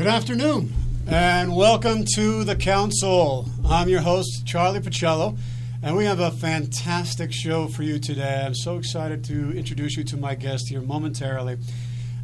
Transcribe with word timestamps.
Good 0.00 0.08
afternoon, 0.08 0.72
and 1.08 1.54
welcome 1.54 2.06
to 2.14 2.42
the 2.42 2.56
Council. 2.56 3.50
I'm 3.68 3.90
your 3.90 4.00
host, 4.00 4.46
Charlie 4.46 4.80
Pacello, 4.80 5.36
and 5.82 5.94
we 5.94 6.06
have 6.06 6.20
a 6.20 6.30
fantastic 6.30 7.30
show 7.34 7.68
for 7.68 7.82
you 7.82 7.98
today. 7.98 8.42
I'm 8.46 8.54
so 8.54 8.78
excited 8.78 9.22
to 9.24 9.54
introduce 9.54 9.98
you 9.98 10.04
to 10.04 10.16
my 10.16 10.34
guest 10.36 10.70
here 10.70 10.80
momentarily. 10.80 11.58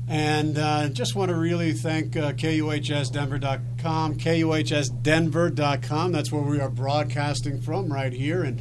And 0.08 0.56
uh, 0.56 0.88
just 0.88 1.14
want 1.14 1.28
to 1.28 1.34
really 1.34 1.74
thank 1.74 2.16
uh, 2.16 2.32
KUHSdenver.com, 2.32 4.14
KUHSdenver.com. 4.14 6.12
That's 6.12 6.32
where 6.32 6.42
we 6.42 6.60
are 6.60 6.70
broadcasting 6.70 7.60
from 7.60 7.92
right 7.92 8.14
here 8.14 8.42
in 8.42 8.58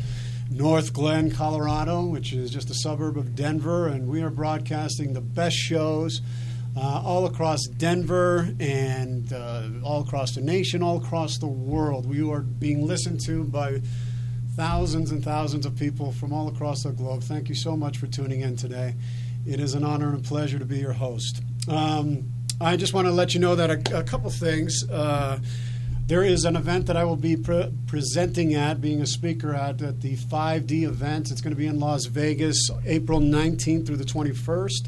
Northglenn, 0.52 1.34
Colorado, 1.34 2.06
which 2.06 2.34
is 2.34 2.52
just 2.52 2.70
a 2.70 2.76
suburb 2.76 3.18
of 3.18 3.34
Denver. 3.34 3.88
And 3.88 4.10
we 4.10 4.22
are 4.22 4.30
broadcasting 4.30 5.14
the 5.14 5.22
best 5.22 5.56
shows 5.56 6.20
uh, 6.78 7.02
all 7.04 7.26
across 7.26 7.66
Denver 7.66 8.50
and 8.60 9.32
uh, 9.32 9.70
all 9.84 10.02
across 10.02 10.36
the 10.36 10.42
nation, 10.42 10.84
all 10.84 10.98
across 10.98 11.38
the 11.38 11.48
world. 11.48 12.06
We 12.06 12.28
are 12.30 12.42
being 12.42 12.86
listened 12.86 13.22
to 13.26 13.44
by 13.44 13.82
thousands 14.56 15.12
and 15.12 15.24
thousands 15.24 15.66
of 15.66 15.76
people 15.76 16.12
from 16.12 16.34
all 16.34 16.48
across 16.48 16.84
the 16.84 16.92
globe. 16.92 17.24
Thank 17.24 17.50
you 17.50 17.56
so 17.56 17.76
much 17.76 17.98
for 17.98 18.08
tuning 18.08 18.42
in 18.42 18.56
today. 18.56 18.96
It 19.46 19.60
is 19.60 19.74
an 19.74 19.84
honor 19.84 20.10
and 20.10 20.26
a 20.26 20.28
pleasure 20.28 20.60
to 20.60 20.66
be 20.66 20.80
your 20.80 20.94
host. 20.94 21.42
Um, 21.70 22.32
I 22.60 22.78
just 22.78 22.94
want 22.94 23.08
to 23.08 23.12
let 23.12 23.34
you 23.34 23.40
know 23.40 23.56
that 23.56 23.70
a, 23.70 24.00
a 24.00 24.04
couple 24.04 24.30
things. 24.30 24.90
Uh, 24.90 25.40
there 26.08 26.24
is 26.24 26.46
an 26.46 26.56
event 26.56 26.86
that 26.86 26.96
I 26.96 27.04
will 27.04 27.16
be 27.16 27.36
pre- 27.36 27.72
presenting 27.88 28.54
at, 28.54 28.80
being 28.80 29.02
a 29.02 29.08
speaker 29.08 29.56
at, 29.56 29.82
at 29.82 30.02
the 30.02 30.16
5D 30.16 30.84
event. 30.84 31.32
It's 31.32 31.42
going 31.42 31.54
to 31.54 31.58
be 31.58 31.68
in 31.68 31.80
Las 31.80 32.06
Vegas, 32.06 32.70
April 32.86 33.20
19th 33.20 33.88
through 33.88 33.98
the 33.98 34.04
21st. 34.04 34.88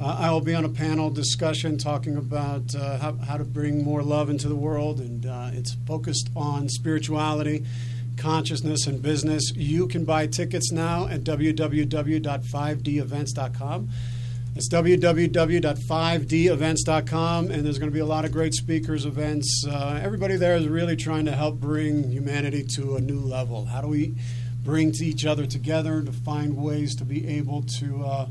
Uh, 0.00 0.16
I 0.18 0.30
will 0.30 0.40
be 0.40 0.54
on 0.54 0.64
a 0.64 0.68
panel 0.68 1.08
discussion 1.08 1.78
talking 1.78 2.16
about 2.16 2.74
uh, 2.74 2.98
how, 2.98 3.12
how, 3.16 3.36
to 3.36 3.44
bring 3.44 3.84
more 3.84 4.02
love 4.02 4.28
into 4.28 4.48
the 4.48 4.56
world, 4.56 4.98
and 4.98 5.24
uh, 5.24 5.50
it's 5.52 5.76
focused 5.86 6.30
on 6.34 6.68
spirituality, 6.68 7.64
consciousness, 8.16 8.88
and 8.88 9.00
business. 9.00 9.52
You 9.54 9.86
can 9.86 10.04
buy 10.04 10.26
tickets 10.26 10.72
now 10.72 11.06
at 11.06 11.22
www.5devents.com. 11.22 13.88
It's 14.56 14.68
www.5devents.com, 14.68 17.50
and 17.50 17.64
there's 17.64 17.78
going 17.78 17.90
to 17.90 17.94
be 17.94 18.00
a 18.00 18.06
lot 18.06 18.24
of 18.24 18.32
great 18.32 18.54
speakers, 18.54 19.04
events. 19.04 19.64
Uh, 19.68 20.00
everybody 20.02 20.34
there 20.36 20.56
is 20.56 20.66
really 20.66 20.96
trying 20.96 21.26
to 21.26 21.32
help 21.32 21.60
bring 21.60 22.10
humanity 22.10 22.64
to 22.76 22.96
a 22.96 23.00
new 23.00 23.20
level. 23.20 23.66
How 23.66 23.80
do 23.80 23.86
we 23.88 24.14
bring 24.64 24.90
to 24.92 25.04
each 25.04 25.24
other 25.24 25.46
together 25.46 26.02
to 26.02 26.12
find 26.12 26.56
ways 26.56 26.96
to 26.96 27.04
be 27.04 27.28
able 27.28 27.62
to 27.78 28.04
uh, 28.04 28.26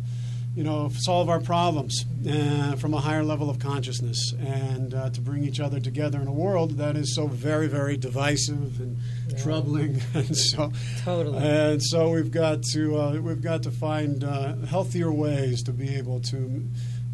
you 0.55 0.63
know, 0.63 0.89
solve 0.89 1.29
our 1.29 1.39
problems 1.39 2.05
uh, 2.29 2.75
from 2.75 2.93
a 2.93 2.99
higher 2.99 3.23
level 3.23 3.49
of 3.49 3.57
consciousness 3.57 4.33
and 4.39 4.93
uh, 4.93 5.09
to 5.09 5.19
bring 5.19 5.43
each 5.43 5.59
other 5.59 5.79
together 5.79 6.21
in 6.21 6.27
a 6.27 6.31
world 6.31 6.77
that 6.77 6.95
is 6.95 7.15
so 7.15 7.25
very, 7.25 7.67
very 7.67 7.97
divisive 7.97 8.79
and 8.79 8.97
yeah. 9.29 9.37
troubling. 9.41 9.99
and 10.13 10.37
so, 10.37 10.71
totally. 11.03 11.39
And 11.39 11.81
so 11.81 12.11
we've 12.11 12.31
got 12.31 12.61
to 12.73 12.97
uh, 12.99 13.19
we've 13.19 13.41
got 13.41 13.63
to 13.63 13.71
find 13.71 14.23
uh, 14.23 14.55
healthier 14.67 15.11
ways 15.11 15.63
to 15.63 15.71
be 15.71 15.95
able 15.95 16.19
to 16.21 16.63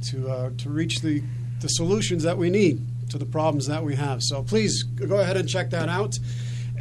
to 0.10 0.30
uh, 0.30 0.50
to 0.58 0.70
reach 0.70 1.00
the 1.00 1.24
the 1.62 1.68
solutions 1.70 2.24
that 2.24 2.38
we 2.38 2.50
need 2.50 2.86
to 3.10 3.18
the 3.18 3.26
problems 3.26 3.68
that 3.68 3.84
we 3.84 3.96
have. 3.96 4.22
So 4.22 4.44
please 4.44 4.84
go 4.84 5.18
ahead 5.18 5.38
and 5.38 5.48
check 5.48 5.70
that 5.70 5.88
out. 5.88 6.18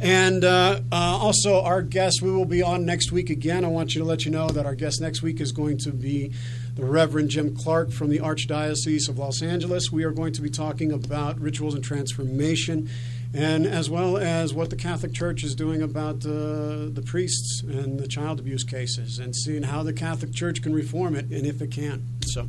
And 0.01 0.45
uh, 0.45 0.79
uh, 0.91 0.95
also, 0.95 1.61
our 1.61 1.81
guest, 1.81 2.21
we 2.21 2.31
will 2.31 2.45
be 2.45 2.61
on 2.61 2.85
next 2.85 3.11
week 3.11 3.29
again. 3.29 3.65
I 3.65 3.67
want 3.67 3.95
you 3.95 3.99
to 3.99 4.07
let 4.07 4.23
you 4.23 4.31
know 4.31 4.47
that 4.47 4.65
our 4.65 4.75
guest 4.75 5.01
next 5.01 5.21
week 5.21 5.41
is 5.41 5.51
going 5.51 5.77
to 5.79 5.91
be 5.91 6.31
the 6.75 6.85
Reverend 6.85 7.29
Jim 7.29 7.53
Clark 7.53 7.91
from 7.91 8.09
the 8.09 8.19
Archdiocese 8.19 9.09
of 9.09 9.17
Los 9.17 9.41
Angeles. 9.41 9.91
We 9.91 10.05
are 10.05 10.11
going 10.11 10.31
to 10.33 10.41
be 10.41 10.49
talking 10.49 10.93
about 10.93 11.37
rituals 11.41 11.75
and 11.75 11.83
transformation, 11.83 12.89
and 13.33 13.65
as 13.65 13.89
well 13.89 14.15
as 14.15 14.53
what 14.53 14.69
the 14.69 14.77
Catholic 14.77 15.13
Church 15.13 15.43
is 15.43 15.53
doing 15.53 15.81
about 15.81 16.25
uh, 16.25 16.87
the 16.87 17.03
priests 17.05 17.61
and 17.63 17.99
the 17.99 18.07
child 18.07 18.39
abuse 18.39 18.63
cases, 18.63 19.19
and 19.19 19.35
seeing 19.35 19.63
how 19.63 19.83
the 19.83 19.91
Catholic 19.91 20.33
Church 20.33 20.61
can 20.61 20.73
reform 20.73 21.13
it, 21.13 21.25
and 21.25 21.45
if 21.45 21.61
it 21.61 21.71
can. 21.71 22.07
So 22.25 22.47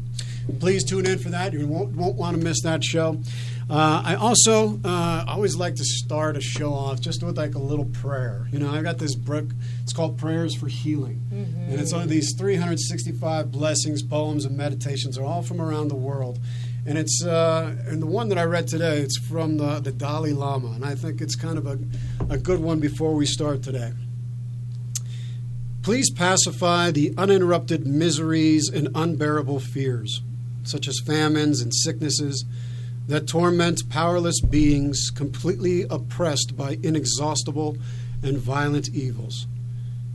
please 0.61 0.85
tune 0.85 1.07
in 1.07 1.19
for 1.19 1.31
that. 1.31 1.53
You 1.53 1.67
won't, 1.67 1.97
won't 1.97 2.15
want 2.15 2.37
to 2.37 2.43
miss 2.45 2.63
that 2.63 2.85
show. 2.85 3.21
Uh, 3.71 4.03
I 4.05 4.15
also 4.17 4.81
uh, 4.85 5.25
always 5.29 5.55
like 5.55 5.77
to 5.77 5.85
start 5.85 6.37
a 6.37 6.41
show 6.41 6.75
off 6.75 7.01
just 7.01 7.23
with 7.23 7.39
like 7.39 7.55
a 7.55 7.61
little 7.61 7.85
prayer. 7.85 8.49
You 8.51 8.59
know, 8.59 8.69
I 8.69 8.83
got 8.83 8.99
this 8.99 9.15
book. 9.15 9.45
It's 9.85 9.93
called 9.93 10.19
Prayers 10.19 10.57
for 10.57 10.67
Healing, 10.67 11.23
mm-hmm. 11.33 11.71
and 11.71 11.81
it's 11.81 11.93
on 11.93 12.09
these 12.09 12.35
365 12.37 13.53
blessings, 13.53 14.03
poems, 14.03 14.45
and 14.45 14.57
meditations. 14.57 15.17
are 15.17 15.25
all 15.25 15.43
from 15.43 15.61
around 15.61 15.87
the 15.87 15.95
world, 15.95 16.41
and 16.85 16.99
it's 16.99 17.25
uh, 17.25 17.77
and 17.87 18.03
the 18.03 18.07
one 18.07 18.29
that 18.31 18.39
I 18.39 18.43
read 18.43 18.67
today. 18.67 18.99
It's 18.99 19.17
from 19.17 19.59
the, 19.59 19.79
the 19.79 19.93
Dalai 19.93 20.33
Lama, 20.33 20.73
and 20.73 20.85
I 20.85 20.97
think 20.97 21.21
it's 21.21 21.37
kind 21.37 21.57
of 21.57 21.67
a, 21.67 21.79
a 22.29 22.39
good 22.39 22.59
one 22.59 22.81
before 22.81 23.15
we 23.15 23.25
start 23.25 23.63
today. 23.63 23.93
Please 25.85 26.11
pacify 26.11 26.91
the 26.91 27.15
uninterrupted 27.17 27.87
miseries 27.87 28.69
and 28.69 28.89
unbearable 28.97 29.61
fears, 29.61 30.23
such 30.65 30.89
as 30.89 30.99
famines 31.07 31.61
and 31.61 31.73
sicknesses 31.73 32.45
that 33.11 33.27
torment 33.27 33.83
powerless 33.91 34.41
beings 34.41 35.11
completely 35.11 35.83
oppressed 35.91 36.57
by 36.57 36.79
inexhaustible 36.81 37.77
and 38.23 38.39
violent 38.39 38.89
evils, 38.91 39.49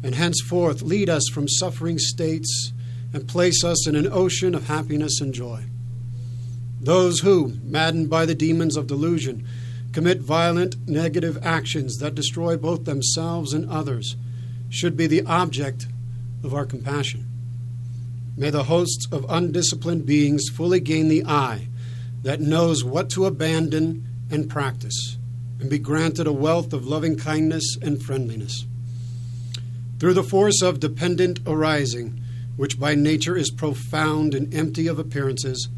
and 0.01 0.15
henceforth 0.15 0.81
lead 0.81 1.09
us 1.09 1.27
from 1.27 1.45
suffering 1.45 1.99
states 1.99 2.71
and 3.11 3.27
place 3.27 3.65
us 3.65 3.85
in 3.85 3.97
an 3.97 4.07
ocean 4.09 4.55
of 4.55 4.67
happiness 4.67 5.19
and 5.19 5.33
joy. 5.33 5.61
Those 6.79 7.19
who, 7.19 7.55
maddened 7.63 8.09
by 8.09 8.25
the 8.25 8.33
demons 8.33 8.77
of 8.77 8.87
delusion, 8.87 9.45
commit 9.91 10.19
violent 10.21 10.87
negative 10.87 11.37
actions 11.45 11.97
that 11.97 12.15
destroy 12.15 12.55
both 12.55 12.85
themselves 12.85 13.51
and 13.51 13.69
others 13.69 14.15
should 14.69 14.95
be 14.95 15.05
the 15.05 15.25
object 15.25 15.85
of 16.45 16.53
our 16.53 16.65
compassion. 16.65 17.27
May 18.37 18.51
the 18.51 18.63
hosts 18.63 19.05
of 19.11 19.25
undisciplined 19.27 20.05
beings 20.05 20.47
fully 20.47 20.79
gain 20.79 21.09
the 21.09 21.25
eye 21.25 21.67
that 22.25 22.41
knows 22.41 22.83
what 22.83 23.07
to 23.11 23.27
abandon 23.27 24.03
and 24.31 24.49
practice, 24.49 25.17
and 25.59 25.69
be 25.69 25.77
granted 25.77 26.25
a 26.25 26.33
wealth 26.33 26.73
of 26.73 26.87
loving 26.87 27.15
kindness 27.15 27.77
and 27.83 28.01
friendliness. 28.01 28.65
Through 29.99 30.15
the 30.15 30.23
force 30.23 30.63
of 30.63 30.79
dependent 30.79 31.39
arising, 31.45 32.19
which 32.57 32.79
by 32.79 32.95
nature 32.95 33.37
is 33.37 33.51
profound 33.51 34.33
and 34.33 34.51
empty 34.55 34.87
of 34.87 34.97
appearances, 34.97 35.69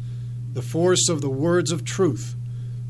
the 0.54 0.62
force 0.62 1.10
of 1.10 1.20
the 1.20 1.28
words 1.28 1.70
of 1.70 1.84
truth, 1.84 2.34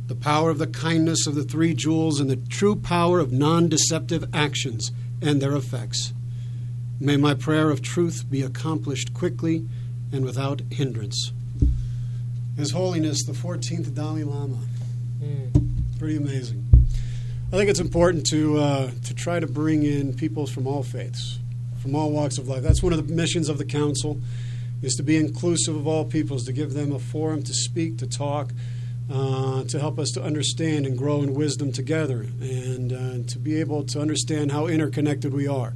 the 0.07 0.15
power 0.15 0.51
of 0.51 0.59
the 0.59 0.69
kindness 0.69 1.27
of 1.27 1.35
the 1.35 1.43
three 1.43 1.75
jewels, 1.75 2.21
and 2.21 2.31
the 2.31 2.37
true 2.37 2.77
power 2.77 3.19
of 3.19 3.33
non 3.33 3.69
deceptive 3.69 4.25
actions 4.33 4.93
and 5.21 5.43
their 5.43 5.57
effects. 5.57 6.13
May 7.01 7.17
my 7.17 7.35
prayer 7.35 7.71
of 7.71 7.83
truth 7.83 8.25
be 8.31 8.41
accomplished 8.41 9.13
quickly 9.13 9.67
and 10.13 10.25
without 10.25 10.63
hindrance. 10.71 11.33
His 12.59 12.73
Holiness 12.73 13.23
the 13.23 13.33
14th 13.33 13.95
Dalai 13.95 14.25
Lama. 14.25 14.59
Mm. 15.23 15.97
Pretty 15.97 16.17
amazing. 16.17 16.67
I 17.53 17.57
think 17.57 17.71
it's 17.71 17.79
important 17.79 18.27
to 18.31 18.59
uh, 18.59 18.91
to 19.05 19.15
try 19.15 19.39
to 19.39 19.47
bring 19.47 19.85
in 19.85 20.13
people 20.13 20.45
from 20.45 20.67
all 20.67 20.83
faiths, 20.83 21.39
from 21.81 21.95
all 21.95 22.11
walks 22.11 22.37
of 22.37 22.49
life. 22.49 22.65
That's 22.65 22.83
one 22.83 22.93
of 22.93 23.07
the 23.07 23.15
missions 23.15 23.49
of 23.49 23.59
the 23.59 23.65
council, 23.65 24.21
is 24.83 24.97
to 24.97 25.05
be 25.05 25.17
inclusive 25.17 25.77
of 25.77 25.87
all 25.87 26.05
peoples, 26.05 26.47
to 26.47 26.53
give 26.53 26.75
them 26.75 26.91
a 26.91 26.99
forum 26.99 27.45
to 27.45 27.55
speak, 27.55 27.99
to 27.99 28.09
talk, 28.09 28.51
uh, 29.09 29.63
to 29.63 29.79
help 29.79 30.01
us 30.01 30.11
to 30.11 30.23
understand 30.25 30.85
and 30.85 30.99
grow 30.99 31.23
in 31.23 31.35
wisdom 31.35 31.71
together, 31.71 32.27
and 32.41 32.93
uh, 32.93 33.31
to 33.31 33.39
be 33.39 33.61
able 33.61 33.85
to 33.85 34.01
understand 34.01 34.51
how 34.51 34.67
interconnected 34.67 35.33
we 35.33 35.47
are. 35.47 35.75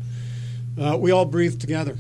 Uh, 0.77 0.97
we 0.99 1.13
all 1.13 1.27
breathe 1.27 1.61
together. 1.61 1.97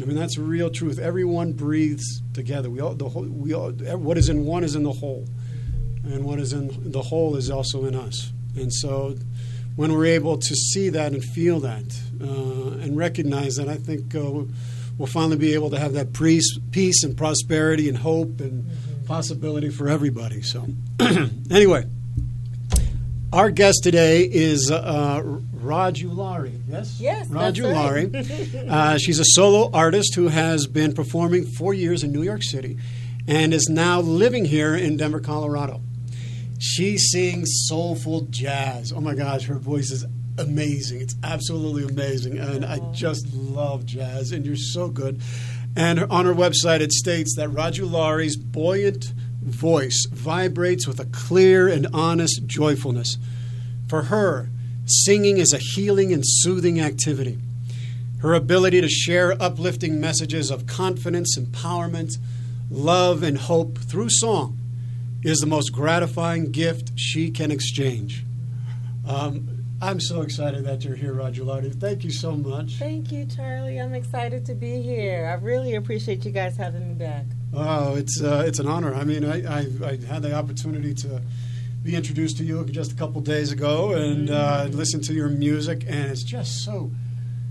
I 0.00 0.04
mean, 0.04 0.16
that's 0.16 0.38
real 0.38 0.70
truth. 0.70 0.98
Everyone 0.98 1.52
breathes 1.52 2.22
together. 2.32 2.70
We 2.70 2.80
all, 2.80 2.94
the 2.94 3.08
whole, 3.08 3.24
we 3.24 3.54
all, 3.54 3.70
what 3.72 4.16
is 4.16 4.28
in 4.28 4.46
one 4.46 4.64
is 4.64 4.74
in 4.74 4.82
the 4.84 4.92
whole, 4.92 5.26
and 6.04 6.24
what 6.24 6.38
is 6.38 6.52
in 6.52 6.90
the 6.90 7.02
whole 7.02 7.36
is 7.36 7.50
also 7.50 7.84
in 7.84 7.94
us. 7.94 8.32
And 8.56 8.72
so, 8.72 9.16
when 9.76 9.92
we're 9.92 10.06
able 10.06 10.38
to 10.38 10.54
see 10.54 10.90
that 10.90 11.12
and 11.12 11.24
feel 11.24 11.60
that 11.60 11.84
uh, 12.20 12.82
and 12.82 12.96
recognize 12.96 13.56
that, 13.56 13.68
I 13.68 13.76
think 13.76 14.14
uh, 14.14 14.44
we'll 14.98 15.06
finally 15.06 15.36
be 15.36 15.54
able 15.54 15.70
to 15.70 15.78
have 15.78 15.94
that 15.94 16.12
peace, 16.12 16.58
peace 16.70 17.04
and 17.04 17.16
prosperity 17.16 17.88
and 17.88 17.96
hope 17.96 18.40
and 18.40 18.64
mm-hmm. 18.64 19.06
possibility 19.06 19.68
for 19.70 19.88
everybody. 19.88 20.42
So, 20.42 20.66
anyway, 21.50 21.84
our 23.32 23.50
guest 23.50 23.80
today 23.82 24.22
is 24.30 24.70
uh. 24.70 25.22
Yes? 26.68 27.00
Yes. 27.00 27.28
Raju 27.28 27.72
Lari. 27.72 28.68
uh, 28.68 28.98
she's 28.98 29.20
a 29.20 29.24
solo 29.24 29.70
artist 29.72 30.14
who 30.14 30.28
has 30.28 30.66
been 30.66 30.92
performing 30.92 31.46
for 31.56 31.72
years 31.72 32.02
in 32.02 32.12
New 32.12 32.22
York 32.22 32.42
City 32.42 32.76
and 33.28 33.54
is 33.54 33.68
now 33.68 34.00
living 34.00 34.44
here 34.44 34.74
in 34.74 34.96
Denver, 34.96 35.20
Colorado. 35.20 35.80
She 36.58 36.98
sings 36.98 37.48
soulful 37.68 38.22
jazz. 38.30 38.92
Oh 38.92 39.00
my 39.00 39.14
gosh, 39.14 39.46
her 39.46 39.58
voice 39.58 39.90
is 39.90 40.04
amazing. 40.36 41.00
It's 41.00 41.14
absolutely 41.22 41.84
amazing. 41.84 42.38
And 42.38 42.64
I 42.64 42.80
just 42.92 43.32
love 43.32 43.86
jazz, 43.86 44.32
and 44.32 44.44
you're 44.44 44.56
so 44.56 44.88
good. 44.88 45.20
And 45.76 46.00
on 46.00 46.26
her 46.26 46.34
website, 46.34 46.80
it 46.80 46.92
states 46.92 47.34
that 47.36 47.48
Raju 47.48 47.90
Lari's 47.90 48.36
buoyant 48.36 49.12
voice 49.42 50.06
vibrates 50.10 50.86
with 50.86 51.00
a 51.00 51.06
clear 51.06 51.68
and 51.68 51.86
honest 51.92 52.46
joyfulness. 52.46 53.18
For 53.88 54.04
her, 54.04 54.48
singing 54.86 55.38
is 55.38 55.52
a 55.52 55.58
healing 55.58 56.12
and 56.12 56.22
soothing 56.24 56.80
activity. 56.80 57.38
Her 58.20 58.34
ability 58.34 58.80
to 58.80 58.88
share 58.88 59.40
uplifting 59.42 60.00
messages 60.00 60.50
of 60.50 60.66
confidence, 60.66 61.36
empowerment, 61.36 62.18
love, 62.70 63.22
and 63.22 63.36
hope 63.36 63.78
through 63.78 64.10
song 64.10 64.58
is 65.22 65.38
the 65.38 65.46
most 65.46 65.70
gratifying 65.70 66.50
gift 66.52 66.92
she 66.96 67.30
can 67.30 67.50
exchange. 67.50 68.24
Um, 69.06 69.48
I'm 69.80 69.98
so 70.00 70.22
excited 70.22 70.64
that 70.64 70.84
you're 70.84 70.94
here, 70.94 71.12
Rajulati. 71.12 71.74
Thank 71.74 72.04
you 72.04 72.12
so 72.12 72.32
much. 72.36 72.74
Thank 72.74 73.10
you, 73.10 73.26
Charlie. 73.26 73.78
I'm 73.78 73.94
excited 73.94 74.46
to 74.46 74.54
be 74.54 74.80
here. 74.80 75.26
I 75.26 75.42
really 75.44 75.74
appreciate 75.74 76.24
you 76.24 76.30
guys 76.30 76.56
having 76.56 76.88
me 76.88 76.94
back. 76.94 77.24
Oh, 77.54 77.96
it's 77.96 78.20
uh, 78.22 78.44
it's 78.46 78.58
an 78.58 78.66
honor. 78.66 78.94
I 78.94 79.04
mean, 79.04 79.24
I, 79.24 79.42
I, 79.44 79.58
I 79.84 79.96
had 80.06 80.22
the 80.22 80.34
opportunity 80.34 80.94
to 80.94 81.20
be 81.82 81.94
introduced 81.96 82.38
to 82.38 82.44
you 82.44 82.64
just 82.66 82.92
a 82.92 82.94
couple 82.94 83.20
days 83.20 83.52
ago 83.52 83.92
and 83.92 84.30
uh, 84.30 84.68
listen 84.70 85.00
to 85.02 85.12
your 85.12 85.28
music, 85.28 85.84
and 85.86 86.10
it's 86.10 86.22
just 86.22 86.64
so 86.64 86.90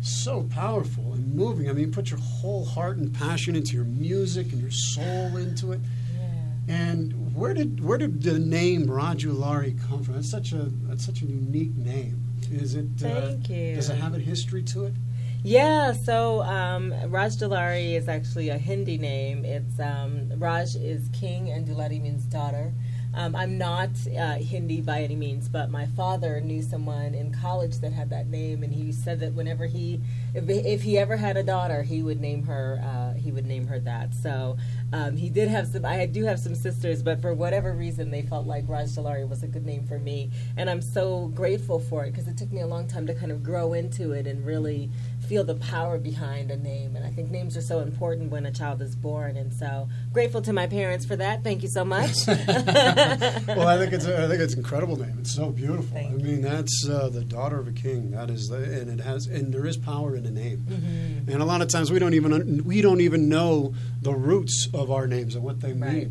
so 0.02 0.44
powerful 0.50 1.14
and 1.14 1.36
moving. 1.36 1.70
I 1.70 1.74
mean, 1.74 1.88
you 1.88 1.92
put 1.94 2.10
your 2.10 2.20
whole 2.20 2.66
heart 2.66 2.98
and 2.98 3.14
passion 3.14 3.56
into 3.56 3.74
your 3.76 3.86
music 3.86 4.52
and 4.52 4.60
your 4.60 4.72
soul 4.72 5.38
into 5.38 5.74
it. 5.74 5.80
Yeah. 6.18 6.74
And 6.76 7.36
where 7.36 7.54
did 7.54 7.84
where 7.84 8.00
did 8.00 8.24
the 8.24 8.40
name 8.40 8.88
Rajulari 8.88 9.78
come 9.88 10.04
from? 10.04 10.16
That's 10.16 10.32
such 10.32 10.52
a 10.54 10.70
that's 10.88 11.06
such 11.06 11.22
a 11.22 11.26
unique 11.26 11.76
name. 11.76 12.18
Is 12.52 12.74
it? 12.74 12.86
uh, 13.06 13.22
Thank 13.22 13.50
you. 13.50 13.76
Does 13.76 13.90
it 13.90 13.98
have 13.98 14.16
a 14.16 14.20
history 14.20 14.64
to 14.64 14.86
it? 14.86 14.94
Yeah, 15.44 15.94
so 15.94 16.44
um, 16.44 16.94
Raj 17.08 17.32
Dulari 17.38 17.96
is 17.96 18.08
actually 18.08 18.50
a 18.50 18.58
Hindi 18.60 18.98
name. 19.00 19.44
It's 19.44 19.80
um, 19.80 20.30
Raj 20.38 20.76
is 20.76 21.10
king 21.14 21.50
and 21.50 21.68
Dulari 21.68 22.00
means 22.00 22.24
daughter. 22.26 22.72
Um, 23.14 23.36
I'm 23.36 23.58
not 23.58 23.90
uh, 24.18 24.36
Hindi 24.36 24.80
by 24.82 25.02
any 25.02 25.18
means, 25.18 25.50
but 25.50 25.70
my 25.70 25.86
father 25.86 26.40
knew 26.40 26.62
someone 26.62 27.14
in 27.14 27.34
college 27.34 27.80
that 27.80 27.92
had 27.92 28.10
that 28.12 28.28
name, 28.28 28.64
and 28.64 28.72
he 28.72 28.94
said 28.94 29.20
that 29.20 29.34
whenever 29.34 29.66
he, 29.66 30.00
if, 30.34 30.48
if 30.48 30.84
he 30.84 30.98
ever 30.98 31.18
had 31.18 31.36
a 31.36 31.44
daughter, 31.44 31.84
he 31.84 32.04
would 32.04 32.22
name 32.22 32.44
her. 32.44 32.80
Uh, 32.82 33.14
he 33.20 33.32
would 33.32 33.46
name 33.46 33.68
her 33.68 33.80
that. 33.80 34.14
So 34.14 34.56
um, 34.94 35.18
he 35.18 35.30
did 35.30 35.50
have 35.50 35.68
some. 35.68 35.84
I 35.86 36.06
do 36.06 36.24
have 36.24 36.40
some 36.40 36.56
sisters, 36.56 37.04
but 37.04 37.22
for 37.22 37.34
whatever 37.34 37.74
reason, 37.74 38.12
they 38.12 38.22
felt 38.22 38.46
like 38.48 38.64
Raj 38.70 38.88
Dulari 38.90 39.28
was 39.28 39.44
a 39.44 39.48
good 39.48 39.66
name 39.66 39.86
for 39.86 40.00
me, 40.00 40.32
and 40.56 40.70
I'm 40.70 40.82
so 40.82 41.28
grateful 41.36 41.80
for 41.80 42.06
it 42.06 42.12
because 42.12 42.30
it 42.30 42.38
took 42.38 42.52
me 42.54 42.62
a 42.62 42.68
long 42.68 42.88
time 42.88 43.06
to 43.08 43.14
kind 43.14 43.32
of 43.34 43.44
grow 43.44 43.74
into 43.74 44.14
it 44.14 44.26
and 44.26 44.46
really 44.46 44.90
feel 45.28 45.44
the 45.44 45.56
power 45.56 45.98
behind 45.98 46.52
a 46.52 46.58
name. 46.58 46.96
And 46.96 47.06
I 47.06 47.10
think 47.10 47.32
names 47.32 47.56
are 47.56 47.62
so 47.62 47.80
important 47.80 48.32
when 48.32 48.46
a 48.46 48.52
child 48.52 48.82
is 48.82 48.96
born. 48.96 49.38
And 49.38 49.54
so 49.54 49.88
grateful 50.12 50.42
to 50.42 50.54
my 50.54 50.68
parents 50.68 51.06
for 51.06 51.16
that. 51.16 51.44
Thank 51.44 51.64
you 51.64 51.70
so 51.70 51.86
much. 51.86 52.16
well, 52.28 53.68
I 53.68 53.78
think 53.78 53.94
it's 53.94 54.06
a, 54.06 54.24
I 54.24 54.28
think 54.28 54.42
it's 54.42 54.54
an 54.54 54.60
incredible 54.60 54.98
name. 54.98 55.18
It's 55.20 55.34
so 55.34 55.50
beautiful. 55.50 55.86
Thank 55.94 56.14
I 56.14 56.24
mean, 56.24 56.42
that's 56.42 56.88
uh, 56.90 57.10
the 57.10 57.24
daughter 57.24 57.60
of 57.60 57.68
a 57.68 57.72
king. 57.72 58.12
That 58.12 58.30
is, 58.30 58.50
the, 58.50 58.58
and 58.58 59.00
it 59.00 59.04
has, 59.04 59.28
and 59.28 59.54
there 59.54 59.66
is 59.66 59.78
power 59.78 60.16
in 60.16 60.26
a 60.26 60.32
name. 60.32 60.66
Mm-hmm. 60.70 61.32
And 61.32 61.42
a 61.42 61.46
lot 61.46 61.62
of 61.62 61.70
times 61.70 61.92
we 61.92 62.00
don't 62.00 62.14
even 62.14 62.64
we 62.64 62.82
don't 62.82 63.02
even 63.02 63.30
know 63.30 63.74
the 64.02 64.14
roots 64.14 64.68
of 64.74 64.92
our 64.92 65.08
names 65.08 65.36
and 65.36 65.44
what 65.44 65.62
they 65.62 65.74
mean. 65.74 65.82
Right. 65.82 66.10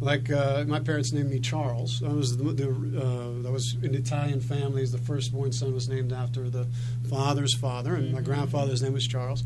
Like 0.00 0.30
uh, 0.30 0.64
my 0.66 0.80
parents 0.80 1.12
named 1.12 1.30
me 1.30 1.40
Charles. 1.40 2.02
I 2.02 2.12
was 2.12 2.38
the, 2.38 2.52
the 2.52 2.68
uh, 2.68 3.42
that 3.42 3.52
was 3.52 3.76
an 3.82 3.94
Italian 3.94 4.40
families. 4.40 4.92
The 4.92 4.98
firstborn 4.98 5.52
son 5.52 5.74
was 5.74 5.90
named 5.90 6.12
after 6.12 6.48
the 6.48 6.66
father's 7.10 7.54
father, 7.54 7.94
and 7.94 8.12
my 8.12 8.20
grandfather's 8.22 8.82
name 8.82 8.92
was 8.94 9.06
Charles. 9.06 9.42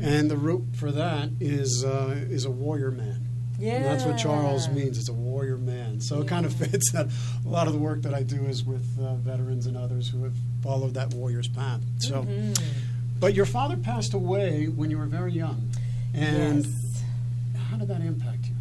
And 0.00 0.30
the 0.30 0.36
root 0.36 0.64
for 0.76 0.90
that 0.92 1.28
is 1.40 1.84
uh, 1.84 2.14
is 2.30 2.44
a 2.44 2.50
warrior 2.50 2.90
man. 2.90 3.26
yeah. 3.58 3.74
And 3.74 3.84
that's 3.84 4.04
what 4.04 4.18
Charles 4.18 4.68
means. 4.68 4.98
It's 4.98 5.08
a 5.08 5.12
warrior 5.12 5.58
man. 5.58 6.00
So 6.00 6.20
it 6.22 6.26
kind 6.28 6.44
of 6.46 6.52
fits 6.54 6.90
that 6.92 7.06
a 7.44 7.48
lot 7.48 7.66
of 7.68 7.72
the 7.72 7.78
work 7.78 8.02
that 8.02 8.14
I 8.14 8.22
do 8.24 8.44
is 8.46 8.64
with 8.64 8.84
uh, 9.00 9.14
veterans 9.16 9.66
and 9.66 9.76
others 9.76 10.08
who 10.08 10.24
have 10.24 10.34
followed 10.62 10.94
that 10.94 11.14
warrior's 11.14 11.48
path. 11.48 11.80
So, 11.98 12.24
Mhm. 12.24 12.58
but 13.20 13.34
your 13.34 13.46
father 13.46 13.76
passed 13.76 14.14
away 14.14 14.66
when 14.66 14.90
you 14.90 14.98
were 14.98 15.06
very 15.06 15.32
young, 15.32 15.70
and 16.14 16.64
Yes. 16.64 17.02
how 17.70 17.76
did 17.76 17.88
that 17.88 18.00
impact 18.00 18.46
you? 18.46 18.54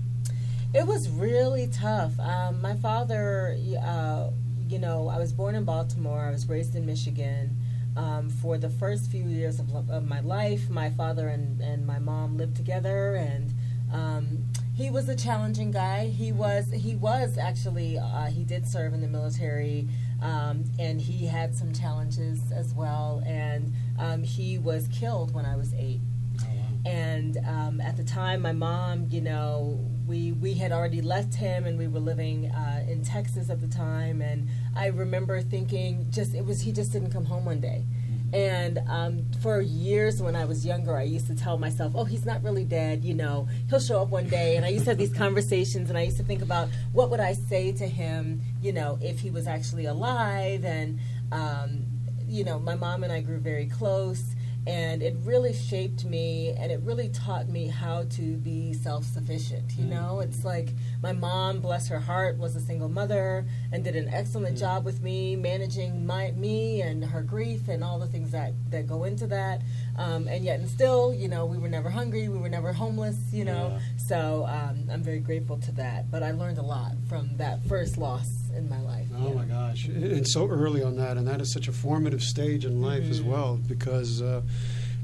It 0.80 0.86
was 0.88 1.09
really 1.09 1.68
tough. 1.68 2.18
Um, 2.19 2.62
my 2.62 2.75
father, 2.75 3.57
uh, 3.83 4.30
you 4.69 4.80
know, 4.80 5.09
I 5.09 5.18
was 5.18 5.33
born 5.33 5.56
in 5.56 5.65
Baltimore. 5.65 6.21
I 6.21 6.31
was 6.31 6.47
raised 6.47 6.75
in 6.75 6.86
Michigan. 6.86 7.57
Um, 7.98 8.30
for 8.30 8.58
the 8.58 8.70
first 8.70 9.12
few 9.12 9.24
years 9.26 9.60
of, 9.60 9.74
of 9.90 10.08
my 10.08 10.22
life, 10.22 10.70
my 10.70 10.90
father 10.92 11.28
and, 11.28 11.60
and 11.60 11.86
my 11.86 12.00
mom 12.00 12.38
lived 12.38 12.56
together, 12.56 13.16
and 13.16 13.52
um, 13.92 14.46
he 14.74 14.90
was 14.90 15.10
a 15.10 15.16
challenging 15.16 15.72
guy. 15.72 16.08
He 16.08 16.32
was 16.32 16.72
he 16.72 16.96
was 16.96 17.38
actually 17.38 17.98
uh, 18.00 18.28
he 18.28 18.46
did 18.46 18.66
serve 18.66 18.94
in 18.94 19.02
the 19.02 19.08
military, 19.10 19.90
um, 20.22 20.64
and 20.80 21.02
he 21.02 21.26
had 21.28 21.54
some 21.54 21.74
challenges 21.74 22.40
as 22.54 22.74
well. 22.74 23.22
And 23.26 23.74
um, 24.00 24.24
he 24.24 24.58
was 24.58 24.88
killed 24.88 25.34
when 25.34 25.46
I 25.46 25.58
was 25.58 25.74
eight 25.74 26.00
Oh, 26.44 26.46
wow. 26.48 26.64
and 26.90 27.38
um, 27.46 27.82
at 27.82 27.98
the 27.98 28.06
time 28.06 28.42
my 28.42 28.54
mom 28.54 29.08
you 29.10 29.20
know 29.22 29.78
we 30.07 30.31
we 30.33 30.53
had 30.53 30.71
already 30.71 31.01
left 31.01 31.36
him 31.36 31.65
and 31.65 31.77
we 31.77 31.88
were 31.88 32.00
living 32.00 32.51
uh, 32.51 32.86
in 32.88 33.03
texas 33.03 33.50
at 33.50 33.62
the 33.62 33.68
time. 33.68 34.21
And 34.21 34.48
i 34.75 34.88
remember 34.88 35.42
thinking 35.42 36.07
just 36.09 36.33
it 36.33 36.45
was 36.45 36.62
he 36.62 36.71
just 36.71 36.92
didn't 36.92 37.12
come 37.12 37.25
home 37.25 37.45
one 37.45 37.59
day. 37.62 37.86
And 38.33 38.80
um, 38.88 39.25
for 39.42 39.59
years 39.59 40.21
when 40.21 40.36
i 40.36 40.45
was 40.45 40.65
younger 40.65 40.95
i 40.95 41.03
used 41.03 41.27
to 41.27 41.36
tell 41.36 41.57
myself 41.57 41.94
oh 41.95 42.06
he's 42.06 42.25
not 42.25 42.42
really 42.44 42.63
dead 42.63 43.03
you 43.03 43.13
know 43.13 43.50
he'll 43.69 43.80
show 43.80 44.01
up 44.01 44.09
one 44.09 44.27
day. 44.27 44.56
And 44.56 44.65
i 44.65 44.69
used 44.69 44.86
to 44.86 44.92
have 44.92 44.98
these 44.98 45.13
conversations 45.13 45.89
and 45.89 45.98
i 45.98 46.04
used 46.04 46.18
to 46.18 46.24
think 46.24 46.42
about 46.42 46.69
what 46.94 47.09
would 47.09 47.19
i 47.19 47.33
say 47.33 47.71
to 47.74 47.88
him 47.88 48.42
you 48.62 48.71
know 48.74 48.97
if 49.01 49.19
he 49.19 49.30
was 49.30 49.47
actually 49.47 49.86
alive. 49.86 50.63
And 50.65 51.00
um, 51.31 51.86
you 52.27 52.45
know 52.45 52.59
my 52.59 52.75
mom 52.75 53.04
and 53.04 53.12
i 53.12 53.19
grew 53.19 53.39
very 53.39 53.65
close 53.65 54.24
and 54.68 55.02
it 55.02 55.16
really 55.24 55.54
shaped 55.54 56.06
me 56.06 56.54
and 56.58 56.72
it 56.72 56.80
really 56.81 57.09
taught 57.09 57.50
me 57.50 57.68
how 57.68 58.04
to 58.04 58.38
be 58.38 58.74
self-sufficient 58.74 59.71
you 59.78 59.85
mm. 59.85 59.90
know? 59.90 60.19
It's 60.19 60.44
like 60.45 60.69
my 61.02 61.12
mom 61.12 61.59
bless 61.59 61.88
her 61.88 62.00
heart 62.00 62.38
was 62.38 62.56
a 62.56 62.62
single 62.62 62.90
mother 62.90 63.45
and 63.71 63.83
did 63.83 63.95
an 63.95 64.09
excellent 64.09 64.57
mm. 64.57 64.59
job 64.59 64.85
with 64.85 65.02
me 65.02 65.35
managing 65.35 66.06
my 66.06 66.31
me 66.31 66.81
and 66.81 67.04
her 67.04 67.21
grief 67.21 67.68
and 67.68 67.83
all 67.83 68.00
the 68.00 68.07
things 68.07 68.31
that 68.31 68.54
that 68.69 68.88
go 68.88 69.04
into 69.04 69.28
that 69.28 69.62
um, 70.02 70.28
and 70.28 70.44
yet 70.44 70.60
and 70.60 70.70
still 70.70 71.14
you 71.14 71.28
know 71.28 71.46
we 71.46 71.58
were 71.58 71.70
never 71.70 71.90
hungry 71.90 72.28
we 72.28 72.38
were 72.38 72.50
never 72.50 72.72
homeless 72.74 73.18
you 73.31 73.46
know 73.46 73.66
Yeah. 73.74 73.80
so 74.10 74.20
um, 74.58 74.76
i'm 74.92 75.04
very 75.04 75.20
grateful 75.20 75.58
to 75.68 75.72
that 75.74 76.10
but 76.12 76.22
i 76.24 76.31
learned 76.31 76.58
a 76.58 76.68
lot 76.76 76.94
from 77.10 77.38
that 77.38 77.64
first 77.68 77.98
loss 77.98 78.28
in 78.56 78.68
my 78.70 78.81
life 78.81 79.08
Oh 79.24 79.28
yeah. 79.30 79.34
my 79.42 79.46
gosh! 79.46 79.86
And 79.88 80.28
so 80.28 80.48
early 80.48 80.81
on 80.84 80.96
that, 80.98 81.16
and 81.18 81.28
that 81.28 81.42
is 81.42 81.54
such 81.54 81.68
a 81.68 81.72
formative 81.72 82.22
stage 82.24 82.66
in 82.66 82.81
life 82.81 83.04
as 83.10 83.20
Mhm. 83.22 83.26
well, 83.26 83.60
because. 83.68 84.22
Uh, 84.22 84.42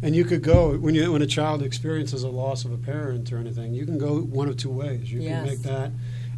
and 0.01 0.15
you 0.15 0.23
could 0.25 0.43
go 0.43 0.77
when 0.77 0.93
you 0.95 1.11
when 1.11 1.21
a 1.23 1.27
child 1.27 1.61
experiences 1.63 2.21
a 2.23 2.29
loss 2.29 2.65
of 2.65 2.71
a 2.71 2.77
parent 2.77 3.31
or 3.33 3.37
anything. 3.37 3.73
You 3.73 3.85
can 3.85 3.97
go 3.97 4.21
one 4.21 4.47
of 4.47 4.55
two 4.57 4.69
ways. 4.69 5.11
You 5.11 5.21
Yes. 5.21 5.31
can 5.39 5.43
make 5.49 5.61
that, 5.63 5.91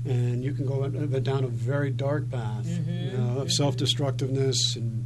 and 0.05 0.43
you 0.43 0.53
can 0.53 0.65
go 0.65 0.87
down 1.19 1.43
a 1.43 1.47
very 1.47 1.91
dark 1.91 2.29
path 2.31 2.65
Mhm, 2.65 3.03
you 3.05 3.11
know, 3.17 3.39
of 3.41 3.47
mhm. 3.49 3.51
self 3.51 3.75
destructiveness 3.75 4.75
and 4.77 5.05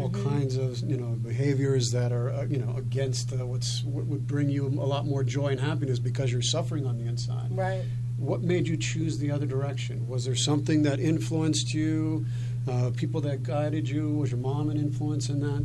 all 0.00 0.10
Mhm. 0.10 0.22
kinds 0.24 0.56
of 0.56 0.78
you 0.88 0.96
know 0.96 1.12
behaviors 1.22 1.90
that 1.92 2.12
are 2.12 2.30
uh, 2.30 2.44
you 2.46 2.58
know 2.58 2.74
against 2.76 3.32
uh, 3.32 3.46
what's 3.46 3.82
what 3.84 4.06
would 4.06 4.26
bring 4.26 4.48
you 4.48 4.66
a 4.66 4.86
lot 4.94 5.06
more 5.06 5.22
joy 5.24 5.48
and 5.48 5.60
happiness 5.60 5.98
because 5.98 6.30
you're 6.32 6.42
suffering 6.42 6.86
on 6.86 6.98
the 6.98 7.04
inside. 7.06 7.50
right 7.56 7.82
What 8.16 8.42
made 8.42 8.68
you 8.68 8.76
choose 8.76 9.18
the 9.18 9.30
other 9.32 9.46
direction? 9.46 10.06
Was 10.08 10.24
there 10.24 10.36
something 10.36 10.82
that 10.84 11.00
influenced 11.00 11.74
you? 11.74 12.24
Uh, 12.68 12.90
people 12.94 13.20
that 13.22 13.42
guided 13.42 13.88
you? 13.88 14.10
Was 14.10 14.30
your 14.30 14.38
mom 14.38 14.70
an 14.70 14.76
influence 14.76 15.28
in 15.28 15.40
that? 15.40 15.64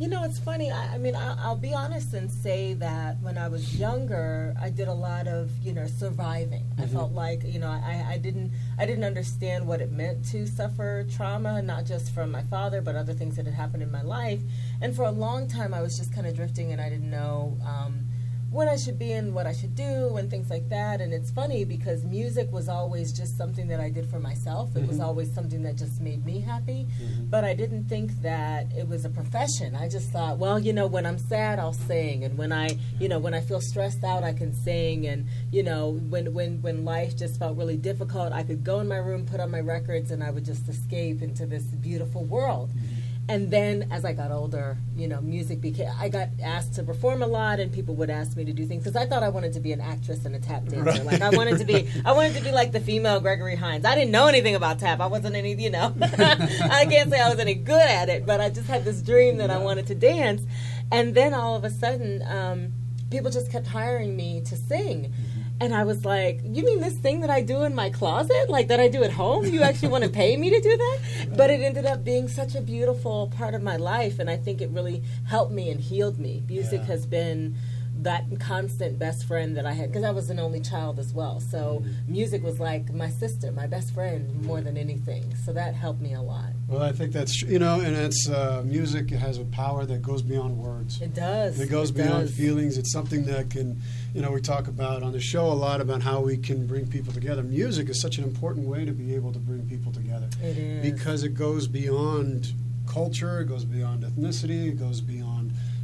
You 0.00 0.08
know, 0.08 0.24
it's 0.24 0.38
funny. 0.38 0.70
I, 0.72 0.94
I 0.94 0.96
mean, 0.98 1.14
I, 1.14 1.36
I'll 1.44 1.56
be 1.58 1.74
honest 1.74 2.14
and 2.14 2.30
say 2.30 2.72
that 2.72 3.20
when 3.20 3.36
I 3.36 3.48
was 3.48 3.76
younger, 3.78 4.54
I 4.58 4.70
did 4.70 4.88
a 4.88 4.94
lot 4.94 5.28
of, 5.28 5.50
you 5.62 5.74
know, 5.74 5.86
surviving. 5.86 6.64
I 6.78 6.84
Mhm. 6.84 6.92
felt 6.92 7.12
like, 7.12 7.42
you 7.44 7.58
know, 7.58 7.68
I, 7.68 8.02
I 8.08 8.16
didn't, 8.16 8.50
I 8.78 8.86
didn't 8.86 9.04
understand 9.04 9.66
what 9.66 9.82
it 9.82 9.92
meant 9.92 10.24
to 10.30 10.46
suffer 10.46 11.04
trauma, 11.10 11.60
not 11.60 11.84
just 11.84 12.12
from 12.14 12.30
my 12.30 12.42
father, 12.44 12.80
but 12.80 12.96
other 12.96 13.12
things 13.12 13.36
that 13.36 13.44
had 13.44 13.54
happened 13.54 13.82
in 13.82 13.92
my 13.92 14.00
life. 14.00 14.40
And 14.80 14.96
for 14.96 15.04
a 15.04 15.10
long 15.10 15.46
time, 15.48 15.74
I 15.74 15.82
was 15.82 15.98
just 15.98 16.14
kind 16.14 16.26
of 16.26 16.34
drifting, 16.34 16.72
and 16.72 16.80
I 16.80 16.88
didn't 16.88 17.10
know. 17.10 17.58
Um, 17.62 18.06
what 18.50 18.66
I 18.66 18.76
should 18.76 18.98
be 18.98 19.12
and 19.12 19.32
what 19.32 19.46
I 19.46 19.52
should 19.52 19.76
do 19.76 20.16
and 20.16 20.28
things 20.28 20.50
like 20.50 20.68
that. 20.70 21.00
And 21.00 21.12
it's 21.12 21.30
funny 21.30 21.64
because 21.64 22.04
music 22.04 22.50
was 22.52 22.68
always 22.68 23.12
just 23.12 23.36
something 23.38 23.68
that 23.68 23.78
I 23.78 23.90
did 23.90 24.06
for 24.10 24.18
myself. 24.18 24.74
It 24.74 24.86
was 24.88 24.98
Mhm. 24.98 25.04
always 25.04 25.32
something 25.32 25.62
that 25.62 25.76
just 25.76 26.00
made 26.00 26.26
me 26.26 26.40
happy. 26.40 26.86
Mhm. 27.00 27.30
But 27.30 27.44
I 27.44 27.54
didn't 27.54 27.84
think 27.84 28.20
that 28.22 28.66
it 28.76 28.88
was 28.88 29.04
a 29.04 29.08
profession. 29.08 29.76
I 29.76 29.88
just 29.88 30.10
thought, 30.10 30.38
well, 30.38 30.58
you 30.58 30.72
know, 30.72 30.88
when 30.88 31.06
I'm 31.06 31.18
sad, 31.18 31.60
I'll 31.60 31.72
sing, 31.72 32.24
and 32.24 32.36
when 32.36 32.50
I, 32.50 32.76
you 32.98 33.08
know, 33.08 33.20
when 33.20 33.34
I 33.34 33.40
feel 33.40 33.60
stressed 33.60 34.02
out, 34.02 34.24
I 34.24 34.32
can 34.32 34.52
sing, 34.52 35.06
and 35.06 35.26
you 35.52 35.62
know, 35.62 35.90
when 36.08 36.34
when 36.34 36.60
when 36.60 36.84
life 36.84 37.16
just 37.16 37.38
felt 37.38 37.56
really 37.56 37.76
difficult, 37.76 38.32
I 38.32 38.42
could 38.42 38.64
go 38.64 38.80
in 38.80 38.88
my 38.88 38.96
room, 38.96 39.26
put 39.26 39.38
on 39.38 39.50
my 39.52 39.60
records, 39.60 40.10
and 40.10 40.24
I 40.24 40.30
would 40.32 40.44
just 40.44 40.68
escape 40.68 41.22
into 41.22 41.46
this 41.46 41.62
beautiful 41.64 42.24
world. 42.24 42.70
And 43.28 43.50
then 43.50 43.86
as 43.92 44.04
I 44.04 44.12
got 44.12 44.32
older, 44.32 44.76
you 44.96 45.06
know, 45.06 45.20
music 45.20 45.60
became. 45.60 45.88
I 45.98 46.08
got 46.08 46.28
asked 46.42 46.74
to 46.74 46.82
perform 46.82 47.22
a 47.22 47.26
lot, 47.26 47.60
and 47.60 47.72
people 47.72 47.94
would 47.94 48.10
ask 48.10 48.36
me 48.36 48.44
to 48.44 48.52
do 48.52 48.66
things 48.66 48.82
because 48.82 48.96
I 48.96 49.06
thought 49.06 49.22
I 49.22 49.28
wanted 49.28 49.52
to 49.52 49.60
be 49.60 49.72
an 49.72 49.80
actress 49.80 50.24
and 50.24 50.34
a 50.34 50.40
tap 50.40 50.64
dancer. 50.64 50.82
Right. 50.82 51.04
Like 51.04 51.20
I 51.22 51.30
wanted 51.30 51.58
to 51.58 51.64
be, 51.64 51.88
I 52.04 52.12
wanted 52.12 52.34
to 52.36 52.42
be 52.42 52.50
like 52.50 52.72
the 52.72 52.80
female 52.80 53.20
Gregory 53.20 53.54
Hines. 53.54 53.84
I 53.84 53.94
didn't 53.94 54.10
know 54.10 54.26
anything 54.26 54.56
about 54.56 54.80
tap. 54.80 55.00
I 55.00 55.06
wasn't 55.06 55.36
any, 55.36 55.54
you 55.54 55.70
know, 55.70 55.94
I 56.02 56.86
can't 56.90 57.10
say 57.10 57.20
I 57.20 57.28
was 57.30 57.38
any 57.38 57.54
good 57.54 57.88
at 57.88 58.08
it, 58.08 58.26
but 58.26 58.40
I 58.40 58.50
just 58.50 58.66
had 58.66 58.84
this 58.84 59.00
dream 59.00 59.36
that 59.36 59.50
I 59.50 59.58
wanted 59.58 59.86
to 59.88 59.94
dance, 59.94 60.42
and 60.90 61.14
then 61.14 61.32
all 61.32 61.54
of 61.54 61.62
a 61.62 61.70
sudden, 61.70 62.22
um, 62.26 62.72
people 63.10 63.30
just 63.30 63.50
kept 63.50 63.66
hiring 63.66 64.16
me 64.16 64.40
to 64.46 64.56
sing. 64.56 65.12
And 65.62 65.74
I 65.74 65.84
was 65.84 66.06
like, 66.06 66.40
"You 66.42 66.64
mean 66.64 66.80
this 66.80 66.94
thing 66.94 67.20
that 67.20 67.28
I 67.28 67.42
do 67.42 67.64
in 67.64 67.74
my 67.74 67.90
closet, 67.90 68.48
like 68.48 68.68
that 68.68 68.80
I 68.80 68.88
do 68.88 69.02
at 69.04 69.12
home? 69.12 69.44
You 69.44 69.60
actually 69.62 69.88
want 69.88 70.04
to 70.04 70.10
pay 70.22 70.36
me 70.36 70.48
to 70.50 70.60
do 70.60 70.74
that?" 70.76 70.98
But 71.36 71.50
it 71.50 71.60
ended 71.60 71.84
up 71.84 72.02
being 72.02 72.28
such 72.28 72.54
a 72.54 72.62
beautiful 72.62 73.28
part 73.36 73.54
of 73.54 73.62
my 73.62 73.76
life, 73.76 74.18
and 74.18 74.30
I 74.30 74.36
think 74.38 74.62
it 74.62 74.70
really 74.70 75.02
helped 75.26 75.52
me 75.52 75.68
and 75.70 75.78
healed 75.78 76.18
me. 76.18 76.42
Music 76.48 76.80
Yeah. 76.80 76.86
has 76.86 77.04
been 77.06 77.56
that 78.02 78.24
constant 78.40 78.98
best 78.98 79.26
friend 79.26 79.56
that 79.56 79.66
I 79.66 79.72
had 79.72 79.88
because 79.90 80.04
I 80.04 80.10
was 80.10 80.30
an 80.30 80.38
only 80.38 80.60
child 80.60 80.98
as 80.98 81.12
well. 81.12 81.40
So 81.40 81.84
music 82.08 82.42
was 82.42 82.58
like 82.58 82.92
my 82.94 83.10
sister, 83.10 83.52
my 83.52 83.66
best 83.66 83.92
friend, 83.92 84.42
more 84.44 84.60
than 84.60 84.76
anything. 84.76 85.34
So 85.44 85.52
that 85.52 85.74
helped 85.74 86.00
me 86.00 86.14
a 86.14 86.22
lot. 86.22 86.50
Well, 86.68 86.82
I 86.82 86.92
think 86.92 87.12
that's 87.12 87.42
you 87.42 87.58
know, 87.58 87.80
and 87.80 87.94
it's 87.96 88.28
uh, 88.28 88.62
music 88.64 89.10
has 89.10 89.38
a 89.38 89.44
power 89.46 89.84
that 89.86 90.02
goes 90.02 90.22
beyond 90.22 90.56
words. 90.56 91.00
It 91.00 91.14
does. 91.14 91.60
It 91.60 91.68
goes 91.70 91.90
It 91.90 91.94
beyond 91.94 92.28
does. 92.28 92.34
feelings. 92.36 92.78
It's 92.78 92.92
something 92.92 93.24
that 93.26 93.50
can, 93.50 93.80
you 94.14 94.22
know, 94.22 94.30
we 94.32 94.40
talk 94.40 94.66
about 94.68 95.02
on 95.02 95.12
the 95.12 95.20
show 95.20 95.46
a 95.46 95.58
lot 95.66 95.80
about 95.80 96.00
how 96.02 96.20
we 96.20 96.36
can 96.36 96.66
bring 96.66 96.86
people 96.86 97.12
together. 97.12 97.42
Music 97.42 97.88
is 97.88 98.00
such 98.00 98.18
an 98.18 98.24
important 98.24 98.66
way 98.66 98.84
to 98.84 98.92
be 98.92 99.14
able 99.14 99.32
to 99.32 99.38
bring 99.38 99.68
people 99.68 99.92
together 99.92 100.28
It 100.42 100.56
is. 100.56 100.92
because 100.92 101.22
it 101.24 101.34
goes 101.34 101.66
beyond 101.66 102.52
culture, 102.86 103.40
it 103.40 103.44
goes 103.46 103.64
beyond 103.64 104.02
ethnicity, 104.02 104.66
it 104.68 104.78
goes 104.78 105.00
beyond 105.00 105.39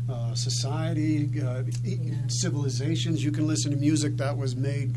uh, 0.09 0.35
society, 0.35 1.29
uh, 1.43 1.63
Yeah. 1.83 2.15
civilizations. 2.29 3.25
You 3.25 3.33
can 3.33 3.47
listen 3.47 3.71
to 3.73 3.77
music 3.77 4.17
that 4.19 4.37
was 4.37 4.55
made. 4.57 4.95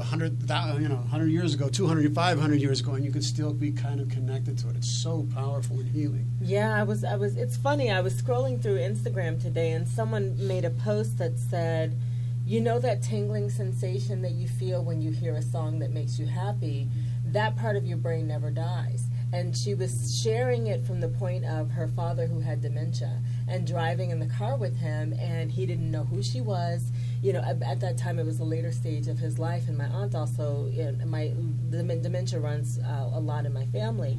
hundred, 0.00 0.40
you 0.80 0.88
know, 0.88 0.96
hundred 1.10 1.28
years 1.28 1.52
ago, 1.52 1.68
200, 1.68 2.14
500 2.14 2.58
years 2.58 2.80
ago, 2.80 2.92
and 2.94 3.04
you 3.04 3.12
could 3.12 3.22
still 3.22 3.52
be 3.52 3.70
kind 3.70 4.00
of 4.00 4.08
connected 4.08 4.56
to 4.56 4.70
it. 4.70 4.76
It's 4.76 5.02
so 5.02 5.26
powerful 5.34 5.78
and 5.78 5.90
healing. 5.90 6.24
Yeah, 6.40 6.74
I 6.74 6.84
was. 6.84 7.04
I 7.04 7.16
was. 7.16 7.36
It's 7.36 7.58
funny. 7.58 7.90
I 7.90 8.00
was 8.00 8.14
scrolling 8.14 8.62
through 8.62 8.78
Instagram 8.78 9.38
today, 9.42 9.72
and 9.72 9.86
someone 9.86 10.34
made 10.48 10.64
a 10.64 10.70
post 10.70 11.18
that 11.18 11.38
said, 11.38 11.98
"You 12.46 12.62
know 12.62 12.78
that 12.78 13.02
tingling 13.02 13.50
sensation 13.50 14.22
that 14.22 14.32
you 14.32 14.48
feel 14.48 14.82
when 14.82 15.02
you 15.02 15.10
hear 15.10 15.34
a 15.34 15.42
song 15.42 15.80
that 15.80 15.90
makes 15.92 16.18
you 16.18 16.24
happy. 16.24 16.88
That 17.26 17.54
part 17.56 17.76
of 17.76 17.84
your 17.84 17.98
brain 17.98 18.26
never 18.26 18.50
dies." 18.50 19.04
And 19.32 19.56
she 19.56 19.74
was 19.74 20.20
sharing 20.22 20.66
it 20.66 20.84
from 20.84 21.00
the 21.00 21.08
point 21.08 21.44
of 21.44 21.70
her 21.70 21.88
father 21.88 22.26
who 22.26 22.40
had 22.40 22.60
dementia 22.60 23.20
and 23.48 23.66
driving 23.66 24.10
in 24.10 24.18
the 24.18 24.26
car 24.26 24.56
with 24.56 24.76
him, 24.76 25.12
and 25.20 25.50
he 25.50 25.66
didn't 25.66 25.90
know 25.90 26.04
who 26.04 26.22
she 26.22 26.40
was. 26.40 26.90
You 27.22 27.32
know, 27.34 27.40
at, 27.40 27.62
at 27.62 27.80
that 27.80 27.98
time 27.98 28.18
it 28.18 28.26
was 28.26 28.40
a 28.40 28.44
later 28.44 28.72
stage 28.72 29.06
of 29.08 29.18
his 29.18 29.38
life, 29.38 29.68
and 29.68 29.78
my 29.78 29.86
aunt 29.86 30.14
also, 30.14 30.68
you 30.72 30.90
know, 30.92 31.06
my 31.06 31.32
the 31.70 31.82
dementia 31.82 32.40
runs 32.40 32.78
uh, 32.78 33.10
a 33.12 33.20
lot 33.20 33.46
in 33.46 33.52
my 33.52 33.66
family 33.66 34.18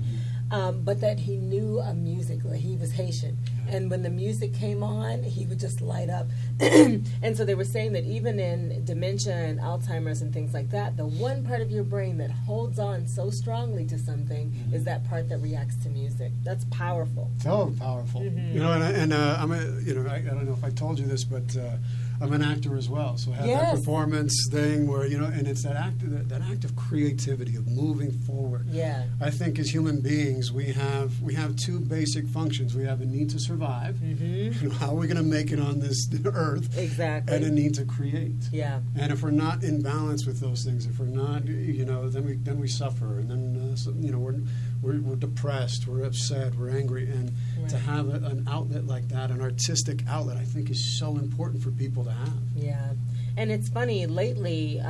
um, 0.52 0.82
but 0.84 1.02
that 1.02 1.20
he 1.20 1.38
knew 1.38 1.80
a 1.80 1.94
music. 1.94 2.40
Like 2.44 2.60
he 2.60 2.76
was 2.76 2.92
Haitian, 2.92 3.38
and 3.68 3.90
when 3.90 4.04
the 4.04 4.10
music 4.10 4.54
came 4.54 4.84
on, 4.84 5.24
he 5.24 5.46
would 5.46 5.60
just 5.60 5.82
light 5.82 6.10
up. 6.10 6.28
and 6.60 7.36
so 7.36 7.44
they 7.46 7.56
were 7.56 7.64
saying 7.66 7.94
that 7.94 8.04
even 8.04 8.40
in 8.40 8.84
dementia 8.86 9.34
and 9.34 9.60
Alzheimer's 9.60 10.22
and 10.22 10.34
things 10.34 10.54
like 10.54 10.70
that, 10.72 10.98
the 10.98 11.06
one 11.06 11.44
part 11.46 11.62
of 11.62 11.72
your 11.72 11.84
brain 11.84 12.18
that 12.18 12.32
holds 12.32 12.78
on 12.80 13.08
so 13.08 13.30
strongly 13.30 13.86
to 13.88 13.98
something 13.98 14.54
is 14.74 14.84
that 14.84 15.08
part 15.10 15.30
that 15.30 15.40
reacts 15.40 15.78
to 15.84 15.90
music. 15.90 16.32
That's 16.44 16.66
powerful. 16.66 17.32
so 17.40 17.74
powerful. 17.80 18.22
Mm-hmm. 18.22 18.54
You 18.54 18.60
know, 18.62 18.74
and, 18.74 18.84
I- 18.84 18.92
and 18.92 19.14
uh, 19.14 19.38
I'm 19.40 19.52
a, 19.52 19.62
you 19.82 19.94
know, 19.96 20.10
I, 20.10 20.16
I 20.16 20.22
don't 20.22 20.46
know 20.46 20.54
if 20.54 20.64
I 20.64 20.70
told 20.70 21.00
you 21.00 21.06
this, 21.06 21.24
but 21.24 21.44
uh, 21.58 21.78
I'm 22.22 22.34
an 22.34 22.42
actor 22.42 22.78
as 22.78 22.88
well. 22.88 23.18
So 23.18 23.32
I 23.32 23.36
have 23.36 23.48
that 23.48 23.76
performance 23.78 24.48
thing 24.52 24.88
where 24.88 25.06
you 25.06 25.18
know, 25.18 25.26
and 25.26 25.48
it's 25.48 25.64
that 25.64 25.76
act, 25.76 26.00
that, 26.10 26.30
that 26.30 26.42
act 26.42 26.64
of 26.64 26.76
creativity 26.76 27.56
of 27.56 27.68
moving 27.68 28.12
forward. 28.12 28.68
Yeah. 28.70 29.06
I 29.20 29.30
think 29.30 29.58
as 29.60 29.70
human 29.70 30.02
beings, 30.02 30.52
we 30.52 30.66
have 30.66 31.22
we 31.22 31.34
have 31.34 31.56
two 31.56 31.80
basic 31.80 32.28
functions. 32.28 32.76
We 32.76 32.86
have 32.86 33.02
a 33.02 33.06
need 33.06 33.30
to 33.32 33.40
survive. 33.40 33.96
Mm-hmm. 33.96 34.64
You 34.64 34.70
know, 34.70 34.76
how 34.76 34.92
are 34.92 34.96
we 34.96 35.08
going 35.08 35.18
to 35.18 35.24
make 35.24 35.52
it 35.52 35.60
on 35.60 35.80
this 35.80 36.08
earth? 36.26 36.78
Exactly. 36.78 37.36
And 37.36 37.46
a 37.46 37.50
need 37.50 37.74
to 37.76 37.86
create. 37.86 38.50
Yeah. 38.52 38.82
And 39.00 39.12
if 39.12 39.24
we're 39.24 39.32
not 39.32 39.64
in 39.64 39.82
balance 39.82 40.26
with 40.26 40.40
those 40.40 40.64
things, 40.64 40.86
if 40.86 41.00
we're 41.00 41.06
not, 41.06 41.46
you 41.48 41.86
know, 41.86 42.10
then 42.10 42.26
we 42.26 42.36
then 42.36 42.60
we 42.60 42.68
suffer, 42.68 43.20
and 43.20 43.30
then 43.30 43.72
uh, 43.72 43.76
so, 43.76 43.94
you 43.98 44.12
know 44.12 44.20
we're, 44.20 44.36
we're 44.82 45.00
we're 45.02 45.16
depressed, 45.16 45.88
we're 45.88 46.04
upset, 46.04 46.56
we're 46.56 46.70
angry, 46.70 47.10
and 47.10 47.32
to 47.70 47.78
have 47.78 48.08
a, 48.10 48.14
an 48.28 48.46
outlet 48.50 48.86
like 48.88 49.08
that, 49.10 49.32
an 49.32 49.42
artistic 49.42 50.04
outlet, 50.08 50.38
I 50.38 50.44
think 50.44 50.70
is 50.70 50.98
so 51.00 51.18
important 51.18 51.62
for 51.64 51.72
people 51.72 52.04
to 52.06 52.12
have. 52.12 52.34
Yeah, 52.56 52.94
and 53.38 53.52
it's 53.52 53.70
funny 53.70 54.06
lately 54.08 54.82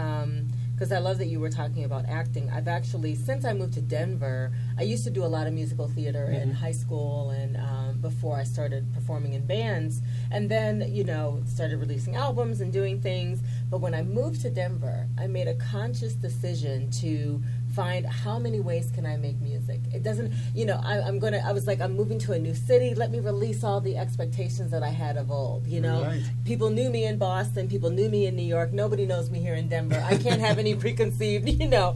because 0.73 0.91
I 0.91 0.97
love 0.97 1.19
that 1.19 1.27
you 1.27 1.39
were 1.39 1.49
talking 1.51 1.83
about 1.83 2.05
acting. 2.07 2.49
I've 2.49 2.67
actually, 2.67 3.13
since 3.13 3.45
I 3.45 3.53
moved 3.53 3.75
to 3.75 3.81
Denver, 3.81 4.51
I 4.79 4.81
used 4.81 5.03
to 5.03 5.11
do 5.11 5.23
a 5.23 5.27
lot 5.27 5.45
of 5.45 5.53
musical 5.53 5.87
theater 5.87 6.25
in 6.25 6.49
Mhm. 6.49 6.53
high 6.55 6.71
school 6.71 7.29
and 7.29 7.55
um, 7.57 7.99
before 8.01 8.35
I 8.37 8.43
started 8.43 8.91
performing 8.93 9.33
in 9.33 9.45
bands, 9.45 10.01
and 10.31 10.49
then 10.49 10.83
you 10.91 11.03
know 11.03 11.43
started 11.45 11.77
releasing 11.77 12.15
albums 12.15 12.61
and 12.61 12.73
doing 12.73 12.99
things. 13.01 13.41
But 13.69 13.79
when 13.81 13.93
I 13.93 14.01
moved 14.01 14.41
to 14.41 14.49
Denver, 14.49 15.07
I 15.19 15.27
made 15.27 15.47
a 15.47 15.55
conscious 15.55 16.13
decision 16.15 16.89
to 17.01 17.43
find 17.73 18.05
how 18.05 18.37
many 18.39 18.59
ways 18.59 18.91
can 18.93 19.05
I 19.05 19.17
make 19.17 19.39
music. 19.41 19.79
It 19.93 20.03
doesn't, 20.03 20.33
you 20.53 20.65
know, 20.65 20.79
I, 20.83 20.99
I'm 21.01 21.19
gonna. 21.19 21.41
I 21.45 21.51
was 21.53 21.67
like, 21.67 21.79
I'm 21.81 21.93
moving 21.95 22.19
to 22.19 22.33
a 22.33 22.39
new 22.39 22.53
city. 22.53 22.93
Let 22.95 23.11
me 23.11 23.19
release 23.19 23.63
all 23.63 23.81
the 23.81 23.97
expectations 23.97 24.71
that 24.71 24.83
I 24.83 24.89
had 24.89 25.17
of 25.17 25.31
old. 25.31 25.67
You 25.67 25.81
know, 25.81 26.03
Right. 26.03 26.21
people 26.45 26.69
knew 26.69 26.89
me 26.89 27.05
in 27.05 27.17
Boston, 27.17 27.67
people 27.67 27.89
knew 27.89 28.09
me 28.09 28.25
in 28.25 28.35
New 28.35 28.43
York. 28.43 28.73
Nobody 28.73 29.05
knows 29.05 29.29
me 29.29 29.39
here 29.39 29.55
in 29.55 29.67
Denver. 29.67 30.03
I 30.05 30.17
can't 30.17 30.41
have 30.41 30.57
any 30.59 30.75
preconceived, 30.83 31.47
you 31.47 31.67
know, 31.67 31.95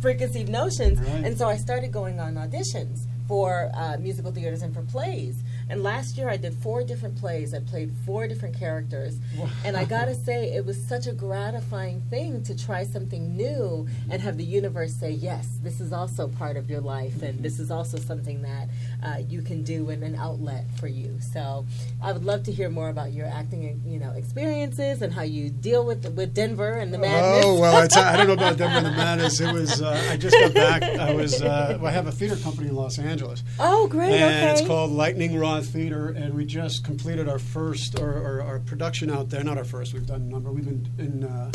preconceived 0.00 0.48
notions. 0.48 0.98
Right. 1.00 1.24
And 1.24 1.36
so 1.38 1.48
I 1.48 1.56
started 1.56 1.92
going 1.92 2.20
on 2.20 2.34
auditions 2.34 3.06
for 3.28 3.70
uh, 3.74 3.96
musical 3.98 4.30
theaters 4.32 4.62
and 4.62 4.72
for 4.72 4.82
plays. 4.82 5.42
And 5.68 5.82
last 5.82 6.16
year 6.16 6.28
I 6.28 6.36
did 6.36 6.54
four 6.54 6.84
different 6.84 7.16
plays. 7.16 7.52
I 7.54 7.60
played 7.60 7.92
four 8.04 8.28
different 8.28 8.58
characters. 8.58 9.18
And 9.64 9.76
I 9.76 9.84
gotta 9.84 10.14
say, 10.14 10.52
it 10.52 10.64
was 10.64 10.80
such 10.80 11.06
a 11.06 11.12
gratifying 11.12 12.00
thing 12.08 12.42
to 12.44 12.56
try 12.56 12.84
something 12.84 13.36
new 13.36 13.88
and 14.10 14.22
have 14.22 14.36
the 14.36 14.44
universe 14.44 14.94
say, 14.94 15.10
yes, 15.10 15.58
this 15.62 15.80
is 15.80 15.92
also 15.92 16.28
part 16.28 16.56
of 16.56 16.70
your 16.70 16.80
life, 16.80 17.22
and 17.22 17.42
this 17.42 17.58
is 17.58 17.70
also 17.70 17.98
something 17.98 18.42
that 18.42 18.68
uh, 19.02 19.18
you 19.28 19.42
can 19.42 19.62
do 19.62 19.90
and 19.90 20.02
an 20.02 20.14
outlet 20.14 20.64
for 20.78 20.86
you. 20.86 21.18
So 21.20 21.66
I 22.02 22.12
would 22.12 22.24
love 22.24 22.44
to 22.44 22.52
hear 22.52 22.68
more 22.68 22.88
about 22.88 23.12
your 23.12 23.26
acting, 23.26 23.82
you 23.86 23.98
know, 23.98 24.12
experiences 24.12 25.02
and 25.02 25.12
how 25.12 25.22
you 25.22 25.50
deal 25.50 25.84
with 25.84 26.06
with 26.14 26.34
Denver 26.34 26.74
and 26.74 26.92
the 26.92 26.98
madness. 26.98 27.44
Oh 27.44 27.60
well, 27.60 27.76
I, 27.76 28.12
I 28.12 28.16
don't 28.16 28.26
know 28.26 28.32
about 28.34 28.56
Denver 28.58 28.78
and 28.78 28.86
the 28.86 28.90
Madness. 28.90 29.40
It 29.40 29.52
was 29.52 29.82
uh, 29.82 30.08
I 30.10 30.16
just 30.16 30.36
got 30.36 30.54
back. 30.54 30.82
I 30.82 31.12
was 31.12 31.42
uh, 31.42 31.78
well, 31.80 31.86
I 31.86 31.90
have 31.90 32.06
a 32.06 32.12
theater 32.12 32.36
company 32.36 32.68
in 32.68 32.76
Los 32.76 32.98
Angeles. 32.98 33.42
Oh, 33.58 33.86
great! 33.88 34.12
and 34.12 34.24
okay. 34.24 34.52
it's 34.52 34.66
called 34.66 34.90
Lightning 34.90 35.36
Theater, 35.62 36.08
and 36.08 36.34
we 36.34 36.44
just 36.44 36.84
completed 36.84 37.28
our 37.28 37.38
first 37.38 37.98
or, 37.98 38.10
or 38.12 38.42
our 38.42 38.58
production 38.60 39.10
out 39.10 39.30
there. 39.30 39.42
Not 39.42 39.58
our 39.58 39.64
first. 39.64 39.94
We've 39.94 40.06
done 40.06 40.22
a 40.22 40.24
number. 40.24 40.52
We've 40.52 40.64
been 40.64 40.88
in, 40.98 41.24
uh, 41.24 41.50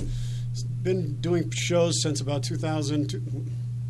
been 0.81 1.19
doing 1.21 1.49
shows 1.51 2.01
since 2.01 2.21
about 2.21 2.43
2000, 2.43 3.09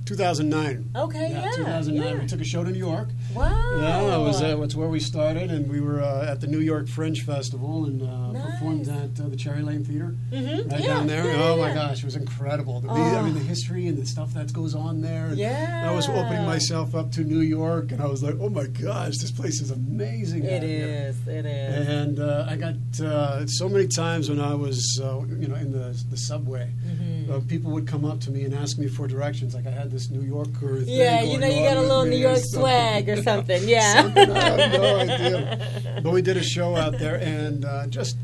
2009. 0.06 0.92
Okay, 0.96 1.32
yeah, 1.32 1.52
2009. 1.56 1.96
yeah. 2.16 2.22
We 2.22 2.28
took 2.28 2.42
a 2.42 2.46
show 2.46 2.64
to 2.64 2.72
New 2.72 2.78
York. 2.78 3.10
Wow. 3.36 3.80
Yeah, 3.80 4.16
it 4.18 4.24
was 4.24 4.42
uh, 4.42 4.56
that's 4.58 4.76
where 4.76 4.90
we 4.90 5.00
started, 5.00 5.50
and 5.52 5.70
we 5.70 5.80
were 5.80 6.02
uh, 6.02 6.26
at 6.32 6.42
the 6.42 6.48
New 6.48 6.60
York 6.60 6.88
Fringe 6.88 7.22
Festival 7.24 7.86
and 7.86 8.02
uh, 8.02 8.32
Nice. 8.32 8.52
performed 8.52 8.88
at 8.88 9.20
uh, 9.24 9.28
the 9.30 9.36
Cherry 9.36 9.62
Lane 9.62 9.84
Theater 9.84 10.16
Mhm, 10.32 10.72
right 10.72 10.82
yeah, 10.82 10.88
down 10.88 11.08
there. 11.08 11.26
yeah, 11.26 11.44
oh 11.44 11.56
yeah. 11.58 11.68
my 11.68 11.74
gosh, 11.74 12.00
it 12.00 12.06
was 12.06 12.16
incredible. 12.16 12.80
The, 12.82 12.90
Oh. 12.90 12.94
I 12.94 13.22
mean, 13.24 13.34
the 13.34 13.40
history 13.40 13.88
and 13.88 13.98
the 13.98 14.06
stuff 14.06 14.34
that 14.34 14.52
goes 14.54 14.76
on 14.76 15.02
there. 15.02 15.32
Yeah. 15.34 15.88
I 15.90 15.96
was 15.96 16.08
opening 16.10 16.46
myself 16.46 16.96
up 16.96 17.12
to 17.14 17.22
New 17.22 17.40
York, 17.42 17.92
and 17.92 18.02
I 18.02 18.08
was 18.08 18.22
like, 18.24 18.36
oh 18.40 18.50
my 18.50 18.68
gosh, 18.68 19.18
this 19.18 19.32
place 19.32 19.62
is 19.62 19.72
amazing. 19.72 20.44
It 20.44 20.64
is, 20.64 21.16
here. 21.26 21.38
it 21.40 21.46
is. 21.46 21.88
And 21.88 22.20
uh, 22.20 22.46
I 22.50 22.56
got 22.58 22.76
uh, 23.02 23.46
so 23.48 23.68
many 23.70 23.88
times 23.88 24.30
when 24.30 24.40
I 24.40 24.54
was, 24.54 25.00
uh, 25.04 25.22
you 25.40 25.48
know, 25.48 25.56
in 25.56 25.72
the 25.72 25.96
the 26.10 26.18
subway, 26.18 26.70
Mm-hmm. 26.86 27.32
uh, 27.32 27.40
people 27.48 27.72
would 27.72 27.88
come 27.88 28.04
up 28.06 28.20
to 28.22 28.32
me 28.32 28.44
and 28.44 28.54
ask 28.54 28.78
me 28.78 28.88
for 28.88 29.08
directions. 29.08 29.54
Like 29.54 29.68
I 29.68 29.72
had 29.72 29.92
this 29.92 30.10
New 30.10 30.22
Yorker. 30.24 30.80
thing 30.82 30.88
Yeah, 30.98 31.22
you 31.22 31.38
know, 31.38 31.48
you 31.48 31.62
got 31.64 31.78
a 31.78 31.82
little 31.82 32.06
New 32.06 32.18
York 32.18 32.40
swag 32.42 33.08
or 33.22 33.24
something. 33.24 33.68
Yeah. 33.68 34.02
Something, 34.04 34.32
I 34.32 34.40
have 34.50 34.72
no 34.74 34.96
idea. 35.00 36.02
But 36.04 36.12
we 36.12 36.22
did 36.22 36.38
a 36.38 36.44
show 36.44 36.76
out 36.76 36.98
there, 37.00 37.16
and 37.16 37.66
uh, 37.66 37.88
just, 37.88 38.18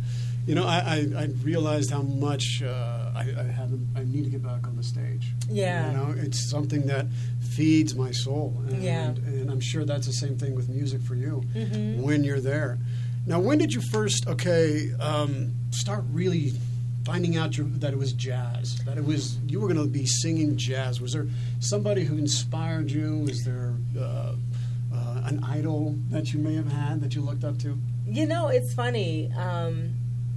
you 0.46 0.56
know, 0.56 0.66
I, 0.66 0.78
I, 1.16 1.22
I 1.24 1.26
realized 1.44 1.92
how 1.92 2.02
much 2.02 2.62
uh, 2.64 3.12
I, 3.16 3.22
I 3.38 3.44
have. 3.44 3.72
I 3.96 4.04
need 4.04 4.24
to 4.26 4.30
get 4.30 4.44
back 4.44 4.66
on 4.68 4.76
the 4.78 4.84
stage. 4.84 5.32
Yeah. 5.50 5.92
You 5.92 5.98
know, 5.98 6.16
it's 6.18 6.50
something 6.50 6.86
that 6.88 7.08
feeds 7.56 7.96
my 7.96 8.12
soul. 8.12 8.56
And, 8.70 8.84
Yeah. 8.84 9.08
and 9.10 9.50
I'm 9.50 9.60
sure 9.60 9.84
that's 9.86 10.06
the 10.08 10.14
same 10.14 10.38
thing 10.38 10.54
with 10.56 10.70
music 10.70 11.02
for 11.02 11.16
you 11.16 11.44
Mhm. 11.56 11.98
when 12.02 12.24
you're 12.24 12.40
there. 12.40 12.78
Now, 13.26 13.40
when 13.40 13.58
did 13.58 13.74
you 13.74 13.82
first, 13.92 14.28
okay, 14.28 14.92
um, 15.00 15.52
start 15.72 16.04
really 16.12 16.54
finding 17.06 17.36
out 17.38 17.58
your, 17.58 17.66
that 17.68 17.92
it 17.94 17.98
was 17.98 18.14
jazz, 18.14 18.78
that 18.86 18.98
it 18.98 19.04
was 19.06 19.38
you 19.48 19.60
were 19.60 19.68
going 19.68 19.80
to 19.80 19.88
be 19.92 20.06
singing 20.06 20.56
jazz? 20.58 21.02
Was 21.02 21.14
there 21.14 21.28
somebody 21.60 22.04
who 22.06 22.18
inspired 22.18 22.90
you? 22.92 23.18
Was 23.20 23.44
there, 23.44 23.74
uh, 24.00 24.34
an 25.28 25.44
idol 25.44 25.96
that 26.10 26.34
you 26.34 26.40
may 26.40 26.56
have 26.56 26.72
had 26.72 27.02
that 27.02 27.16
you 27.16 27.22
looked 27.22 27.44
up 27.44 27.58
to? 27.60 27.78
You 28.06 28.26
know, 28.26 28.48
it's 28.48 28.74
funny. 28.74 29.32
Um, 29.38 29.94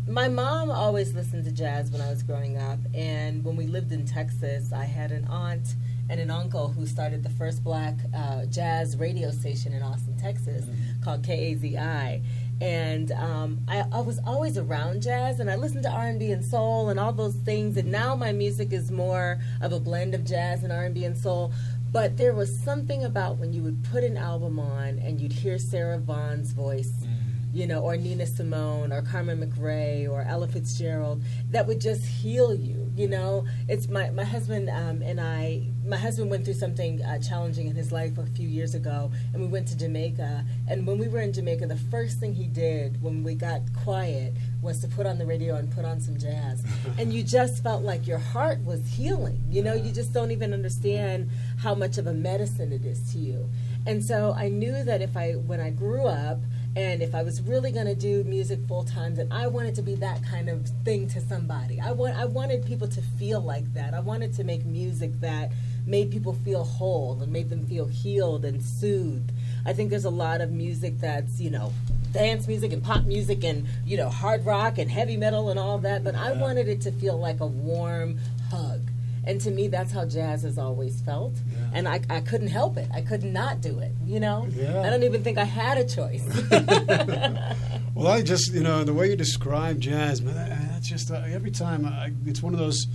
my 0.08 0.28
mom 0.28 0.70
always 0.70 1.14
listened 1.14 1.44
to 1.44 1.52
jazz 1.52 1.90
when 1.90 2.00
I 2.00 2.10
was 2.10 2.22
growing 2.22 2.58
up, 2.58 2.80
and 2.94 3.44
when 3.44 3.56
we 3.56 3.66
lived 3.66 3.92
in 3.92 4.06
Texas, 4.06 4.72
I 4.72 4.84
had 4.84 5.12
an 5.12 5.26
aunt 5.28 5.74
and 6.10 6.18
an 6.18 6.30
uncle 6.30 6.68
who 6.68 6.86
started 6.86 7.22
the 7.22 7.30
first 7.30 7.62
black 7.62 7.94
uh, 8.14 8.44
jazz 8.46 8.96
radio 8.96 9.30
station 9.30 9.72
in 9.72 9.82
Austin, 9.82 10.18
Texas, 10.18 10.64
mm-hmm. 10.64 11.02
called 11.04 11.22
KAZI. 11.22 12.22
And 12.60 13.12
um, 13.12 13.60
I, 13.68 13.84
I, 13.92 14.00
was 14.00 14.18
always 14.26 14.58
around 14.58 15.02
jazz, 15.02 15.40
and 15.40 15.50
I 15.50 15.54
listened 15.54 15.84
to 15.84 15.90
R 15.90 16.08
and 16.08 16.18
B 16.18 16.32
and 16.32 16.44
soul 16.44 16.88
and 16.90 16.98
all 16.98 17.12
those 17.12 17.36
things. 17.36 17.76
And 17.76 17.90
now 17.90 18.16
my 18.16 18.32
music 18.32 18.72
is 18.72 18.90
more 18.90 19.38
of 19.62 19.72
a 19.72 19.80
blend 19.80 20.14
of 20.14 20.24
jazz 20.24 20.62
and 20.64 20.72
R 20.72 20.84
and 20.84 20.94
B 20.94 21.04
and 21.04 21.16
soul. 21.16 21.52
But 21.92 22.16
there 22.16 22.34
was 22.34 22.56
something 22.60 23.04
about 23.04 23.38
when 23.38 23.52
you 23.52 23.62
would 23.62 23.82
put 23.84 24.04
an 24.04 24.16
album 24.16 24.58
on 24.60 24.98
and 25.00 25.20
you'd 25.20 25.32
hear 25.32 25.58
Sarah 25.58 25.98
Vaughan's 25.98 26.52
voice. 26.52 26.92
Mm 27.02 27.30
you 27.52 27.66
know, 27.66 27.80
or 27.80 27.96
Nina 27.96 28.26
Simone 28.26 28.92
or 28.92 29.02
Carmen 29.02 29.40
McRae 29.40 30.08
or 30.08 30.22
Ella 30.22 30.48
Fitzgerald 30.48 31.22
that 31.50 31.66
would 31.66 31.80
just 31.80 32.04
heal 32.04 32.54
you. 32.54 32.89
You 33.00 33.08
know, 33.08 33.46
it's 33.66 33.88
my 33.88 34.10
my 34.10 34.24
husband 34.24 34.68
um, 34.68 35.00
and 35.00 35.18
I. 35.18 35.62
My 35.86 35.96
husband 35.96 36.30
went 36.30 36.44
through 36.44 36.60
something 36.60 37.02
uh, 37.02 37.18
challenging 37.18 37.66
in 37.66 37.74
his 37.74 37.92
life 37.92 38.18
a 38.18 38.26
few 38.26 38.46
years 38.46 38.74
ago, 38.74 39.10
and 39.32 39.40
we 39.40 39.48
went 39.48 39.68
to 39.68 39.78
Jamaica. 39.78 40.44
And 40.68 40.86
when 40.86 40.98
we 40.98 41.08
were 41.08 41.20
in 41.20 41.32
Jamaica, 41.32 41.66
the 41.66 41.78
first 41.78 42.20
thing 42.20 42.34
he 42.34 42.44
did 42.44 43.02
when 43.02 43.24
we 43.24 43.34
got 43.34 43.62
quiet 43.82 44.34
was 44.60 44.80
to 44.82 44.88
put 44.88 45.06
on 45.06 45.16
the 45.16 45.24
radio 45.24 45.54
and 45.54 45.72
put 45.72 45.86
on 45.86 45.98
some 45.98 46.18
jazz. 46.18 46.62
and 46.98 47.10
you 47.10 47.22
just 47.22 47.62
felt 47.62 47.82
like 47.82 48.06
your 48.06 48.18
heart 48.18 48.62
was 48.66 48.86
healing. 48.86 49.42
You 49.48 49.62
know, 49.62 49.72
you 49.72 49.92
just 49.92 50.12
don't 50.12 50.30
even 50.30 50.52
understand 50.52 51.30
how 51.56 51.74
much 51.74 51.96
of 51.96 52.06
a 52.06 52.12
medicine 52.12 52.70
it 52.70 52.84
is 52.84 53.10
to 53.12 53.18
you. 53.18 53.48
And 53.86 54.04
so 54.04 54.34
I 54.36 54.50
knew 54.50 54.84
that 54.84 55.00
if 55.00 55.16
I, 55.16 55.32
when 55.32 55.58
I 55.58 55.70
grew 55.70 56.06
up, 56.06 56.40
and 56.76 57.02
if 57.02 57.14
I 57.14 57.22
was 57.22 57.42
really 57.42 57.72
going 57.72 57.86
to 57.86 57.94
do 57.94 58.22
music 58.24 58.60
full 58.68 58.84
time, 58.84 59.16
then 59.16 59.30
I 59.32 59.48
wanted 59.48 59.74
to 59.76 59.82
be 59.82 59.96
that 59.96 60.24
kind 60.24 60.48
of 60.48 60.68
thing 60.84 61.08
to 61.08 61.20
somebody. 61.20 61.80
I 61.80 61.92
want 61.92 62.16
I 62.16 62.26
wanted 62.26 62.64
people 62.64 62.86
to 62.88 63.02
feel 63.18 63.40
like 63.40 63.72
that. 63.74 63.92
I 63.92 64.00
wanted 64.00 64.32
to 64.34 64.44
make 64.44 64.64
music 64.64 65.20
that 65.20 65.50
made 65.86 66.10
people 66.10 66.32
feel 66.32 66.62
whole 66.62 67.20
and 67.20 67.32
made 67.32 67.50
them 67.50 67.66
feel 67.66 67.86
healed 67.86 68.44
and 68.44 68.62
soothed. 68.62 69.32
I 69.66 69.72
think 69.72 69.90
there's 69.90 70.04
a 70.04 70.10
lot 70.10 70.40
of 70.40 70.52
music 70.52 70.98
that's, 71.00 71.40
you 71.40 71.50
know, 71.50 71.72
dance 72.12 72.46
music 72.46 72.72
and 72.72 72.82
pop 72.82 73.04
music 73.04 73.44
and, 73.44 73.66
you 73.84 73.96
know, 73.96 74.08
hard 74.08 74.44
rock 74.46 74.78
and 74.78 74.90
heavy 74.90 75.16
metal 75.16 75.50
and 75.50 75.58
all 75.58 75.78
that, 75.78 76.04
but 76.04 76.14
I 76.14 76.32
wanted 76.32 76.68
it 76.68 76.80
to 76.82 76.92
feel 76.92 77.18
like 77.18 77.40
a 77.40 77.46
warm 77.46 78.18
hug. 78.50 78.80
And 79.30 79.40
to 79.42 79.52
me, 79.52 79.68
that's 79.68 79.92
how 79.92 80.06
jazz 80.06 80.42
has 80.42 80.58
always 80.58 81.00
felt. 81.02 81.34
Yeah. 81.34 81.70
And 81.72 81.86
I, 81.86 82.00
I 82.10 82.20
couldn't 82.20 82.48
help 82.48 82.76
it. 82.76 82.88
I 82.92 83.00
could 83.00 83.22
not 83.22 83.60
do 83.60 83.78
it, 83.78 83.92
you 84.04 84.18
know? 84.18 84.48
Yeah. 84.50 84.82
I 84.82 84.90
don't 84.90 85.04
even 85.04 85.22
think 85.22 85.38
I 85.38 85.44
had 85.44 85.78
a 85.78 85.84
choice. 85.84 86.26
well, 87.94 88.08
I 88.08 88.22
just, 88.22 88.52
you 88.52 88.64
know, 88.64 88.82
the 88.82 88.92
way 88.92 89.08
you 89.08 89.14
describe 89.14 89.78
jazz, 89.78 90.20
man, 90.20 90.34
that's 90.72 90.88
just, 90.88 91.12
uh, 91.12 91.22
every 91.28 91.52
time, 91.52 91.86
I, 91.86 92.10
it's 92.26 92.42
one 92.42 92.54
of 92.54 92.58
those 92.58 92.88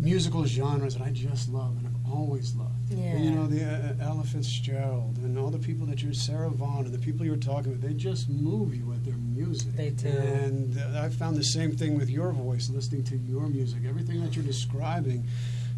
musical 0.00 0.44
genres 0.46 0.96
that 0.96 1.04
I 1.04 1.10
just 1.10 1.48
love 1.48 1.76
and 1.78 1.86
I've 1.86 2.12
always 2.12 2.56
loved. 2.56 2.69
Yeah. 2.90 3.12
And, 3.12 3.24
you 3.24 3.30
know, 3.30 3.46
the 3.46 3.64
uh, 3.64 4.04
Ella 4.04 4.24
Fitzgerald 4.24 5.16
and 5.18 5.38
all 5.38 5.50
the 5.50 5.58
people 5.58 5.86
that 5.86 6.02
you're, 6.02 6.12
Sarah 6.12 6.50
Vaughan 6.50 6.86
and 6.86 6.94
the 6.94 6.98
people 6.98 7.24
you're 7.24 7.36
talking 7.36 7.70
with, 7.70 7.80
they 7.80 7.94
just 7.94 8.28
move 8.28 8.74
you 8.74 8.84
with 8.84 9.04
their 9.04 9.16
music. 9.16 9.74
They 9.76 9.90
do. 9.90 10.08
And 10.08 10.76
uh, 10.76 11.02
I 11.02 11.08
found 11.08 11.36
the 11.36 11.44
same 11.44 11.76
thing 11.76 11.96
with 11.96 12.10
your 12.10 12.32
voice, 12.32 12.68
listening 12.68 13.04
to 13.04 13.16
your 13.16 13.48
music. 13.48 13.82
Everything 13.88 14.22
that 14.24 14.34
you're 14.34 14.44
describing, 14.44 15.24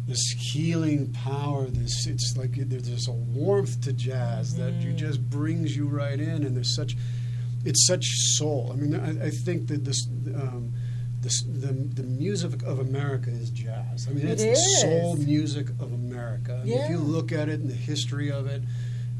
this 0.07 0.21
healing 0.51 1.13
power, 1.13 1.67
this 1.67 2.07
it's 2.07 2.35
like 2.35 2.51
there's 2.55 3.07
a 3.07 3.11
warmth 3.11 3.81
to 3.81 3.93
jazz 3.93 4.53
mm-hmm. 4.53 4.63
that 4.63 4.85
you 4.85 4.93
just 4.93 5.21
brings 5.29 5.75
you 5.75 5.87
right 5.87 6.19
in, 6.19 6.43
and 6.43 6.55
there's 6.55 6.75
such 6.75 6.95
it's 7.63 7.87
such 7.87 8.05
soul. 8.35 8.71
I 8.73 8.75
mean, 8.75 8.95
I, 8.95 9.27
I 9.27 9.29
think 9.29 9.67
that 9.67 9.85
this. 9.85 10.07
Um, 10.35 10.73
the, 11.21 11.29
the, 11.47 12.01
the, 12.01 12.03
music 12.03 12.63
of 12.63 12.79
America 12.79 13.29
is 13.29 13.49
jazz. 13.49 14.07
I 14.09 14.13
mean, 14.13 14.27
it's 14.27 14.43
the 14.43 14.55
soul 14.55 15.15
music 15.15 15.69
of 15.69 15.83
America. 15.83 16.02
Yeah. 16.63 16.85
If 16.85 16.89
you 16.89 16.99
look 16.99 17.31
at 17.31 17.49
it 17.49 17.59
and 17.59 17.69
the 17.69 17.75
history 17.75 18.31
of 18.31 18.47
it, 18.47 18.61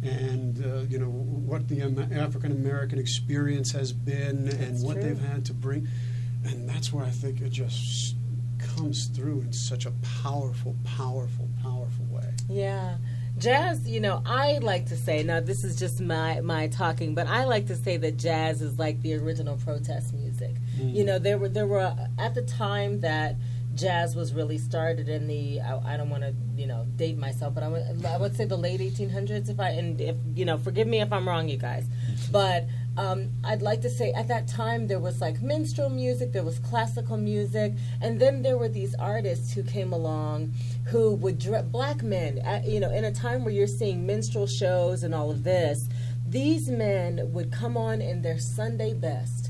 and 0.03 0.65
uh, 0.65 0.81
you 0.89 0.99
know 0.99 1.07
what 1.07 1.67
the 1.69 1.81
African 1.81 2.51
American 2.51 2.99
experience 2.99 3.71
has 3.71 3.93
been, 3.93 4.45
that's 4.45 4.57
and 4.57 4.83
what 4.83 4.93
true. 4.95 5.03
they've 5.03 5.19
had 5.19 5.45
to 5.45 5.53
bring, 5.53 5.87
and 6.43 6.67
that's 6.67 6.91
where 6.91 7.05
I 7.05 7.09
think 7.09 7.41
it 7.41 7.51
just 7.51 8.15
comes 8.75 9.05
through 9.05 9.41
in 9.41 9.53
such 9.53 9.85
a 9.85 9.91
powerful, 10.21 10.75
powerful, 10.83 11.49
powerful 11.61 12.05
way. 12.09 12.33
Yeah. 12.49 12.97
Jazz, 13.37 13.89
you 13.89 13.99
know, 13.99 14.21
I 14.25 14.59
like 14.59 14.85
to 14.87 14.95
say 14.95 15.23
now 15.23 15.39
this 15.39 15.63
is 15.63 15.77
just 15.77 15.99
my 15.99 16.39
my 16.41 16.67
talking, 16.67 17.15
but 17.15 17.27
I 17.27 17.45
like 17.45 17.65
to 17.67 17.75
say 17.75 17.97
that 17.97 18.17
jazz 18.17 18.61
is 18.61 18.77
like 18.77 19.01
the 19.01 19.15
original 19.15 19.57
protest 19.57 20.13
music. 20.13 20.55
Mm. 20.77 20.95
You 20.95 21.03
know, 21.03 21.17
there 21.17 21.39
were 21.39 21.49
there 21.49 21.65
were 21.65 21.95
at 22.19 22.35
the 22.35 22.43
time 22.43 22.99
that 23.01 23.35
jazz 23.75 24.15
was 24.15 24.33
really 24.33 24.57
started 24.57 25.09
in 25.09 25.27
the 25.27 25.59
I, 25.61 25.93
I 25.93 25.97
don't 25.97 26.09
want 26.09 26.23
to 26.23 26.33
you 26.55 26.67
know 26.67 26.85
date 26.95 27.17
myself, 27.17 27.53
but 27.53 27.63
I 27.63 27.67
would 27.67 28.05
I 28.05 28.17
would 28.17 28.35
say 28.35 28.45
the 28.45 28.57
late 28.57 28.79
1800s. 28.79 29.49
If 29.49 29.59
I 29.59 29.69
and 29.69 29.99
if 29.99 30.15
you 30.35 30.45
know, 30.45 30.57
forgive 30.57 30.87
me 30.87 31.01
if 31.01 31.11
I'm 31.11 31.27
wrong, 31.27 31.49
you 31.49 31.57
guys, 31.57 31.85
but 32.31 32.65
um, 32.95 33.31
I'd 33.43 33.63
like 33.63 33.81
to 33.81 33.89
say 33.89 34.11
at 34.11 34.27
that 34.27 34.47
time 34.47 34.87
there 34.87 34.99
was 34.99 35.19
like 35.19 35.41
minstrel 35.41 35.89
music, 35.89 36.31
there 36.31 36.43
was 36.43 36.59
classical 36.59 37.17
music, 37.17 37.73
and 38.01 38.19
then 38.19 38.43
there 38.43 38.57
were 38.57 38.69
these 38.69 38.93
artists 38.95 39.53
who 39.53 39.63
came 39.63 39.93
along 39.93 40.53
who 40.85 41.15
would 41.15 41.39
dress 41.39 41.65
black 41.65 42.03
men. 42.03 42.39
At, 42.39 42.67
you 42.67 42.79
know, 42.79 42.91
in 42.91 43.05
a 43.05 43.11
time 43.11 43.43
where 43.43 43.53
you're 43.53 43.67
seeing 43.67 44.05
minstrel 44.05 44.45
shows 44.45 45.03
and 45.03 45.15
all 45.15 45.31
of 45.31 45.43
this, 45.43 45.89
these 46.27 46.69
men 46.69 47.31
would 47.33 47.51
come 47.51 47.77
on 47.77 48.01
in 48.01 48.21
their 48.21 48.39
Sunday 48.39 48.93
best 48.93 49.42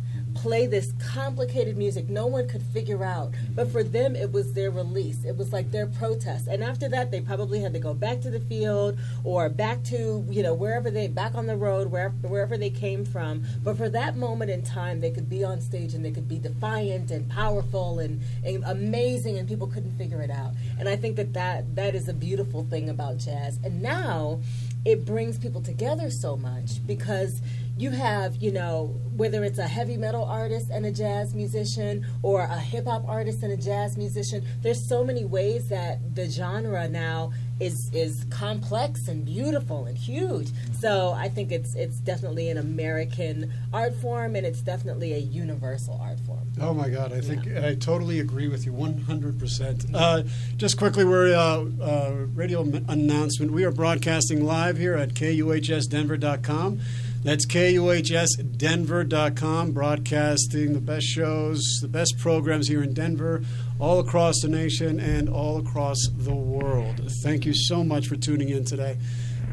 play 0.43 0.67
this 0.67 0.91
complicated 0.99 1.77
music 1.77 2.09
no 2.09 2.27
one 2.27 2.45
could 2.49 2.61
figure 2.61 3.05
out. 3.05 3.31
But 3.55 3.71
for 3.71 3.81
them, 3.81 4.13
it 4.13 4.33
was 4.33 4.51
their 4.51 4.71
release. 4.71 5.23
It 5.23 5.37
was 5.37 5.53
like 5.53 5.71
their 5.71 5.87
protest. 5.87 6.47
And 6.47 6.61
after 6.61 6.89
that, 6.89 7.11
they 7.11 7.21
probably 7.21 7.61
had 7.61 7.71
to 7.71 7.79
go 7.79 7.93
back 7.93 8.19
to 8.21 8.29
the 8.29 8.41
field 8.41 8.99
or 9.23 9.47
back 9.47 9.81
to, 9.85 10.25
you 10.29 10.43
know, 10.43 10.53
wherever 10.53 10.91
they, 10.91 11.07
back 11.07 11.33
on 11.35 11.47
the 11.47 11.55
road, 11.55 11.89
wherever, 11.89 12.13
wherever 12.27 12.57
they 12.57 12.69
came 12.69 13.05
from. 13.05 13.45
But 13.63 13.77
for 13.77 13.87
that 13.91 14.17
moment 14.17 14.51
in 14.51 14.63
time, 14.63 14.99
they 14.99 15.11
could 15.11 15.29
be 15.29 15.45
on 15.45 15.61
stage 15.61 15.93
and 15.93 16.03
they 16.03 16.11
could 16.11 16.27
be 16.27 16.39
defiant 16.39 17.09
and 17.09 17.29
powerful 17.29 17.99
and, 17.99 18.21
and 18.43 18.65
amazing, 18.65 19.37
and 19.37 19.47
people 19.47 19.67
couldn't 19.67 19.97
figure 19.97 20.21
it 20.21 20.29
out. 20.29 20.51
And 20.77 20.89
I 20.89 20.97
think 20.97 21.15
that, 21.15 21.31
that 21.33 21.73
that 21.75 21.95
is 21.95 22.09
a 22.09 22.13
beautiful 22.13 22.65
thing 22.65 22.89
about 22.89 23.17
jazz. 23.17 23.59
And 23.63 23.81
now, 23.81 24.41
it 24.85 25.05
brings 25.05 25.37
people 25.37 25.61
together 25.61 26.09
so 26.09 26.35
much 26.35 26.85
because 26.85 27.41
you 27.77 27.89
have, 27.89 28.35
you 28.35 28.51
know, 28.51 28.99
whether 29.15 29.43
it's 29.43 29.57
a 29.57 29.67
heavy 29.67 29.97
metal 29.97 30.23
artist 30.23 30.69
and 30.69 30.85
a 30.85 30.91
jazz 30.91 31.33
musician 31.33 32.05
or 32.21 32.41
a 32.41 32.59
hip 32.59 32.85
hop 32.85 33.07
artist 33.07 33.41
and 33.41 33.51
a 33.51 33.57
jazz 33.57 33.97
musician, 33.97 34.45
there's 34.61 34.83
so 34.83 35.03
many 35.03 35.25
ways 35.25 35.69
that 35.69 36.15
the 36.15 36.29
genre 36.29 36.87
now 36.87 37.31
is 37.59 37.89
is 37.93 38.25
complex 38.29 39.07
and 39.07 39.25
beautiful 39.25 39.85
and 39.85 39.97
huge. 39.97 40.49
So 40.79 41.11
I 41.11 41.29
think 41.29 41.51
it's 41.51 41.75
it's 41.75 41.97
definitely 41.97 42.49
an 42.49 42.57
American 42.57 43.51
art 43.71 43.95
form 43.95 44.35
and 44.35 44.45
it's 44.45 44.61
definitely 44.61 45.13
a 45.13 45.19
universal 45.19 45.99
art 46.01 46.19
form. 46.21 46.47
Oh 46.59 46.73
my 46.73 46.89
God! 46.89 47.13
I 47.13 47.21
think 47.21 47.45
yeah. 47.45 47.67
I 47.67 47.75
totally 47.75 48.19
agree 48.19 48.47
with 48.47 48.65
you 48.65 48.73
100. 48.73 49.39
percent 49.39 49.85
uh, 49.93 50.23
Just 50.57 50.77
quickly, 50.77 51.05
we're 51.05 51.33
uh, 51.33 51.65
uh, 51.81 52.11
radio 52.35 52.61
announcement. 52.61 53.51
We 53.51 53.63
are 53.63 53.71
broadcasting 53.71 54.45
live 54.45 54.77
here 54.77 54.95
at 54.95 55.09
kuhsdenver.com. 55.09 56.81
That's 57.23 57.45
KUHSDenver.com, 57.45 59.71
broadcasting 59.71 60.73
the 60.73 60.81
best 60.81 61.05
shows, 61.05 61.61
the 61.81 61.87
best 61.87 62.19
programs 62.19 62.67
here 62.67 62.83
in 62.83 62.93
Denver, 62.93 63.45
all 63.79 64.01
across 64.01 64.41
the 64.41 64.49
nation, 64.49 64.99
and 64.99 65.29
all 65.29 65.57
across 65.57 66.05
the 66.17 66.35
world. 66.35 67.09
Thank 67.23 67.45
you 67.45 67.53
so 67.53 67.81
much 67.81 68.07
for 68.07 68.17
tuning 68.17 68.49
in 68.49 68.65
today. 68.65 68.97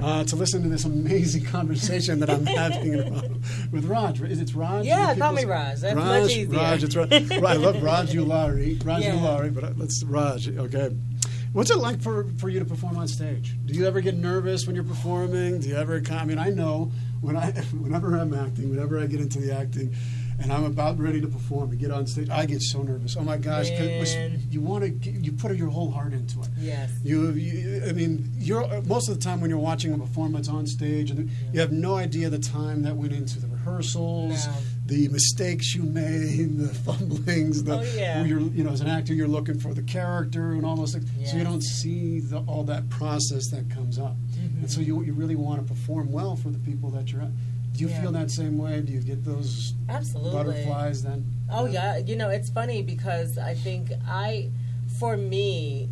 Uh, 0.02 0.24
to 0.24 0.35
listen 0.35 0.62
to 0.62 0.68
this 0.68 0.85
amazing 0.85 1.44
conversation 1.46 2.18
that 2.18 2.28
I'm 2.28 2.44
having 2.44 2.92
with 3.70 3.85
Raj. 3.85 4.20
Is 4.22 4.40
it 4.40 4.52
Raj? 4.52 4.85
Yeah, 4.85 5.14
call 5.14 5.33
me 5.33 5.44
Raj. 5.44 5.78
That's 5.80 5.94
Raj, 5.94 6.22
much 6.22 6.33
easier. 6.33 6.59
Raj, 6.59 6.83
it's 6.83 6.96
Raj. 6.96 7.12
I 7.12 7.52
love 7.52 7.80
Raj 7.80 8.12
Ulari. 8.14 8.85
Raj 8.85 9.04
yeah. 9.04 9.14
Ulari, 9.14 9.54
but 9.54 9.78
let's 9.78 10.02
Raj. 10.02 10.48
Okay. 10.48 10.90
What's 11.52 11.70
it 11.70 11.78
like 11.78 12.00
for, 12.00 12.24
for 12.38 12.48
you 12.48 12.61
to 12.61 12.64
perform 12.64 12.96
on 12.96 13.09
stage? 13.09 13.56
Do 13.66 13.74
you 13.74 13.85
ever 13.87 14.00
get 14.00 14.16
nervous 14.16 14.66
when 14.66 14.74
you're 14.74 14.85
performing? 14.85 15.61
Do 15.61 15.68
you 15.68 15.76
ever? 15.76 16.00
I 16.11 16.24
mean, 16.24 16.38
I 16.38 16.48
know 16.48 16.90
when 17.20 17.37
I, 17.37 17.50
whenever 17.80 18.16
I'm 18.16 18.35
acting, 18.35 18.70
whenever 18.70 18.98
I 18.98 19.06
get 19.06 19.20
into 19.20 19.40
the 19.40 19.54
acting, 19.54 19.94
and 20.42 20.52
I'm 20.52 20.64
about 20.64 20.98
ready 20.98 21.20
to 21.20 21.28
perform 21.28 21.70
and 21.70 21.78
get 21.78 21.90
on 21.90 22.06
stage, 22.06 22.30
I 22.30 22.46
get 22.46 22.62
so 22.62 22.83
nervous. 22.83 23.16
Oh 23.16 23.22
my 23.22 23.37
gosh! 23.37 23.68
You 23.70 24.61
want 24.61 24.85
to, 24.85 25.11
you 25.11 25.33
put 25.33 25.54
your 25.56 25.68
whole 25.68 25.90
heart 25.90 26.12
into 26.12 26.40
it. 26.40 26.48
Yes. 26.59 26.90
You, 27.02 27.30
you, 27.33 27.83
I 27.87 27.92
mean, 27.92 28.30
you're 28.38 28.80
most 28.83 29.09
of 29.09 29.18
the 29.18 29.20
time 29.22 29.40
when 29.40 29.50
you're 29.50 29.59
watching 29.59 29.92
a 29.92 29.98
performance 29.98 30.48
on 30.48 30.66
stage, 30.66 31.11
and 31.11 31.28
yeah. 31.28 31.37
you 31.52 31.61
have 31.61 31.72
no 31.72 31.96
idea 31.96 32.30
the 32.30 32.38
time 32.38 32.83
that 32.83 32.96
went 32.96 33.12
into 33.12 33.38
the 33.38 33.48
rehearsals, 33.48 34.46
no. 34.46 34.52
the 34.87 35.09
mistakes 35.09 35.74
you 35.74 35.83
made, 35.83 36.59
the 36.59 36.74
fumblings. 36.87 37.62
The, 37.64 37.78
oh 37.78 37.83
yeah. 37.94 38.24
You're, 38.24 38.40
you 38.40 38.64
know, 38.64 38.70
as 38.70 38.80
an 38.80 38.88
actor, 38.88 39.12
you're 39.12 39.28
looking 39.28 39.59
for 39.59 39.74
the 39.74 39.83
character 39.83 40.52
and 40.52 40.64
all 40.64 40.76
those 40.76 40.94
things, 40.94 41.09
yes. 41.18 41.33
so 41.33 41.37
you 41.37 41.44
don't 41.44 41.62
see 41.62 42.20
the, 42.20 42.38
all 42.46 42.64
that 42.64 42.88
process 42.88 43.50
that 43.50 43.70
comes 43.70 43.98
up. 43.98 44.16
Mm-hmm. 44.60 44.64
and 44.64 44.70
so 44.70 44.80
you 44.80 45.02
you 45.02 45.12
really 45.14 45.36
want 45.36 45.60
to 45.62 45.66
perform 45.66 46.12
well 46.12 46.36
for 46.36 46.50
the 46.50 46.58
people 46.58 46.90
that 46.90 47.10
you're. 47.10 47.22
at. 47.22 47.30
Do 47.72 47.84
you 47.84 47.88
Yeah. 47.88 48.02
feel 48.02 48.12
that 48.12 48.30
same 48.30 48.58
way? 48.58 48.80
Do 48.80 48.92
you 48.92 49.00
get 49.00 49.24
those 49.24 49.74
Absolutely. 49.88 50.32
butterflies 50.32 51.02
then? 51.02 51.24
Oh 51.50 51.66
yeah, 51.66 51.96
you 51.98 52.16
know 52.16 52.28
it's 52.28 52.50
funny 52.50 52.82
because 52.82 53.38
I 53.38 53.54
think 53.54 53.90
I, 54.08 54.50
for 54.98 55.16
me, 55.16 55.88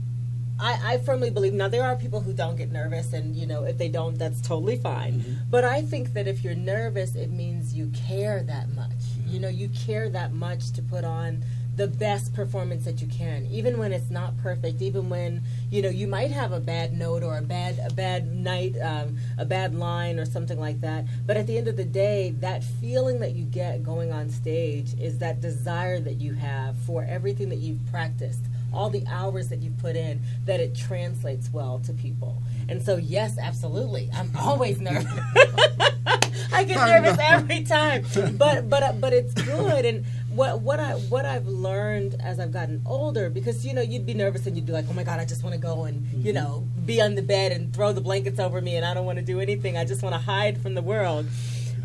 I, 0.60 0.94
I 0.94 0.98
firmly 0.98 1.30
believe 1.30 1.52
now 1.54 1.68
there 1.68 1.84
are 1.84 1.94
people 1.96 2.20
who 2.20 2.32
don't 2.32 2.56
get 2.56 2.70
nervous 2.72 3.12
and 3.12 3.34
you 3.36 3.46
know 3.46 3.62
if 3.64 3.78
they 3.78 3.88
don't 3.88 4.18
that's 4.18 4.40
totally 4.40 4.76
fine. 4.76 5.22
But 5.50 5.64
I 5.64 5.82
think 5.82 6.12
that 6.14 6.26
if 6.26 6.42
you're 6.44 6.56
nervous, 6.56 7.14
it 7.14 7.30
means 7.30 7.74
you 7.74 7.90
care 8.08 8.42
that 8.42 8.68
much. 8.74 9.00
You 9.26 9.38
know 9.40 9.48
you 9.48 9.68
care 9.68 10.08
that 10.10 10.32
much 10.32 10.72
to 10.72 10.82
put 10.82 11.04
on 11.04 11.44
the 11.78 11.86
best 11.86 12.34
performance 12.34 12.84
that 12.84 13.00
you 13.00 13.06
can, 13.06 13.46
even 13.46 13.78
when 13.78 13.92
it's 13.92 14.10
not 14.10 14.36
perfect, 14.38 14.82
even 14.82 15.08
when 15.08 15.40
you 15.70 15.80
know 15.80 15.88
you 15.88 16.08
might 16.08 16.32
have 16.32 16.50
a 16.50 16.58
bad 16.58 16.92
note 16.92 17.22
or 17.22 17.38
a 17.38 17.42
bad 17.42 17.78
a 17.88 17.94
bad 17.94 18.34
night, 18.34 18.74
um, 18.82 19.16
a 19.38 19.44
bad 19.44 19.76
line 19.76 20.18
or 20.18 20.26
something 20.26 20.58
like 20.58 20.80
that. 20.80 21.04
But 21.24 21.36
at 21.36 21.46
the 21.46 21.56
end 21.56 21.68
of 21.68 21.76
the 21.76 21.84
day, 21.84 22.34
that 22.40 22.64
feeling 22.64 23.20
that 23.20 23.36
you 23.36 23.44
get 23.44 23.84
going 23.84 24.12
on 24.12 24.28
stage 24.28 24.94
is 25.00 25.18
that 25.18 25.40
desire 25.40 26.00
that 26.00 26.14
you 26.20 26.34
have 26.34 26.76
for 26.78 27.04
everything 27.08 27.48
that 27.50 27.58
you've 27.58 27.86
practiced, 27.92 28.42
all 28.74 28.90
the 28.90 29.06
hours 29.06 29.48
that 29.48 29.60
you've 29.60 29.78
put 29.78 29.94
in, 29.94 30.20
that 30.46 30.58
it 30.58 30.74
translates 30.74 31.48
well 31.52 31.78
to 31.86 31.92
people. 31.92 32.42
And 32.68 32.82
so, 32.82 32.96
yes, 32.96 33.38
absolutely, 33.38 34.10
I'm 34.12 34.32
always 34.38 34.80
nervous. 34.80 35.06
I 36.52 36.64
get 36.64 36.76
nervous 36.76 37.18
every 37.20 37.62
time, 37.62 38.04
but 38.36 38.68
but 38.68 39.00
but 39.00 39.12
it's 39.12 39.34
good. 39.34 39.84
And 39.84 40.04
what 40.30 40.60
what 40.60 40.78
I 40.78 40.92
what 40.92 41.24
I've 41.24 41.46
learned 41.46 42.16
as 42.20 42.38
I've 42.38 42.52
gotten 42.52 42.82
older, 42.84 43.30
because 43.30 43.64
you 43.64 43.72
know 43.72 43.82
you'd 43.82 44.06
be 44.06 44.14
nervous 44.14 44.46
and 44.46 44.56
you'd 44.56 44.66
be 44.66 44.72
like, 44.72 44.86
oh 44.88 44.92
my 44.92 45.04
god, 45.04 45.20
I 45.20 45.24
just 45.24 45.42
want 45.42 45.54
to 45.54 45.60
go 45.60 45.84
and 45.84 46.06
you 46.24 46.32
know 46.32 46.66
mm-hmm. 46.66 46.86
be 46.86 47.00
on 47.00 47.14
the 47.14 47.22
bed 47.22 47.52
and 47.52 47.72
throw 47.72 47.92
the 47.92 48.00
blankets 48.00 48.38
over 48.38 48.60
me, 48.60 48.76
and 48.76 48.84
I 48.84 48.94
don't 48.94 49.06
want 49.06 49.18
to 49.18 49.24
do 49.24 49.40
anything. 49.40 49.76
I 49.76 49.84
just 49.84 50.02
want 50.02 50.14
to 50.14 50.20
hide 50.20 50.60
from 50.60 50.74
the 50.74 50.82
world. 50.82 51.26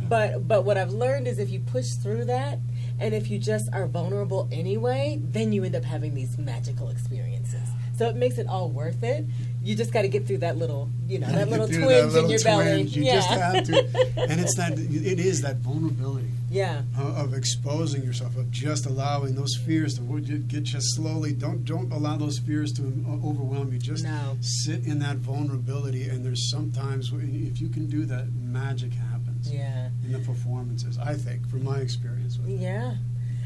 But 0.09 0.47
but 0.47 0.65
what 0.65 0.77
I've 0.77 0.91
learned 0.91 1.27
is 1.27 1.39
if 1.39 1.49
you 1.49 1.59
push 1.59 1.91
through 1.91 2.25
that, 2.25 2.59
and 2.99 3.13
if 3.13 3.29
you 3.29 3.39
just 3.39 3.71
are 3.73 3.87
vulnerable 3.87 4.49
anyway, 4.51 5.19
then 5.21 5.53
you 5.53 5.63
end 5.63 5.75
up 5.75 5.85
having 5.85 6.13
these 6.13 6.37
magical 6.37 6.89
experiences. 6.89 7.67
So 7.97 8.09
it 8.09 8.15
makes 8.15 8.37
it 8.37 8.47
all 8.47 8.69
worth 8.69 9.03
it. 9.03 9.25
You 9.63 9.75
just 9.75 9.93
got 9.93 10.01
to 10.01 10.09
get 10.09 10.27
through 10.27 10.39
that 10.39 10.57
little, 10.57 10.89
you 11.07 11.19
know, 11.19 11.27
that 11.31 11.49
little 11.49 11.67
twinge 11.67 11.81
that 11.87 12.03
in 12.03 12.09
little 12.13 12.29
your 12.29 12.39
belly. 12.41 12.81
You 12.81 13.03
yeah. 13.03 13.15
just 13.15 13.29
have 13.29 13.63
to, 13.65 13.77
and 14.29 14.41
it's 14.41 14.55
that 14.57 14.73
it 14.73 15.19
is 15.19 15.41
that 15.41 15.57
vulnerability 15.57 16.27
yeah. 16.53 16.81
of, 16.97 17.17
of 17.17 17.33
exposing 17.33 18.03
yourself, 18.03 18.35
of 18.37 18.51
just 18.51 18.85
allowing 18.85 19.35
those 19.35 19.55
fears 19.65 19.95
to 19.95 20.01
you 20.01 20.37
get 20.37 20.63
just 20.63 20.95
slowly. 20.95 21.33
Don't 21.33 21.65
don't 21.65 21.91
allow 21.91 22.17
those 22.17 22.39
fears 22.39 22.71
to 22.73 22.83
uh, 22.83 23.27
overwhelm 23.27 23.71
you. 23.73 23.79
Just 23.79 24.03
No. 24.03 24.37
sit 24.41 24.85
in 24.85 24.99
that 24.99 25.17
vulnerability, 25.17 26.09
and 26.09 26.23
there's 26.25 26.49
sometimes 26.51 27.11
if 27.13 27.59
you 27.59 27.69
can 27.69 27.87
do 27.87 28.05
that, 28.05 28.31
magic 28.33 28.93
happens 28.93 29.51
Yeah. 29.51 29.89
in 30.05 30.11
the 30.11 30.19
performances. 30.19 30.97
I 30.97 31.15
think, 31.15 31.47
from 31.49 31.63
my 31.63 31.77
experience 31.79 32.37
with 32.37 32.49
it. 32.49 32.59
Yeah. 32.59 32.95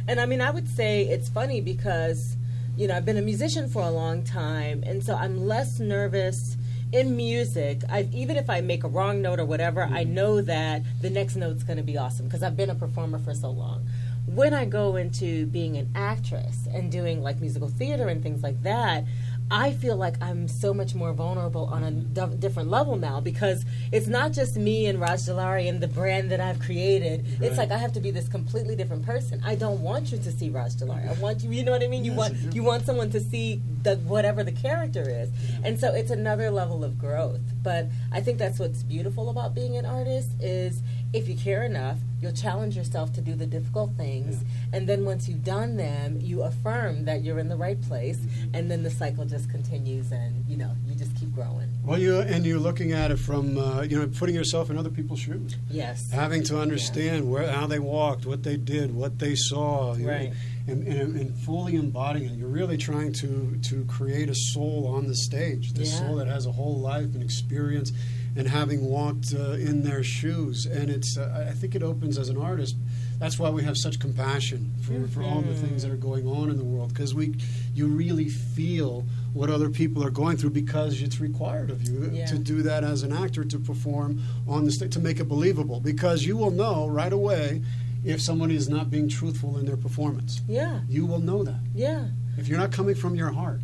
And 0.07 0.19
I 0.19 0.25
mean, 0.25 0.41
I 0.41 0.51
would 0.51 0.67
say 0.69 1.03
it's 1.03 1.29
funny 1.29 1.61
because, 1.61 2.35
you 2.77 2.87
know, 2.87 2.95
I've 2.95 3.05
been 3.05 3.17
a 3.17 3.23
musician 3.23 3.67
for 3.67 3.81
a 3.81 3.89
long 3.89 4.23
time, 4.23 4.83
and 4.85 5.03
so 5.03 5.15
I'm 5.15 5.47
less 5.47 5.79
nervous 5.79 6.57
in 6.93 7.17
music. 7.17 7.81
I, 7.89 8.07
even 8.13 8.37
if 8.37 8.51
I 8.51 8.61
make 8.61 8.83
a 8.83 8.87
wrong 8.87 9.19
note 9.19 9.39
or 9.39 9.45
whatever, 9.45 9.81
I 9.83 10.03
mm-hmm. 10.03 10.13
know 10.13 10.41
that 10.41 10.83
the 11.01 11.09
next 11.09 11.35
note's 11.35 11.63
going 11.63 11.77
to 11.77 11.83
be 11.83 11.97
awesome 11.97 12.27
because 12.27 12.43
I've 12.43 12.55
been 12.55 12.69
a 12.69 12.75
performer 12.75 13.17
for 13.17 13.33
so 13.33 13.49
long. 13.49 13.87
When 14.27 14.53
I 14.53 14.65
go 14.65 14.95
into 14.95 15.47
being 15.47 15.75
an 15.77 15.89
actress 15.95 16.67
and 16.71 16.91
doing 16.91 17.23
like 17.23 17.41
musical 17.41 17.69
theater 17.69 18.09
and 18.09 18.21
things 18.21 18.43
like 18.43 18.61
that, 18.61 19.05
I 19.49 19.71
feel 19.71 19.95
like 19.95 20.21
I'm 20.21 20.47
so 20.47 20.73
much 20.73 20.93
more 20.93 21.13
vulnerable 21.13 21.65
on 21.71 21.83
a 21.83 21.91
d- 21.91 22.35
different 22.37 22.69
level 22.69 22.97
now 22.97 23.21
because 23.21 23.63
it's 23.93 24.07
not 24.07 24.33
just 24.33 24.57
me 24.57 24.87
and 24.87 24.99
Rajdulari 24.99 25.69
and 25.69 25.79
the 25.81 25.87
brand 25.87 26.31
that 26.31 26.41
I've 26.41 26.59
created. 26.59 27.25
It's 27.41 27.57
like 27.57 27.71
I 27.71 27.77
have 27.77 27.93
to 27.93 28.01
be 28.01 28.11
this 28.11 28.27
completely 28.27 28.75
different 28.75 29.05
person. 29.05 29.41
I 29.45 29.55
don't 29.55 29.81
want 29.81 30.11
you 30.11 30.17
to 30.17 30.31
see 30.31 30.49
Rajdulari. 30.49 31.09
I 31.09 31.21
want 31.21 31.43
you, 31.43 31.51
you 31.51 31.63
know 31.63 31.71
what 31.71 31.81
I 31.83 31.87
mean? 31.87 32.03
You 32.03 32.13
want 32.13 32.35
you 32.53 32.61
want 32.63 32.85
someone 32.85 33.09
to 33.11 33.21
see 33.21 33.61
the 33.83 33.95
whatever 33.97 34.43
the 34.43 34.51
character 34.51 35.09
is. 35.09 35.29
And 35.63 35.79
so 35.79 35.93
it's 35.93 36.11
another 36.11 36.51
level 36.51 36.83
of 36.83 36.99
growth. 36.99 37.39
But 37.63 37.87
I 38.11 38.19
think 38.19 38.37
that's 38.39 38.59
what's 38.59 38.83
beautiful 38.83 39.29
about 39.29 39.55
being 39.55 39.77
an 39.77 39.85
artist 39.85 40.29
is 40.41 40.81
if 41.13 41.27
you 41.29 41.35
care 41.37 41.63
enough, 41.63 41.97
you'll 42.21 42.33
challenge 42.33 42.75
yourself 42.75 43.13
to 43.13 43.21
do 43.21 43.33
the 43.35 43.45
difficult 43.45 43.91
things 43.95 44.43
and 44.73 44.89
then 44.89 45.05
once 45.05 45.29
you've 45.29 45.43
done 45.43 45.77
them, 45.77 46.19
you 46.19 46.41
affirm 46.43 47.05
that 47.05 47.23
you're 47.23 47.39
in 47.39 47.47
the 47.47 47.55
right 47.55 47.79
place 47.83 48.17
and 48.53 48.69
then 48.69 48.83
the 48.83 48.89
cycle 48.89 49.23
just 49.23 49.49
continues 49.49 50.11
and 50.11 50.43
you 50.47 50.57
know, 50.57 50.71
you 50.87 50.95
just 50.95 51.15
keep 51.15 51.33
growing. 51.33 51.69
Well, 51.85 51.99
you 51.99 52.19
and 52.19 52.45
you're 52.45 52.59
looking 52.59 52.91
at 52.91 53.11
it 53.11 53.17
from 53.17 53.57
uh, 53.57 53.81
you 53.83 53.97
know 53.99 54.07
putting 54.07 54.35
yourself 54.35 54.69
in 54.69 54.77
other 54.77 54.89
people's 54.89 55.19
shoes, 55.19 55.55
Yes. 55.69 56.11
having 56.11 56.43
to 56.45 56.59
understand 56.59 57.29
where 57.29 57.49
how 57.49 57.67
they 57.67 57.79
walked, 57.79 58.25
what 58.25 58.43
they 58.43 58.57
did, 58.57 58.93
what 58.93 59.19
they 59.19 59.35
saw, 59.35 59.95
you 59.95 60.05
know, 60.05 60.11
Right. 60.11 60.33
and, 60.67 60.85
and, 60.87 61.15
and 61.15 61.35
fully 61.45 61.75
embodying 61.75 62.25
it. 62.29 62.31
You're 62.37 62.49
really 62.49 62.77
trying 62.77 63.13
to 63.13 63.57
to 63.69 63.85
create 63.85 64.29
a 64.29 64.35
soul 64.35 64.87
on 64.93 65.07
the 65.07 65.15
stage, 65.15 65.71
this 65.73 65.91
Yeah. 65.93 65.99
soul 65.99 66.15
that 66.17 66.27
has 66.27 66.45
a 66.45 66.51
whole 66.51 66.79
life 66.79 67.13
and 67.15 67.23
experience, 67.23 67.91
and 68.37 68.47
having 68.47 68.85
walked 68.85 69.33
uh, 69.33 69.51
in 69.53 69.83
their 69.83 70.03
shoes. 70.03 70.65
And 70.65 70.89
it's 70.89 71.17
uh, 71.17 71.47
I 71.49 71.53
think 71.53 71.75
it 71.75 71.83
opens 71.83 72.17
as 72.17 72.29
an 72.29 72.37
artist. 72.37 72.75
That's 73.19 73.39
why 73.39 73.49
we 73.49 73.63
have 73.63 73.75
such 73.77 73.99
compassion 73.99 74.71
for, 74.83 75.07
for 75.07 75.23
all 75.23 75.41
the 75.41 75.55
things 75.55 75.81
that 75.81 75.91
are 75.91 75.95
going 75.97 76.27
on 76.27 76.51
in 76.51 76.57
the 76.57 76.63
world 76.63 76.89
because 76.93 77.15
we 77.15 77.35
you 77.73 77.87
really 77.87 78.29
feel 78.29 79.05
what 79.33 79.49
other 79.49 79.69
people 79.69 80.03
are 80.03 80.11
going 80.11 80.37
through 80.37 80.51
because 80.51 81.01
it's 81.01 81.19
required 81.19 81.69
of 81.71 81.81
you 81.87 82.09
Yeah. 82.13 82.27
to 82.27 82.37
do 82.37 82.61
that 82.61 82.83
as 82.83 83.01
an 83.03 83.11
actor 83.11 83.43
to 83.43 83.57
perform 83.59 84.21
on 84.47 84.65
the 84.65 84.71
stage 84.71 84.91
to 84.93 84.99
make 84.99 85.19
it 85.19 85.25
believable 85.27 85.79
because 85.79 86.25
you 86.25 86.37
will 86.37 86.51
know 86.51 86.87
right 86.87 87.11
away 87.13 87.63
if 88.05 88.21
somebody 88.21 88.55
is 88.55 88.69
not 88.69 88.89
being 88.91 89.09
truthful 89.09 89.57
in 89.57 89.65
their 89.65 89.77
performance. 89.77 90.41
Yeah. 90.47 90.81
You 90.87 91.07
will 91.07 91.19
know 91.19 91.43
that. 91.43 91.59
Yeah. 91.73 92.05
If 92.37 92.47
you're 92.47 92.59
not 92.59 92.71
coming 92.71 92.93
from 92.95 93.15
your 93.15 93.31
heart, 93.31 93.61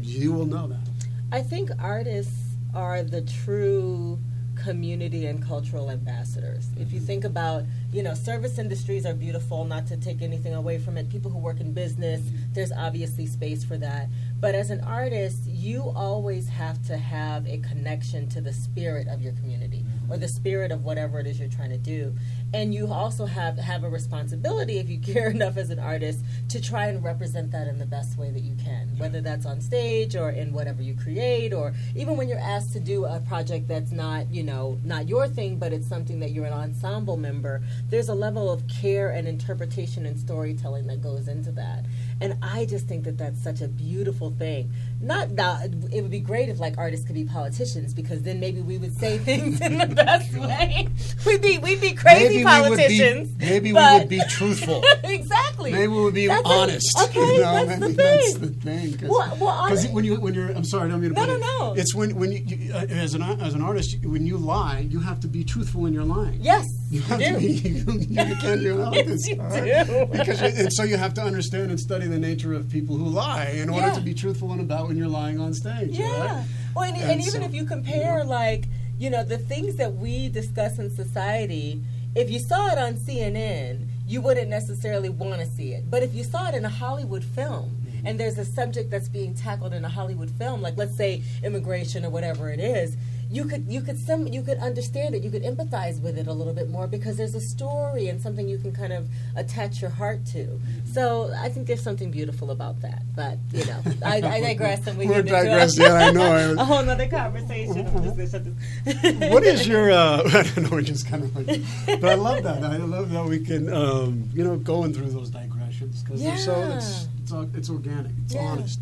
you 0.00 0.32
will 0.32 0.46
know 0.46 0.68
that. 0.68 0.86
I 1.32 1.42
think 1.42 1.70
artists 1.80 2.32
are 2.74 3.02
the 3.02 3.22
true 3.22 4.18
community 4.54 5.26
and 5.26 5.44
cultural 5.44 5.90
ambassadors. 5.90 6.68
If 6.76 6.92
you 6.92 6.98
mm-hmm. 6.98 7.06
think 7.06 7.24
about, 7.24 7.64
you 7.92 8.02
know, 8.02 8.14
service 8.14 8.58
industries 8.58 9.04
are 9.06 9.14
beautiful, 9.14 9.64
not 9.64 9.86
to 9.88 9.96
take 9.96 10.22
anything 10.22 10.54
away 10.54 10.78
from 10.78 10.96
it. 10.96 11.10
People 11.10 11.30
who 11.30 11.38
work 11.38 11.60
in 11.60 11.72
business, 11.72 12.20
mm-hmm. 12.20 12.52
there's 12.52 12.72
obviously 12.72 13.26
space 13.26 13.64
for 13.64 13.76
that. 13.78 14.08
But 14.40 14.54
as 14.54 14.70
an 14.70 14.80
artist, 14.80 15.46
you 15.46 15.92
always 15.94 16.48
have 16.48 16.84
to 16.86 16.96
have 16.96 17.46
a 17.46 17.58
connection 17.58 18.28
to 18.30 18.40
the 18.40 18.52
spirit 18.52 19.08
of 19.08 19.22
your 19.22 19.32
community 19.34 19.84
or 20.08 20.16
the 20.16 20.26
mm-hmm. 20.26 20.34
spirit 20.34 20.70
of 20.70 20.84
whatever 20.84 21.20
it 21.20 21.26
is 21.26 21.38
you're 21.38 21.48
trying 21.48 21.70
to 21.70 21.78
do. 21.78 22.14
And 22.54 22.72
you 22.72 22.92
also 22.92 23.26
have 23.26 23.58
have 23.58 23.82
a 23.82 23.88
responsibility 23.88 24.78
if 24.78 24.88
you 24.88 25.00
care 25.00 25.28
enough 25.38 25.56
as 25.56 25.70
an 25.70 25.80
artist 25.80 26.20
to 26.50 26.60
try 26.60 26.86
and 26.86 27.02
represent 27.02 27.50
that 27.50 27.66
in 27.66 27.80
the 27.80 27.84
best 27.84 28.16
way 28.16 28.30
that 28.30 28.42
you 28.42 28.54
can, 28.64 28.96
whether 28.96 29.20
that's 29.20 29.44
on 29.44 29.60
stage 29.60 30.14
or 30.14 30.30
in 30.30 30.52
whatever 30.52 30.80
you 30.80 30.94
create 30.94 31.52
or 31.52 31.74
even 31.96 32.16
when 32.16 32.28
you're 32.28 32.38
asked 32.38 32.72
to 32.74 32.78
do 32.78 33.06
a 33.06 33.18
project 33.18 33.66
that's 33.66 33.90
not, 33.90 34.32
you 34.32 34.44
know, 34.44 34.78
not 34.84 35.08
your 35.08 35.26
thing 35.26 35.58
but 35.58 35.72
it's 35.72 35.88
something 35.88 36.20
that 36.20 36.30
you're 36.30 36.46
an 36.46 36.52
ensemble 36.52 37.16
member, 37.16 37.60
there's 37.90 38.08
a 38.08 38.14
level 38.14 38.48
of 38.48 38.62
care 38.68 39.10
and 39.10 39.26
interpretation 39.26 40.06
and 40.06 40.16
storytelling 40.16 40.86
that 40.86 41.02
goes 41.02 41.26
into 41.26 41.50
that. 41.50 41.84
And 42.20 42.36
I 42.40 42.66
just 42.66 42.86
think 42.86 43.02
that 43.02 43.18
that's 43.18 43.42
such 43.42 43.62
a 43.62 43.68
beautiful 43.68 44.30
thing. 44.30 44.70
Not 45.04 45.36
that 45.36 45.70
it 45.92 46.00
would 46.00 46.10
be 46.10 46.18
great 46.20 46.48
if 46.48 46.58
like 46.58 46.78
artists 46.78 47.04
could 47.06 47.14
be 47.14 47.24
politicians 47.24 47.92
because 47.92 48.22
then 48.22 48.40
maybe 48.40 48.62
we 48.62 48.78
would 48.78 48.96
say 48.98 49.18
things 49.18 49.60
in 49.60 49.76
the 49.78 49.86
best 49.86 50.32
way. 50.34 50.88
We'd 51.26 51.40
be 51.42 51.58
we'd 51.58 51.80
be 51.80 51.92
crazy 51.92 52.42
politicians. 52.42 53.30
We 53.38 53.38
be, 53.38 53.44
maybe 53.50 53.72
we 53.72 53.98
would 53.98 54.08
be 54.08 54.20
truthful. 54.28 54.82
exactly. 55.04 55.72
Maybe 55.72 55.88
we 55.88 56.02
would 56.02 56.14
be 56.14 56.26
That's 56.26 56.46
a- 56.48 56.52
honest. 56.52 56.98
okay, 57.04 57.20
you 57.34 57.40
know? 57.40 57.64
that's 57.66 57.80
the 57.80 57.88
That's 57.92 58.32
thing. 58.32 58.40
the 58.40 58.48
thing. 58.48 58.98
Cause, 58.98 59.08
Well- 59.10 59.36
well, 59.40 59.76
when 59.92 60.04
you 60.04 60.20
when 60.20 60.34
you're, 60.34 60.50
I'm 60.50 60.64
sorry, 60.64 60.86
I 60.88 60.90
don't 60.92 61.00
mean 61.00 61.14
to 61.14 61.20
No, 61.20 61.26
no, 61.26 61.38
no. 61.38 61.74
It's 61.76 61.94
when 61.94 62.14
when 62.16 62.32
you, 62.32 62.38
you 62.38 62.74
uh, 62.74 62.86
as 62.88 63.14
an 63.14 63.22
as 63.22 63.54
an 63.54 63.62
artist, 63.62 63.96
when 64.04 64.26
you 64.26 64.36
lie, 64.36 64.80
you 64.90 65.00
have 65.00 65.20
to 65.20 65.28
be 65.28 65.44
truthful 65.44 65.86
in 65.86 65.92
your 65.94 66.04
lying. 66.04 66.38
Yes, 66.40 66.66
You 66.90 67.00
have 67.02 67.18
do. 67.20 67.32
to 67.32 67.38
be. 67.38 67.54
You, 67.74 67.92
you 68.00 68.36
can't 68.36 68.60
do 68.60 68.80
it 68.80 68.84
like 68.84 69.06
this. 69.06 69.26
You 69.28 69.40
all 69.40 69.48
right? 69.48 69.86
do. 69.86 70.06
Because 70.12 70.40
you, 70.40 70.48
and 70.48 70.72
so 70.72 70.82
you 70.84 70.96
have 70.96 71.14
to 71.14 71.22
understand 71.22 71.70
and 71.70 71.78
study 71.80 72.06
the 72.06 72.18
nature 72.18 72.52
of 72.54 72.68
people 72.70 72.96
who 72.96 73.06
lie 73.06 73.46
in 73.46 73.68
order 73.68 73.86
Yeah. 73.88 73.94
to 73.94 74.00
be 74.00 74.14
truthful 74.14 74.52
and 74.52 74.60
about 74.60 74.93
when 74.94 75.02
you're 75.02 75.08
lying 75.12 75.40
on 75.40 75.52
stage. 75.52 75.90
Yeah. 75.98 76.36
right? 76.36 76.46
Well, 76.74 76.84
and, 76.84 76.96
And 76.96 77.10
and 77.12 77.20
even 77.20 77.40
so, 77.40 77.42
if 77.42 77.52
you 77.54 77.64
compare, 77.64 78.22
know. 78.24 78.30
like, 78.30 78.66
you 78.98 79.10
know, 79.10 79.24
the 79.24 79.38
things 79.38 79.74
that 79.76 79.94
we 79.94 80.28
discuss 80.28 80.78
in 80.78 80.88
society, 80.90 81.82
if 82.14 82.30
you 82.30 82.38
saw 82.38 82.68
it 82.70 82.78
on 82.78 82.94
CNN, 82.94 83.86
you 84.06 84.20
wouldn't 84.20 84.48
necessarily 84.48 85.08
want 85.08 85.40
to 85.40 85.46
see 85.46 85.72
it. 85.72 85.90
But 85.90 86.02
if 86.04 86.14
you 86.14 86.22
saw 86.22 86.48
it 86.48 86.54
in 86.54 86.64
a 86.64 86.68
Hollywood 86.68 87.24
film, 87.24 87.76
Mm-hmm. 87.84 88.06
and 88.08 88.20
there's 88.20 88.36
a 88.38 88.44
subject 88.44 88.90
that's 88.90 89.08
being 89.08 89.34
tackled 89.34 89.72
in 89.72 89.82
a 89.84 89.88
Hollywood 89.88 90.30
film, 90.32 90.60
like 90.60 90.76
let's 90.76 90.94
say 90.96 91.22
immigration 91.42 92.04
or 92.04 92.10
whatever 92.10 92.50
it 92.50 92.60
is, 92.60 92.96
you 93.34 93.44
could 93.44 93.64
you 93.68 93.80
could 93.80 93.98
some 93.98 94.26
you 94.28 94.42
could 94.42 94.58
understand 94.58 95.14
it, 95.14 95.22
you 95.22 95.30
could 95.30 95.42
empathize 95.42 96.00
with 96.00 96.16
it 96.16 96.26
a 96.28 96.32
little 96.32 96.54
bit 96.54 96.68
more 96.70 96.86
because 96.86 97.16
there's 97.16 97.34
a 97.34 97.40
story 97.40 98.08
and 98.08 98.20
something 98.20 98.48
you 98.48 98.58
can 98.58 98.72
kind 98.72 98.92
of 98.92 99.08
attach 99.36 99.80
your 99.82 99.90
heart 99.90 100.24
to. 100.26 100.60
So 100.92 101.32
I 101.36 101.48
think 101.48 101.66
there's 101.66 101.82
something 101.82 102.10
beautiful 102.10 102.50
about 102.52 102.80
that. 102.82 103.02
But 103.16 103.38
you 103.52 103.64
know, 103.66 103.80
I, 104.04 104.16
I 104.18 104.40
digress 104.40 104.86
and 104.86 104.96
we 104.96 105.06
We're 105.06 105.22
get 105.22 105.26
into 105.26 105.40
a- 105.40 105.44
digressing. 105.44 105.82
Yeah, 105.82 105.94
I 105.94 106.10
know. 106.12 106.54
a 106.58 106.64
whole 106.64 106.88
other 106.88 107.08
conversation. 107.08 107.86
I'm 107.86 108.16
just 108.16 108.32
shut 108.32 108.44
this- 108.44 109.30
what 109.32 109.42
is 109.44 109.66
your? 109.66 109.90
Uh, 109.90 110.22
I 110.26 110.42
don't 110.42 110.70
know. 110.70 110.76
We 110.76 110.84
just 110.84 111.08
kind 111.08 111.24
of 111.24 111.34
like, 111.34 111.60
but 112.00 112.04
I 112.10 112.14
love 112.14 112.42
that. 112.44 112.62
I 112.62 112.76
love 112.76 113.10
that 113.10 113.24
we 113.24 113.40
can, 113.40 113.72
um, 113.72 114.30
you 114.32 114.44
know, 114.44 114.56
going 114.56 114.92
through 114.94 115.10
those 115.10 115.30
digressions 115.30 116.02
because 116.02 116.22
they're 116.22 116.36
so 116.36 116.54
it's 116.76 117.08
it's, 117.22 117.32
it's 117.56 117.70
organic, 117.70 118.12
it's 118.24 118.34
Yeah. 118.34 118.42
honest. 118.42 118.78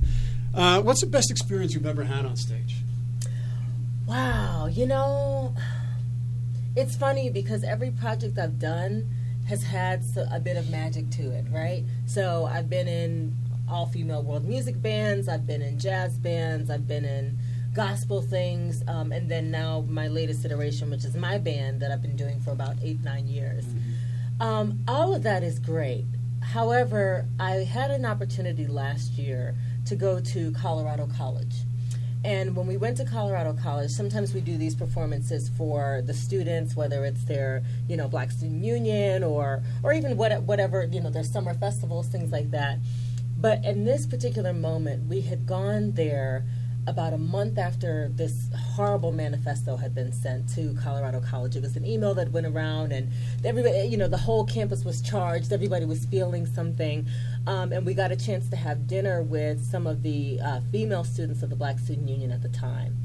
Uh, 0.54 0.82
what's 0.82 1.00
the 1.00 1.06
best 1.06 1.30
experience 1.30 1.72
you've 1.74 1.86
ever 1.86 2.04
had 2.04 2.26
on 2.26 2.36
stage? 2.36 2.76
Wow, 4.12 4.66
you 4.66 4.84
know, 4.84 5.54
it's 6.76 6.94
funny 6.94 7.30
because 7.30 7.64
every 7.64 7.90
project 7.90 8.38
I've 8.38 8.58
done 8.58 9.08
has 9.48 9.62
had 9.62 10.04
a 10.30 10.38
bit 10.38 10.58
of 10.58 10.68
magic 10.68 11.08
to 11.12 11.30
it, 11.30 11.46
right? 11.50 11.82
So 12.04 12.44
I've 12.44 12.68
been 12.68 12.88
in 12.88 13.34
all 13.70 13.86
female 13.86 14.22
world 14.22 14.44
music 14.44 14.82
bands, 14.82 15.28
I've 15.28 15.46
been 15.46 15.62
in 15.62 15.78
jazz 15.78 16.18
bands, 16.18 16.68
I've 16.68 16.86
been 16.86 17.06
in 17.06 17.38
gospel 17.72 18.20
things, 18.20 18.82
um, 18.86 19.12
and 19.12 19.30
then 19.30 19.50
now 19.50 19.82
my 19.88 20.08
latest 20.08 20.44
iteration, 20.44 20.90
which 20.90 21.06
is 21.06 21.16
my 21.16 21.38
band 21.38 21.80
that 21.80 21.90
I've 21.90 22.02
been 22.02 22.16
doing 22.16 22.38
for 22.40 22.50
about 22.50 22.76
eight, 22.82 23.02
nine 23.02 23.26
years. 23.26 23.64
Um, 24.40 24.80
all 24.86 25.14
of 25.14 25.22
that 25.22 25.42
is 25.42 25.58
great. 25.58 26.04
However, 26.42 27.24
I 27.40 27.64
had 27.64 27.90
an 27.90 28.04
opportunity 28.04 28.66
last 28.66 29.12
year 29.12 29.54
to 29.86 29.96
go 29.96 30.20
to 30.20 30.52
Colorado 30.52 31.08
College. 31.16 31.54
And 32.24 32.54
when 32.54 32.66
we 32.68 32.76
went 32.76 32.96
to 32.98 33.04
Colorado 33.04 33.52
College, 33.52 33.90
sometimes 33.90 34.32
we 34.32 34.40
do 34.40 34.56
these 34.56 34.76
performances 34.76 35.50
for 35.56 36.02
the 36.06 36.14
students, 36.14 36.76
whether 36.76 37.04
it's 37.04 37.24
their, 37.24 37.64
you 37.88 37.96
know, 37.96 38.06
Black 38.06 38.30
Student 38.30 38.64
Union 38.64 39.24
or 39.24 39.62
or 39.82 39.92
even 39.92 40.16
what, 40.16 40.42
whatever, 40.42 40.84
you 40.84 41.00
know, 41.00 41.10
their 41.10 41.24
summer 41.24 41.54
festivals, 41.54 42.06
things 42.08 42.30
like 42.30 42.50
that. 42.52 42.78
But 43.36 43.64
in 43.64 43.84
this 43.84 44.06
particular 44.06 44.52
moment, 44.52 45.08
we 45.08 45.22
had 45.22 45.46
gone 45.46 45.92
there 45.92 46.44
about 46.86 47.12
a 47.12 47.18
month 47.18 47.58
after 47.58 48.08
this 48.08 48.46
horrible 48.72 49.12
manifesto 49.12 49.76
had 49.76 49.94
been 49.94 50.12
sent 50.12 50.48
to 50.54 50.74
Colorado 50.82 51.20
College. 51.20 51.56
It 51.56 51.62
was 51.62 51.76
an 51.76 51.84
email 51.84 52.14
that 52.14 52.32
went 52.32 52.46
around, 52.46 52.92
and 52.92 53.10
everybody, 53.44 53.86
you 53.86 53.96
know, 53.96 54.08
the 54.08 54.16
whole 54.16 54.44
campus 54.44 54.84
was 54.84 55.02
charged. 55.02 55.52
Everybody 55.52 55.84
was 55.84 56.06
feeling 56.06 56.46
something. 56.46 57.06
Um, 57.46 57.72
and 57.72 57.84
we 57.84 57.92
got 57.94 58.12
a 58.12 58.16
chance 58.16 58.48
to 58.50 58.56
have 58.56 58.86
dinner 58.86 59.22
with 59.22 59.64
some 59.64 59.86
of 59.86 60.02
the 60.02 60.40
uh, 60.40 60.60
female 60.70 61.04
students 61.04 61.42
of 61.42 61.50
the 61.50 61.56
Black 61.56 61.78
Student 61.78 62.08
Union 62.08 62.30
at 62.30 62.42
the 62.42 62.48
time. 62.48 62.96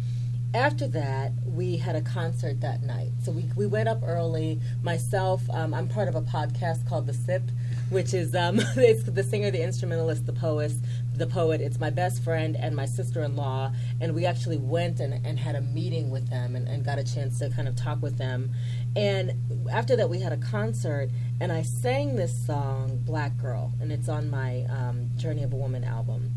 After 0.54 0.88
that, 0.88 1.34
we 1.46 1.76
had 1.76 1.96
a 1.96 2.02
concert 2.02 2.62
that 2.62 2.82
night. 2.82 3.12
So 3.22 3.32
we, 3.32 3.46
we 3.56 3.66
went 3.66 3.90
up 3.90 4.02
early. 4.04 4.62
Myself, 4.82 5.42
um, 5.50 5.74
I'm 5.74 5.90
part 5.90 6.08
of 6.08 6.16
a 6.16 6.22
podcast 6.22 6.88
called 6.88 7.06
The 7.06 7.14
Sip, 7.14 7.44
which 7.90 8.14
is 8.14 8.34
um, 8.34 8.60
it's 8.78 9.04
the 9.04 9.24
singer, 9.24 9.52
the 9.52 9.62
instrumentalist, 9.62 10.26
the 10.26 10.34
poet, 10.34 10.72
the 11.18 11.28
poet. 11.28 11.62
It's 11.62 11.80
my 11.80 11.90
best 11.90 12.24
friend 12.24 12.56
and 12.56 12.76
my 12.76 12.86
sister-in-law, 12.86 13.72
and 14.02 14.14
we 14.14 14.26
actually 14.26 14.58
went 14.58 15.00
and, 15.00 15.26
and 15.26 15.40
had 15.40 15.56
a 15.56 15.62
meeting 15.62 16.10
with 16.10 16.30
them 16.30 16.56
and, 16.56 16.68
and 16.68 16.84
got 16.84 17.00
a 17.00 17.04
chance 17.04 17.40
to 17.40 17.50
kind 17.50 17.68
of 17.68 17.76
talk 17.76 18.02
with 18.02 18.18
them. 18.18 18.52
And 18.96 19.34
after 19.72 19.96
that, 19.96 20.10
we 20.10 20.20
had 20.20 20.32
a 20.32 20.38
concert, 20.38 21.10
and 21.40 21.52
I 21.52 21.62
sang 21.62 22.16
this 22.16 22.46
song, 22.46 23.02
Black 23.06 23.38
Girl, 23.38 23.74
and 23.82 23.92
it's 23.92 24.10
on 24.10 24.30
my 24.30 24.66
um, 24.70 25.10
Journey 25.18 25.44
of 25.44 25.54
a 25.54 25.56
Woman 25.56 25.84
album. 25.84 26.32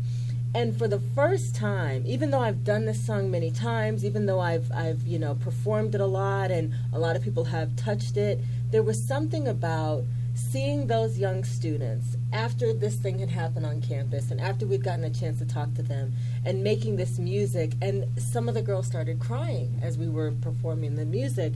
And 0.53 0.77
for 0.77 0.87
the 0.87 0.99
first 0.99 1.55
time, 1.55 2.03
even 2.05 2.31
though 2.31 2.41
I've 2.41 2.65
done 2.65 2.85
this 2.85 3.01
song 3.05 3.31
many 3.31 3.51
times, 3.51 4.03
even 4.03 4.25
though 4.25 4.41
I've 4.41 4.69
I've 4.73 5.01
you 5.07 5.17
know 5.17 5.35
performed 5.35 5.95
it 5.95 6.01
a 6.01 6.05
lot 6.05 6.51
and 6.51 6.73
a 6.91 6.99
lot 6.99 7.15
of 7.15 7.23
people 7.23 7.45
have 7.45 7.75
touched 7.77 8.17
it, 8.17 8.39
there 8.69 8.83
was 8.83 9.01
something 9.01 9.47
about 9.47 10.03
seeing 10.33 10.87
those 10.87 11.17
young 11.17 11.43
students 11.43 12.17
after 12.31 12.73
this 12.73 12.95
thing 12.95 13.19
had 13.19 13.29
happened 13.29 13.65
on 13.65 13.81
campus 13.81 14.31
and 14.31 14.39
after 14.39 14.65
we'd 14.65 14.83
gotten 14.83 15.03
a 15.03 15.09
chance 15.09 15.39
to 15.39 15.45
talk 15.45 15.73
to 15.73 15.81
them 15.81 16.13
and 16.45 16.63
making 16.63 16.95
this 16.95 17.19
music 17.19 17.73
and 17.81 18.05
some 18.19 18.47
of 18.47 18.55
the 18.55 18.61
girls 18.61 18.87
started 18.87 19.19
crying 19.19 19.79
as 19.81 19.97
we 19.97 20.07
were 20.07 20.31
performing 20.41 20.95
the 20.95 21.05
music. 21.05 21.53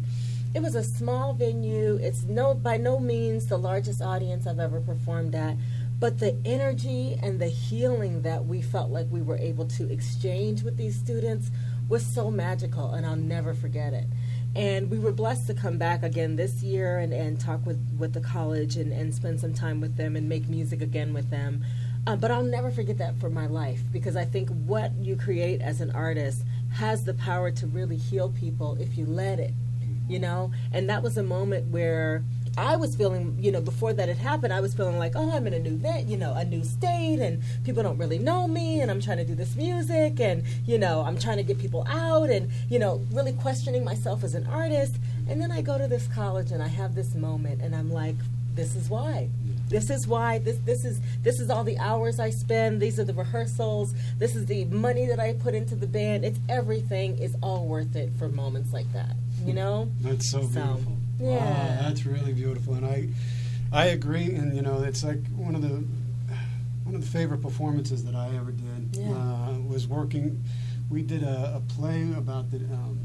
It 0.54 0.62
was 0.62 0.76
a 0.76 0.84
small 0.84 1.34
venue. 1.34 2.00
It's 2.02 2.24
no 2.24 2.54
by 2.54 2.78
no 2.78 3.00
means 3.00 3.48
the 3.48 3.58
largest 3.58 4.02
audience 4.02 4.48
I've 4.48 4.60
ever 4.60 4.80
performed 4.80 5.36
at, 5.36 5.58
but 6.00 6.20
the 6.20 6.38
energy 6.46 7.18
and 7.22 7.40
the 7.40 7.48
healing 7.48 8.22
that 8.22 8.46
we 8.46 8.62
felt 8.62 8.90
like 8.90 9.08
we 9.10 9.22
were 9.22 9.38
able 9.38 9.66
to 9.68 9.92
exchange 9.92 10.64
with 10.64 10.78
these 10.78 10.96
students 10.96 11.52
was 11.88 12.06
so 12.06 12.32
magical 12.32 12.92
and 12.92 13.06
I'll 13.06 13.16
never 13.16 13.54
forget 13.54 13.94
it. 13.94 14.06
And 14.56 14.90
we 14.90 15.00
were 15.00 15.12
blessed 15.12 15.48
to 15.48 15.54
come 15.54 15.78
back 15.78 16.02
again 16.02 16.38
this 16.38 16.64
year 16.64 17.00
and, 17.00 17.14
and 17.14 17.38
talk 17.40 17.66
with, 17.66 17.80
with 18.00 18.14
the 18.14 18.22
college 18.22 18.78
and, 18.78 18.94
and 18.94 19.14
spend 19.14 19.42
some 19.42 19.54
time 19.54 19.82
with 19.82 19.98
them 19.98 20.16
and 20.16 20.30
make 20.30 20.48
music 20.48 20.82
again 20.82 21.14
with 21.14 21.30
them. 21.30 21.66
Uh, 22.08 22.16
but 22.16 22.32
I'll 22.32 22.44
never 22.44 22.72
forget 22.72 22.98
that 23.00 23.20
for 23.20 23.30
my 23.30 23.48
life 23.48 23.82
because 23.92 24.16
I 24.16 24.24
think 24.24 24.50
what 24.50 24.94
you 24.94 25.18
create 25.18 25.62
as 25.62 25.82
an 25.82 25.92
artist 25.92 26.44
has 26.76 27.04
the 27.04 27.14
power 27.14 27.52
to 27.52 27.68
really 27.68 27.98
heal 27.98 28.30
people 28.30 28.78
if 28.80 28.98
you 28.98 29.06
let 29.06 29.40
it, 29.40 29.54
you 30.08 30.20
know? 30.20 30.52
And 30.72 30.90
that 30.90 31.04
was 31.04 31.18
a 31.18 31.24
moment 31.24 31.68
where 31.68 32.24
I 32.58 32.76
was 32.78 32.96
feeling, 32.96 33.36
you 33.40 33.52
know, 33.52 33.62
before 33.62 33.94
that 33.94 34.08
had 34.08 34.18
happened, 34.18 34.54
I 34.54 34.62
was 34.62 34.74
feeling 34.74 34.98
like, 34.98 35.14
oh, 35.16 35.32
I'm 35.32 35.46
in 35.48 35.54
a 35.54 35.60
new 35.60 35.76
vet, 35.78 36.06
you 36.06 36.18
know, 36.18 36.34
a 36.34 36.46
new 36.46 36.64
state, 36.64 37.20
and 37.20 37.42
people 37.64 37.84
don't 37.84 37.98
really 37.98 38.20
know 38.20 38.48
me, 38.48 38.82
and 38.82 38.90
I'm 38.90 39.02
trying 39.02 39.18
to 39.18 39.26
do 39.26 39.36
this 39.36 39.56
music, 39.56 40.20
and 40.20 40.44
you 40.66 40.78
know, 40.78 41.02
I'm 41.02 41.18
trying 41.18 41.38
to 41.38 41.44
get 41.44 41.58
people 41.60 41.86
out, 41.90 42.30
and 42.30 42.50
you 42.70 42.80
know, 42.80 43.02
really 43.12 43.34
questioning 43.34 43.84
myself 43.84 44.24
as 44.24 44.36
an 44.36 44.48
artist. 44.48 44.96
And 45.28 45.42
then 45.42 45.52
I 45.52 45.62
go 45.62 45.78
to 45.78 45.88
this 45.88 46.08
college, 46.08 46.52
and 46.52 46.64
I 46.64 46.68
have 46.68 46.96
this 46.96 47.14
moment, 47.16 47.62
and 47.62 47.76
I'm 47.76 47.92
like, 47.92 48.16
this 48.56 48.76
is 48.76 48.90
why. 48.90 49.30
This 49.68 49.90
is 49.90 50.08
why 50.08 50.38
this 50.40 50.58
this 50.60 50.86
is 50.86 51.02
this 51.24 51.40
is 51.40 51.50
all 51.50 51.64
the 51.64 51.78
hours 51.80 52.20
I 52.20 52.30
spend. 52.30 52.82
These 52.82 53.00
are 53.00 53.04
the 53.04 53.14
rehearsals. 53.14 53.94
This 54.18 54.36
is 54.36 54.46
the 54.46 54.66
money 54.66 55.08
that 55.08 55.20
I 55.20 55.34
put 55.34 55.56
into 55.56 55.76
the 55.76 55.88
band. 55.88 56.24
It's 56.24 56.40
everything 56.48 57.18
is 57.18 57.36
all 57.42 57.66
worth 57.66 57.96
it 57.96 58.12
for 58.18 58.30
moments 58.30 58.72
like 58.72 58.92
that. 58.94 59.16
You 59.40 59.52
hmm. 59.52 59.56
know? 59.56 59.92
That's 60.02 60.32
so 60.32 60.44
So, 60.44 60.48
beautiful. 60.48 60.95
Yeah. 61.20 61.36
Wow, 61.38 61.82
that's 61.88 62.06
really 62.06 62.34
beautiful, 62.34 62.74
and 62.76 62.86
I, 62.86 63.10
I 63.72 63.86
agree. 63.88 64.34
And 64.36 64.56
you 64.56 64.62
know, 64.62 64.84
it's 64.84 65.04
like 65.04 65.26
one 65.36 65.56
of 65.56 65.62
the, 65.62 65.84
one 66.84 66.96
of 66.96 67.02
the 67.02 67.08
favorite 67.08 67.42
performances 67.42 68.04
that 68.06 68.16
I 68.16 68.28
ever 68.36 68.52
did 68.52 68.96
Yeah. 68.98 69.12
uh, 69.14 69.60
was 69.68 69.88
working. 69.88 70.44
We 70.90 71.02
did 71.02 71.24
a, 71.24 71.56
a 71.58 71.74
play 71.74 72.04
about 72.18 72.52
the. 72.52 72.58
Um, 72.58 73.00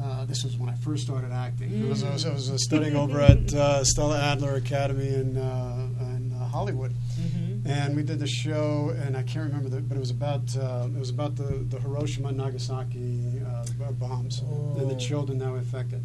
uh, 0.00 0.24
this 0.26 0.44
was 0.44 0.56
when 0.56 0.68
I 0.70 0.74
first 0.76 1.02
started 1.02 1.32
acting. 1.32 1.72
It 1.84 1.88
was, 1.88 2.04
I, 2.04 2.12
was, 2.12 2.24
I 2.24 2.32
was 2.32 2.50
uh, 2.50 2.56
studying 2.56 2.94
over 3.02 3.20
at 3.20 3.52
uh, 3.52 3.82
Stella 3.82 4.20
Adler 4.20 4.54
Academy 4.54 5.08
in, 5.08 5.36
uh, 5.36 5.88
in 6.02 6.32
uh, 6.40 6.46
Hollywood, 6.46 6.92
Mm-hmm. 7.18 7.68
and 7.68 7.96
we 7.96 8.04
did 8.04 8.20
the 8.20 8.28
show. 8.28 8.94
And 8.96 9.16
I 9.16 9.24
can't 9.24 9.48
remember 9.50 9.68
the, 9.68 9.80
but 9.80 9.96
it 9.96 10.00
was 10.00 10.12
about 10.12 10.56
uh, 10.56 10.86
it 10.86 10.96
was 10.96 11.10
about 11.10 11.34
the, 11.34 11.66
the 11.68 11.80
Hiroshima 11.80 12.28
and 12.28 12.36
Nagasaki 12.36 13.42
uh, 13.44 13.90
bombs 13.92 14.38
and 14.38 14.88
the 14.88 14.94
Oh. 14.94 14.98
children 14.98 15.38
that 15.38 15.50
were 15.50 15.58
affected. 15.58 16.00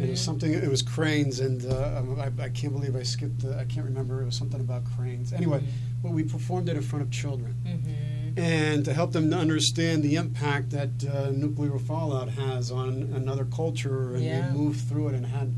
It 0.00 0.10
was 0.10 0.20
something. 0.20 0.52
It 0.52 0.68
was 0.70 0.82
cranes, 0.82 1.40
and 1.40 1.64
uh, 1.66 1.98
um, 1.98 2.20
I, 2.20 2.30
I 2.44 2.48
can't 2.50 2.72
believe 2.72 2.94
I 2.96 3.02
skipped. 3.02 3.40
The, 3.40 3.58
I 3.58 3.64
can't 3.64 3.84
remember. 3.86 4.22
It 4.22 4.26
was 4.26 4.36
something 4.36 4.60
about 4.60 4.82
cranes. 4.96 5.32
Anyway, 5.32 5.62
but 6.02 6.12
we 6.12 6.22
performed 6.24 6.68
it 6.68 6.76
in 6.76 6.82
front 6.82 7.02
of 7.04 7.10
children, 7.10 7.54
Mm-hmm. 7.66 8.38
and 8.38 8.84
to 8.84 8.92
help 8.92 9.12
them 9.12 9.30
to 9.30 9.36
understand 9.36 10.02
the 10.02 10.16
impact 10.16 10.70
that 10.70 10.90
uh, 11.08 11.30
nuclear 11.30 11.78
fallout 11.78 12.28
has 12.30 12.70
on 12.70 13.10
another 13.14 13.44
culture, 13.46 14.14
and 14.14 14.24
Yeah. 14.24 14.52
we 14.52 14.58
moved 14.58 14.80
through 14.88 15.08
it 15.08 15.14
and 15.14 15.24
had 15.26 15.54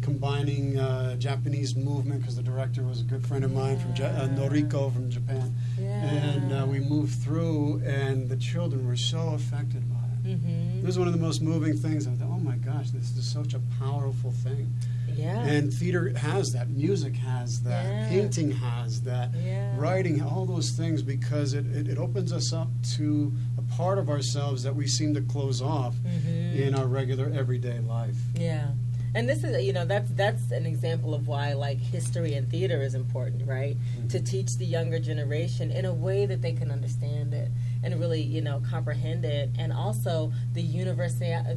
combining 0.00 0.76
uh, 0.78 1.14
Japanese 1.16 1.76
movement 1.76 2.20
because 2.20 2.34
the 2.34 2.42
director 2.42 2.82
was 2.82 3.00
a 3.00 3.04
good 3.04 3.24
friend 3.24 3.44
of 3.44 3.52
mine 3.52 3.78
from 3.78 3.94
ja- 3.94 4.06
uh, 4.06 4.26
Noriko 4.28 4.92
from 4.92 5.08
Japan, 5.10 5.54
and 5.78 6.52
uh, 6.52 6.66
we 6.66 6.80
moved 6.80 7.22
through, 7.22 7.80
and 7.84 8.28
the 8.28 8.36
children 8.36 8.84
were 8.86 8.96
so 8.96 9.28
affected 9.34 9.88
by 9.88 9.96
it. 10.00 10.01
Mm-hmm. 10.24 10.78
It 10.80 10.84
was 10.84 10.98
one 10.98 11.08
of 11.08 11.14
the 11.14 11.20
most 11.20 11.42
moving 11.42 11.76
things. 11.76 12.06
I 12.06 12.12
thought, 12.12 12.28
oh 12.30 12.38
my 12.40 12.56
gosh, 12.56 12.90
this 12.90 13.16
is 13.16 13.24
such 13.30 13.54
a 13.54 13.60
powerful 13.78 14.30
thing. 14.30 14.72
Yeah. 15.14 15.44
And 15.44 15.72
theater 15.72 16.10
has 16.16 16.52
that, 16.52 16.70
music 16.70 17.14
has 17.16 17.62
that, 17.64 17.84
Yeah. 17.84 18.08
painting 18.08 18.50
has 18.52 19.02
that, 19.02 19.30
Yeah. 19.34 19.76
writing, 19.78 20.22
all 20.22 20.46
those 20.46 20.70
things 20.70 21.02
because 21.02 21.52
it, 21.54 21.66
it, 21.66 21.88
it 21.88 21.98
opens 21.98 22.32
us 22.32 22.52
up 22.52 22.68
to 22.96 23.32
a 23.58 23.62
part 23.76 23.98
of 23.98 24.08
ourselves 24.08 24.62
that 24.62 24.74
we 24.74 24.86
seem 24.86 25.12
to 25.14 25.20
close 25.20 25.60
off 25.60 25.94
Mhm. 25.96 26.54
in 26.56 26.74
our 26.74 26.86
regular 26.86 27.30
everyday 27.34 27.80
life. 27.80 28.16
Yeah. 28.34 28.68
And 29.14 29.28
this 29.28 29.44
is, 29.44 29.62
you 29.62 29.74
know, 29.74 29.84
that's 29.84 30.10
that's 30.12 30.50
an 30.52 30.64
example 30.64 31.12
of 31.14 31.28
why 31.28 31.52
like 31.52 31.76
history 31.78 32.32
and 32.32 32.48
theater 32.48 32.80
is 32.80 32.94
important, 32.94 33.46
right? 33.46 33.76
To 34.08 34.20
teach 34.20 34.56
the 34.56 34.64
younger 34.64 34.98
generation 34.98 35.70
in 35.70 35.84
a 35.84 35.92
way 35.92 36.24
that 36.24 36.40
they 36.40 36.52
can 36.52 36.70
understand 36.70 37.34
it 37.34 37.50
and 37.82 37.98
really, 37.98 38.20
you 38.22 38.40
know, 38.40 38.62
comprehend 38.68 39.24
it, 39.24 39.50
and 39.58 39.72
also 39.72 40.32
the 40.54 40.62
universal 40.62 41.12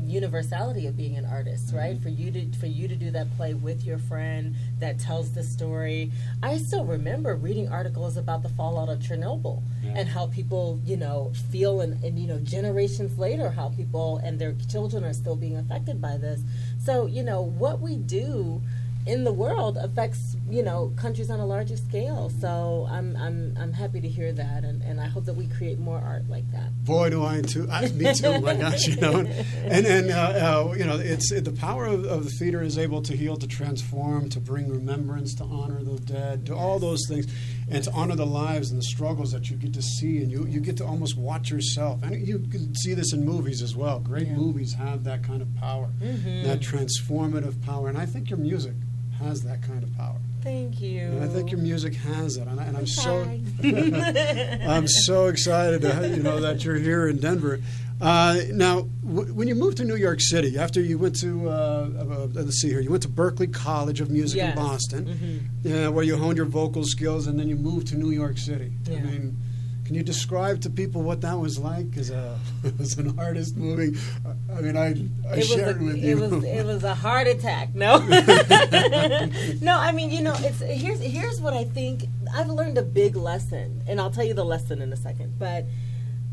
universality 0.06 0.88
of 0.88 0.98
being 0.98 1.18
an 1.18 1.26
artist, 1.26 1.74
right? 1.74 1.96
Mm-hmm. 1.96 2.04
For 2.04 2.10
you 2.10 2.32
to 2.32 2.58
for 2.58 2.68
you 2.68 2.88
to 2.88 2.96
do 2.96 3.12
that 3.12 3.36
play 3.38 3.54
with 3.54 3.86
your 3.86 3.98
friend 3.98 4.56
that 4.80 5.00
tells 5.00 5.34
the 5.34 5.44
story. 5.44 6.12
I 6.42 6.58
still 6.58 6.86
remember 6.86 7.36
reading 7.36 7.70
articles 7.70 8.18
about 8.18 8.44
the 8.44 8.50
fallout 8.50 8.90
of 8.90 9.00
Chernobyl, 9.00 9.62
Yeah. 9.84 9.94
and 9.98 10.10
how 10.10 10.28
people, 10.28 10.80
you 10.86 10.98
know, 10.98 11.32
feel 11.52 11.82
and, 11.82 12.04
and, 12.04 12.18
you 12.20 12.28
know, 12.28 12.40
generations 12.40 13.18
later, 13.18 13.50
how 13.52 13.70
people 13.70 14.18
and 14.18 14.40
their 14.40 14.54
children 14.70 15.04
are 15.04 15.14
still 15.14 15.36
being 15.36 15.58
affected 15.58 16.02
by 16.02 16.18
this. 16.18 16.42
So, 16.80 17.06
you 17.06 17.24
know, 17.24 17.42
what 17.42 17.80
we 17.82 17.98
do 17.98 18.62
in 19.06 19.24
the 19.24 19.32
world 19.32 19.78
affects 19.78 20.36
you 20.50 20.64
know 20.64 20.92
countries 20.96 21.30
on 21.30 21.40
a 21.40 21.46
larger 21.46 21.78
scale. 21.78 22.32
So 22.42 22.88
I'm 22.90 23.16
I'm 23.16 23.56
I'm 23.60 23.74
happy 23.74 24.02
to 24.02 24.08
hear 24.08 24.34
that, 24.34 24.64
and, 24.64 24.82
and 24.82 25.00
I 25.00 25.08
hope 25.08 25.26
that 25.26 25.36
we 25.36 25.48
create 25.48 25.80
more 25.80 26.00
art 26.00 26.28
like 26.28 26.50
that. 26.52 26.72
Boy, 26.84 27.10
do 27.10 27.24
I 27.24 27.42
too! 27.42 27.68
I, 27.72 27.88
me 27.90 28.14
too. 28.14 28.40
my 28.42 28.56
gosh, 28.56 28.88
you 28.88 28.96
know, 29.02 29.20
and 29.20 29.86
and 29.86 30.12
uh, 30.12 30.16
uh, 30.16 30.74
you 30.76 30.86
know, 30.86 30.98
it's 30.98 31.30
the 31.30 31.52
power 31.52 31.86
of, 31.86 32.06
of, 32.06 32.24
the 32.24 32.32
theater 32.32 32.62
is 32.62 32.78
able 32.78 33.02
to 33.04 33.16
heal, 33.16 33.36
to 33.38 33.48
transform, 33.48 34.30
to 34.30 34.40
bring 34.40 34.70
remembrance, 34.70 35.36
to 35.36 35.44
honor 35.44 35.84
the 35.84 36.00
dead, 36.00 36.46
to 36.48 36.54
yes. 36.54 36.62
all 36.62 36.80
those 36.80 37.06
things, 37.08 37.28
and 37.70 37.84
to 37.84 37.92
honor 37.92 38.16
the 38.16 38.26
lives 38.26 38.72
and 38.72 38.80
the 38.80 38.86
struggles 38.86 39.32
that 39.32 39.50
you 39.50 39.58
get 39.58 39.74
to 39.74 39.82
see, 39.82 40.18
and 40.18 40.32
you 40.32 40.46
you 40.48 40.60
get 40.60 40.78
to 40.78 40.86
almost 40.86 41.16
watch 41.16 41.52
yourself, 41.52 42.02
and 42.02 42.28
you 42.28 42.40
can 42.40 42.74
see 42.76 42.96
this 42.96 43.14
in 43.14 43.24
movies 43.24 43.62
as 43.62 43.76
well. 43.76 44.00
Great 44.00 44.28
yeah. 44.28 44.34
movies 44.34 44.74
have 44.74 45.04
that 45.04 45.24
kind 45.24 45.42
of 45.44 45.56
power, 45.56 45.90
mm-hmm. 46.02 46.44
that 46.44 46.60
transformative 46.60 47.64
power, 47.64 47.88
and 47.88 47.98
I 47.98 48.08
think 48.08 48.32
your 48.32 48.40
music 48.40 48.74
has 49.20 49.42
that 49.44 49.62
kind 49.64 49.84
of 49.84 49.96
power. 49.98 50.18
Thank 50.42 50.80
you. 50.80 51.02
And 51.02 51.24
I 51.24 51.28
think 51.28 51.52
your 51.52 51.60
music 51.60 51.96
has 51.96 52.38
it, 52.38 52.48
and, 52.48 52.60
I, 52.60 52.66
am 52.66 52.86
so 52.86 53.24
I'm 53.64 54.88
so 54.88 55.28
excited 55.28 55.82
to, 55.82 56.10
you 56.16 56.22
know 56.22 56.40
that 56.40 56.64
you're 56.64 56.76
here 56.76 57.08
in 57.08 57.18
Denver. 57.18 57.60
Uh, 58.00 58.42
now, 58.52 58.88
w- 59.06 59.34
when 59.34 59.48
you 59.48 59.56
moved 59.56 59.78
to 59.78 59.86
New 59.86 59.96
York 59.96 60.20
City 60.22 60.58
after 60.58 60.82
you 60.82 60.98
went 60.98 61.20
to 61.22 61.50
uh, 61.50 61.52
uh, 61.52 62.28
let's 62.34 62.58
see 62.58 62.70
here, 62.70 62.82
you 62.82 62.92
went 62.92 63.04
to 63.04 63.10
Berklee 63.10 63.54
College 63.54 64.02
of 64.02 64.12
Music 64.12 64.38
yes. 64.38 64.50
in 64.50 64.56
Boston, 64.56 65.52
mm-hmm. 65.64 65.94
where 65.94 66.04
you 66.04 66.18
honed 66.18 66.38
your 66.38 66.46
vocal 66.46 66.84
skills, 66.84 67.26
and 67.26 67.40
then 67.40 67.48
you 67.48 67.56
moved 67.56 67.88
to 67.88 67.96
New 67.96 68.12
York 68.12 68.38
City. 68.38 68.72
Yeah. 68.88 68.98
I 68.98 69.02
mean 69.02 69.38
can 69.86 69.94
you 69.94 70.02
describe 70.02 70.62
to 70.62 70.70
people 70.72 71.04
what 71.04 71.22
that 71.22 71.38
was 71.38 71.60
like 71.60 71.96
as 71.96 72.10
a 72.10 72.40
as 72.80 72.98
an 72.98 73.18
artist 73.20 73.56
moving? 73.56 73.96
I 74.52 74.62
mean, 74.62 74.76
I 74.76 74.88
I 75.30 75.38
it 75.38 75.44
shared 75.44 75.80
a, 75.80 75.84
with 75.84 75.98
you. 75.98 76.18
It 76.18 76.20
was 76.20 76.44
it 76.44 76.66
was 76.66 76.84
a 76.84 76.96
heart 76.96 77.28
attack. 77.28 77.76
No, 77.76 77.98
no. 79.62 79.78
I 79.78 79.92
mean, 79.94 80.10
you 80.10 80.24
know, 80.24 80.34
it's 80.40 80.60
here's 80.60 81.00
here's 81.00 81.40
what 81.40 81.54
I 81.54 81.66
think. 81.66 82.06
I've 82.34 82.50
learned 82.50 82.80
a 82.80 82.84
big 82.84 83.16
lesson, 83.16 83.84
and 83.88 84.02
I'll 84.02 84.12
tell 84.12 84.26
you 84.26 84.34
the 84.34 84.46
lesson 84.46 84.82
in 84.82 84.92
a 84.92 84.98
second. 84.98 85.38
But 85.38 85.66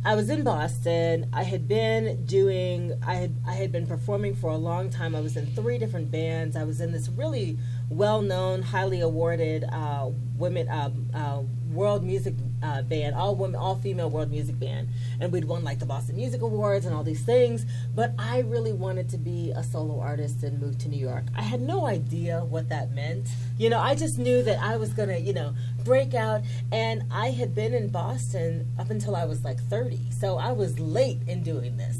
I 0.05 0.15
was 0.15 0.31
in 0.31 0.43
Boston. 0.43 1.29
I 1.35 1.43
had 1.43 1.69
been 1.69 2.25
doing. 2.25 2.99
I 3.07 3.17
had 3.17 3.35
I 3.47 3.53
had 3.53 3.71
been 3.71 3.87
performing 3.87 4.35
for 4.35 4.51
a 4.51 4.57
long 4.57 4.89
time. 4.89 5.15
I 5.15 5.21
was 5.21 5.37
in 5.37 5.47
three 5.55 5.77
different 5.77 6.11
bands. 6.11 6.57
I 6.57 6.65
was 6.65 6.81
in 6.81 6.91
this 6.91 7.11
really 7.11 7.59
well-known, 7.91 8.63
highly 8.63 9.01
awarded 9.01 9.65
uh, 9.71 10.09
women 10.39 10.69
uh, 10.69 10.91
uh, 11.15 11.43
world 11.73 12.05
music 12.05 12.35
uh, 12.63 12.83
band, 12.83 13.15
all 13.15 13.35
women, 13.35 13.57
all 13.57 13.77
female 13.77 14.11
world 14.11 14.31
music 14.31 14.59
band, 14.59 14.89
and 15.21 15.33
we'd 15.33 15.45
won 15.45 15.65
like 15.65 15.79
the 15.79 15.87
Boston 15.87 16.17
Music 16.17 16.43
Awards 16.43 16.87
and 16.87 16.95
all 16.95 17.03
these 17.03 17.23
things. 17.23 17.67
But 17.95 18.13
I 18.19 18.41
really 18.41 18.73
wanted 18.73 19.09
to 19.11 19.19
be 19.19 19.53
a 19.55 19.63
solo 19.63 20.01
artist 20.01 20.43
and 20.43 20.61
move 20.61 20.79
to 20.79 20.89
New 20.89 21.01
York. 21.01 21.25
I 21.37 21.43
had 21.43 21.61
no 21.61 21.87
idea 21.87 22.45
what 22.45 22.69
that 22.69 22.93
meant. 22.93 23.29
You 23.59 23.71
know, 23.71 23.79
I 23.79 23.95
just 23.95 24.19
knew 24.19 24.43
that 24.43 24.61
I 24.61 24.77
was 24.77 24.93
gonna, 24.93 25.19
you 25.19 25.33
know, 25.33 25.55
break 25.85 26.15
out. 26.15 26.43
And 26.71 27.05
I 27.11 27.31
had 27.31 27.55
been 27.55 27.75
in 27.75 27.89
Boston 27.89 28.67
up 28.79 28.91
until 28.91 29.17
I 29.17 29.25
was 29.25 29.45
like 29.45 29.61
30, 29.69 29.99
so 30.11 30.39
I 30.39 30.53
was 30.53 30.79
late 30.79 31.21
in 31.27 31.43
doing 31.43 31.77
this 31.77 31.99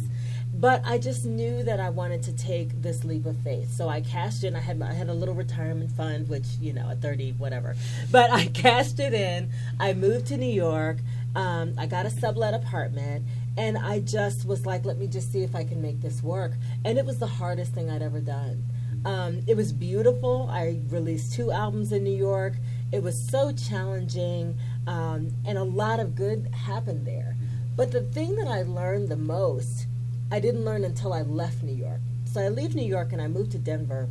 but 0.63 0.81
I 0.85 0.97
just 0.97 1.25
knew 1.25 1.65
that 1.65 1.81
I 1.81 1.91
wanted 1.91 2.23
to 2.23 2.33
take 2.33 2.83
this 2.83 3.03
leap 3.03 3.27
of 3.27 3.37
faith. 3.39 3.75
So 3.75 3.89
I 3.89 4.01
cashed 4.01 4.45
in. 4.45 4.55
I 4.55 4.61
had 4.61 4.81
I 4.81 4.93
had 4.93 5.09
a 5.09 5.13
little 5.13 5.35
retirement 5.35 5.91
fund, 5.91 6.29
which 6.29 6.47
you 6.61 6.73
know, 6.73 6.89
at 6.89 7.03
thirty, 7.03 7.33
whatever. 7.33 7.75
But 8.13 8.31
I 8.31 8.47
cashed 8.55 9.01
it 9.01 9.13
in. 9.13 9.51
I 9.81 9.93
moved 9.93 10.29
to 10.29 10.37
New 10.37 10.47
York. 10.47 10.99
Um, 11.35 11.75
I 11.77 11.87
got 11.87 12.07
a 12.07 12.11
sublet 12.11 12.55
apartment, 12.55 13.25
and 13.57 13.77
I 13.77 13.99
just 13.99 14.47
was 14.47 14.65
like, 14.65 14.85
let 14.85 14.99
me 14.99 15.09
just 15.09 15.33
see 15.33 15.43
if 15.43 15.57
I 15.57 15.65
can 15.65 15.83
make 15.83 16.01
this 16.01 16.23
work. 16.23 16.53
And 16.85 16.97
it 16.97 17.05
was 17.05 17.19
the 17.19 17.27
hardest 17.27 17.75
thing 17.75 17.91
I'd 17.91 18.03
ever 18.03 18.21
done. 18.21 18.63
Um, 19.05 19.41
it 19.49 19.57
was 19.57 19.73
beautiful. 19.73 20.49
I 20.49 20.79
released 20.91 21.33
two 21.33 21.51
albums 21.51 21.91
in 21.91 22.05
New 22.05 22.17
York. 22.17 22.55
It 22.93 23.03
was 23.03 23.21
so 23.21 23.51
challenging, 23.51 24.57
um, 24.87 25.33
and 25.45 25.59
a 25.59 25.65
lot 25.65 25.99
of 25.99 26.15
good 26.15 26.55
happened 26.55 27.05
there. 27.05 27.35
But 27.75 27.91
the 27.91 28.03
thing 28.03 28.37
that 28.37 28.47
I 28.47 28.63
learned 28.63 29.09
the 29.09 29.17
most 29.17 29.87
I 30.33 30.41
didn't 30.41 30.65
learn 30.65 30.83
until 30.85 31.13
I 31.13 31.21
left 31.21 31.63
New 31.63 31.75
York. 31.75 32.01
So 32.25 32.41
I 32.41 32.49
leave 32.49 32.75
New 32.75 32.87
York 32.87 33.13
and 33.13 33.21
I 33.21 33.29
moved 33.29 33.53
to 33.53 33.59
Denver. 33.59 34.09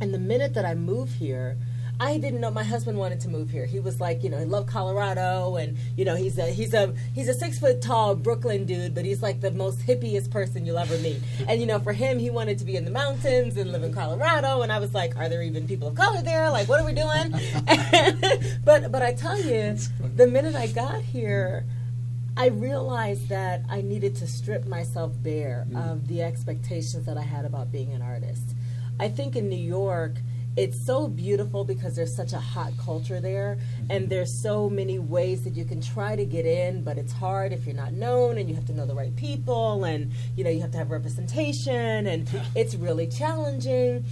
And 0.00 0.12
the 0.12 0.18
minute 0.18 0.52
that 0.54 0.64
I 0.64 0.74
move 0.74 1.12
here, 1.12 1.56
I 2.00 2.18
didn't 2.18 2.40
know 2.40 2.50
my 2.50 2.64
husband 2.64 2.98
wanted 2.98 3.20
to 3.20 3.28
move 3.28 3.50
here. 3.50 3.64
He 3.64 3.78
was 3.78 4.00
like, 4.00 4.24
you 4.24 4.30
know, 4.30 4.38
he 4.40 4.46
loved 4.46 4.68
Colorado, 4.68 5.54
and 5.54 5.78
you 5.96 6.04
know, 6.04 6.16
he's 6.16 6.38
a 6.38 6.46
he's 6.46 6.74
a 6.74 6.92
he's 7.14 7.28
a 7.28 7.34
six 7.34 7.60
foot 7.60 7.80
tall 7.80 8.16
Brooklyn 8.16 8.64
dude, 8.66 8.96
but 8.96 9.04
he's 9.04 9.22
like 9.22 9.40
the 9.40 9.52
most 9.52 9.78
hippiest 9.78 10.32
person 10.32 10.66
you'll 10.66 10.78
ever 10.78 10.98
meet. 10.98 11.22
And 11.46 11.60
you 11.60 11.68
know, 11.68 11.78
for 11.78 11.92
him, 11.92 12.18
he 12.18 12.30
wanted 12.30 12.58
to 12.58 12.64
be 12.64 12.74
in 12.74 12.84
the 12.84 12.90
mountains 12.90 13.56
and 13.56 13.70
live 13.70 13.84
in 13.84 13.94
Colorado. 13.94 14.62
And 14.62 14.72
I 14.72 14.80
was 14.80 14.92
like, 14.92 15.16
are 15.16 15.28
there 15.28 15.42
even 15.42 15.68
people 15.68 15.86
of 15.86 15.94
color 15.94 16.20
there? 16.20 16.50
Like, 16.50 16.68
what 16.68 16.80
are 16.80 16.84
we 16.84 16.94
doing? 16.94 17.30
but 18.64 18.90
but 18.90 19.02
I 19.02 19.14
tell 19.14 19.40
you, 19.40 19.78
the 20.16 20.26
minute 20.26 20.56
I 20.56 20.66
got 20.66 21.00
here. 21.00 21.64
I 22.36 22.48
realized 22.48 23.28
that 23.28 23.62
I 23.68 23.80
needed 23.80 24.16
to 24.16 24.26
strip 24.26 24.66
myself 24.66 25.12
bare 25.22 25.66
mm. 25.70 25.92
of 25.92 26.08
the 26.08 26.22
expectations 26.22 27.06
that 27.06 27.16
I 27.16 27.22
had 27.22 27.44
about 27.44 27.70
being 27.70 27.92
an 27.92 28.02
artist. 28.02 28.54
I 28.98 29.08
think 29.08 29.36
in 29.36 29.48
New 29.48 29.56
York, 29.56 30.16
it's 30.56 30.84
so 30.84 31.08
beautiful 31.08 31.64
because 31.64 31.96
there's 31.96 32.14
such 32.14 32.32
a 32.32 32.38
hot 32.38 32.72
culture 32.78 33.20
there 33.20 33.56
mm-hmm. 33.56 33.90
and 33.90 34.08
there's 34.08 34.32
so 34.32 34.70
many 34.70 35.00
ways 35.00 35.42
that 35.42 35.56
you 35.56 35.64
can 35.64 35.80
try 35.80 36.14
to 36.14 36.24
get 36.24 36.46
in 36.46 36.84
but 36.84 36.96
it's 36.96 37.12
hard 37.12 37.52
if 37.52 37.66
you're 37.66 37.74
not 37.74 37.92
known 37.92 38.38
and 38.38 38.48
you 38.48 38.54
have 38.54 38.64
to 38.64 38.72
know 38.72 38.86
the 38.86 38.94
right 38.94 39.16
people 39.16 39.82
and 39.82 40.12
you 40.36 40.44
know 40.44 40.50
you 40.50 40.60
have 40.60 40.70
to 40.70 40.78
have 40.78 40.92
representation 40.92 42.06
and 42.06 42.28
it's 42.54 42.76
really 42.76 43.08
challenging 43.08 44.04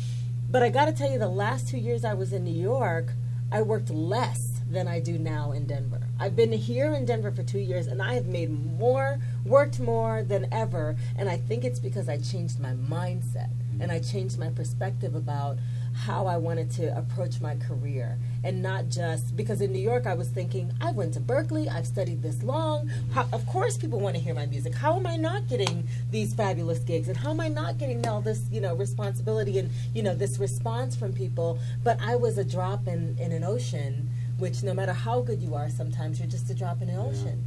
but 0.51 0.65
i 0.65 0.69
got 0.69 0.87
to 0.87 0.93
tell 0.93 1.09
you 1.09 1.17
the 1.17 1.29
last 1.29 1.69
two 1.69 1.79
years 1.79 2.05
i 2.05 2.13
was 2.13 2.33
in 2.33 2.43
new 2.43 2.51
york 2.51 3.13
i 3.53 3.63
worked 3.63 3.91
less 3.91 4.53
than 4.73 4.89
I 4.89 5.01
do 5.01 5.19
now 5.19 5.53
in 5.53 5.67
Denver. 5.67 6.02
I've 6.23 6.37
been 6.37 6.53
here 6.53 6.95
in 6.95 7.05
Denver 7.05 7.33
for 7.33 7.43
two 7.43 7.59
years 7.59 7.89
and 7.89 8.01
I 8.01 8.15
have 8.15 8.27
made 8.27 8.49
more, 8.79 9.19
worked 9.45 9.81
more 9.81 10.23
than 10.23 10.47
ever. 10.53 10.95
And 11.19 11.29
I 11.29 11.37
think 11.37 11.65
it's 11.65 11.81
because 11.81 12.09
I 12.09 12.19
changed 12.19 12.61
my 12.61 12.75
mindset 12.75 13.51
and 13.81 13.91
I 13.91 13.99
changed 13.99 14.39
my 14.39 14.49
perspective 14.51 15.17
about 15.17 15.59
how 15.95 16.29
I 16.29 16.37
wanted 16.37 16.71
to 16.73 16.97
approach 16.97 17.41
my 17.41 17.57
career 17.57 18.19
and 18.45 18.63
not 18.63 18.89
just 18.89 19.37
because 19.37 19.61
in 19.61 19.73
New 19.73 19.81
York 19.81 20.07
I 20.07 20.15
was 20.15 20.29
thinking 20.29 20.73
I 20.81 20.93
went 20.93 21.15
to 21.15 21.21
Berklee, 21.21 21.69
I've 21.69 21.87
studied 21.87 22.23
this 22.23 22.43
long 22.43 22.89
how, 23.13 23.27
of 23.33 23.45
course 23.47 23.77
people 23.77 24.01
want 24.01 24.17
to 24.17 24.23
hear 24.23 24.35
my 24.35 24.47
music 24.47 24.75
how 24.75 24.97
am 24.97 25.07
I 25.07 25.17
not 25.17 25.49
getting 25.49 25.87
these 26.11 26.33
fabulous 26.33 26.79
gigs 26.79 27.09
and 27.09 27.17
how 27.17 27.31
am 27.31 27.41
I 27.41 27.49
not 27.49 27.77
getting 27.77 28.07
all 28.07 28.23
this 28.23 28.45
you 28.51 28.61
know 28.61 28.75
responsibility 28.75 29.59
and 29.59 29.71
you 29.93 30.03
know 30.03 30.15
this 30.15 30.39
response 30.39 30.97
from 30.97 31.13
people 31.13 31.59
but 31.85 32.01
I 32.01 32.17
was 32.17 32.39
a 32.39 32.45
drop 32.45 32.89
in, 32.89 33.19
in 33.19 33.33
an 33.33 33.45
ocean 33.45 34.09
which 34.43 34.65
no 34.65 34.75
matter 34.75 34.93
how 34.93 35.21
good 35.21 35.41
you 35.41 35.55
are, 35.55 35.71
sometimes 35.71 36.19
you're 36.19 36.29
just 36.29 36.51
a 36.51 36.55
drop 36.55 36.83
in 36.83 36.89
the 36.89 36.97
ocean. 36.97 37.45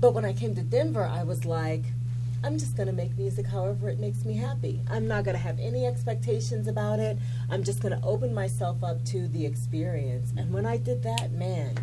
But 0.00 0.12
when 0.12 0.24
I 0.24 0.32
came 0.32 0.56
to 0.56 0.62
Denver, 0.62 1.04
I 1.04 1.22
was 1.22 1.44
like, 1.44 1.84
I'm 2.42 2.58
just 2.58 2.76
going 2.76 2.88
to 2.88 2.92
make 2.92 3.16
music 3.16 3.46
however 3.46 3.88
it 3.88 4.00
makes 4.00 4.24
me 4.24 4.34
happy. 4.34 4.80
I'm 4.90 5.06
not 5.06 5.22
going 5.22 5.36
to 5.36 5.42
have 5.42 5.60
any 5.60 5.86
expectations 5.86 6.66
about 6.66 6.98
it. 6.98 7.16
I'm 7.48 7.62
just 7.62 7.80
going 7.80 7.96
to 7.96 8.04
open 8.04 8.34
myself 8.34 8.82
up 8.82 9.04
to 9.04 9.28
the 9.28 9.46
experience. 9.46 10.32
And 10.36 10.52
when 10.52 10.66
I 10.66 10.78
did 10.78 11.04
that, 11.04 11.30
man, 11.30 11.76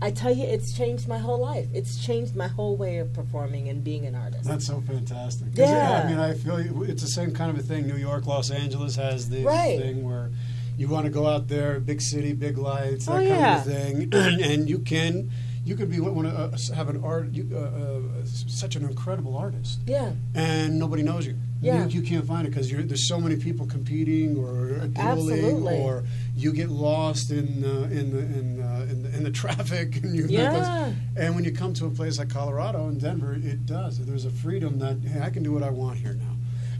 I 0.00 0.12
tell 0.12 0.32
you, 0.32 0.44
it's 0.44 0.76
changed 0.76 1.08
my 1.08 1.18
whole 1.18 1.40
life. 1.40 1.66
It's 1.74 1.98
changed 1.98 2.36
my 2.36 2.46
whole 2.46 2.76
way 2.76 2.98
of 2.98 3.12
performing 3.12 3.68
and 3.68 3.82
being 3.82 4.06
an 4.06 4.14
artist. 4.14 4.44
That's 4.44 4.68
so 4.68 4.80
fantastic. 4.80 5.48
Yeah. 5.54 6.02
I 6.04 6.08
mean, 6.08 6.20
I 6.20 6.34
feel 6.34 6.58
it's 6.84 7.02
the 7.02 7.08
same 7.08 7.32
kind 7.32 7.50
of 7.50 7.58
a 7.58 7.62
thing. 7.64 7.88
New 7.88 7.96
York, 7.96 8.26
Los 8.26 8.52
Angeles 8.52 8.94
has 8.94 9.28
the 9.28 9.42
right. 9.42 9.76
thing 9.76 10.04
where 10.04 10.30
you 10.78 10.86
want 10.86 11.04
to 11.06 11.10
go 11.10 11.26
out 11.26 11.48
there, 11.48 11.80
big 11.80 12.00
city, 12.00 12.32
big 12.32 12.56
lights, 12.56 13.06
that 13.06 13.12
oh, 13.12 13.16
kind 13.16 13.28
yeah. 13.28 13.58
of 13.58 13.64
thing, 13.66 14.08
and 14.14 14.70
you 14.70 14.78
can. 14.78 15.30
You 15.64 15.76
could 15.76 15.90
be 15.90 16.00
want 16.00 16.26
to 16.26 16.34
uh, 16.34 16.74
have 16.74 16.88
an 16.88 17.04
art, 17.04 17.30
you, 17.30 17.46
uh, 17.52 17.58
uh, 17.58 18.00
such 18.24 18.74
an 18.74 18.84
incredible 18.84 19.36
artist. 19.36 19.80
Yeah. 19.84 20.12
And 20.34 20.78
nobody 20.78 21.02
knows 21.02 21.26
you. 21.26 21.36
Yeah. 21.60 21.84
You, 21.84 22.00
you 22.00 22.02
can't 22.08 22.24
find 22.24 22.46
it 22.46 22.50
because 22.50 22.70
there's 22.70 23.06
so 23.06 23.20
many 23.20 23.36
people 23.36 23.66
competing 23.66 24.38
or 24.38 24.86
dueling, 24.86 25.66
or 25.66 26.04
you 26.34 26.54
get 26.54 26.70
lost 26.70 27.30
in 27.30 27.64
uh, 27.66 27.88
in 27.90 28.12
the 28.12 28.18
in, 28.18 28.62
uh, 28.62 28.86
in, 28.88 29.02
the 29.02 29.14
in 29.14 29.24
the 29.24 29.30
traffic, 29.42 29.96
and 30.02 30.16
you 30.16 30.26
yeah. 30.26 30.90
and 31.18 31.34
when 31.34 31.44
you 31.44 31.52
come 31.52 31.74
to 31.74 31.84
a 31.84 31.90
place 31.90 32.18
like 32.18 32.30
Colorado 32.30 32.86
and 32.88 32.98
Denver, 32.98 33.34
it 33.34 33.66
does. 33.66 33.98
There's 33.98 34.24
a 34.24 34.30
freedom 34.30 34.78
that 34.78 35.00
hey, 35.00 35.20
I 35.20 35.28
can 35.28 35.42
do 35.42 35.52
what 35.52 35.62
I 35.62 35.70
want 35.70 35.98
here 35.98 36.14
now. 36.14 36.27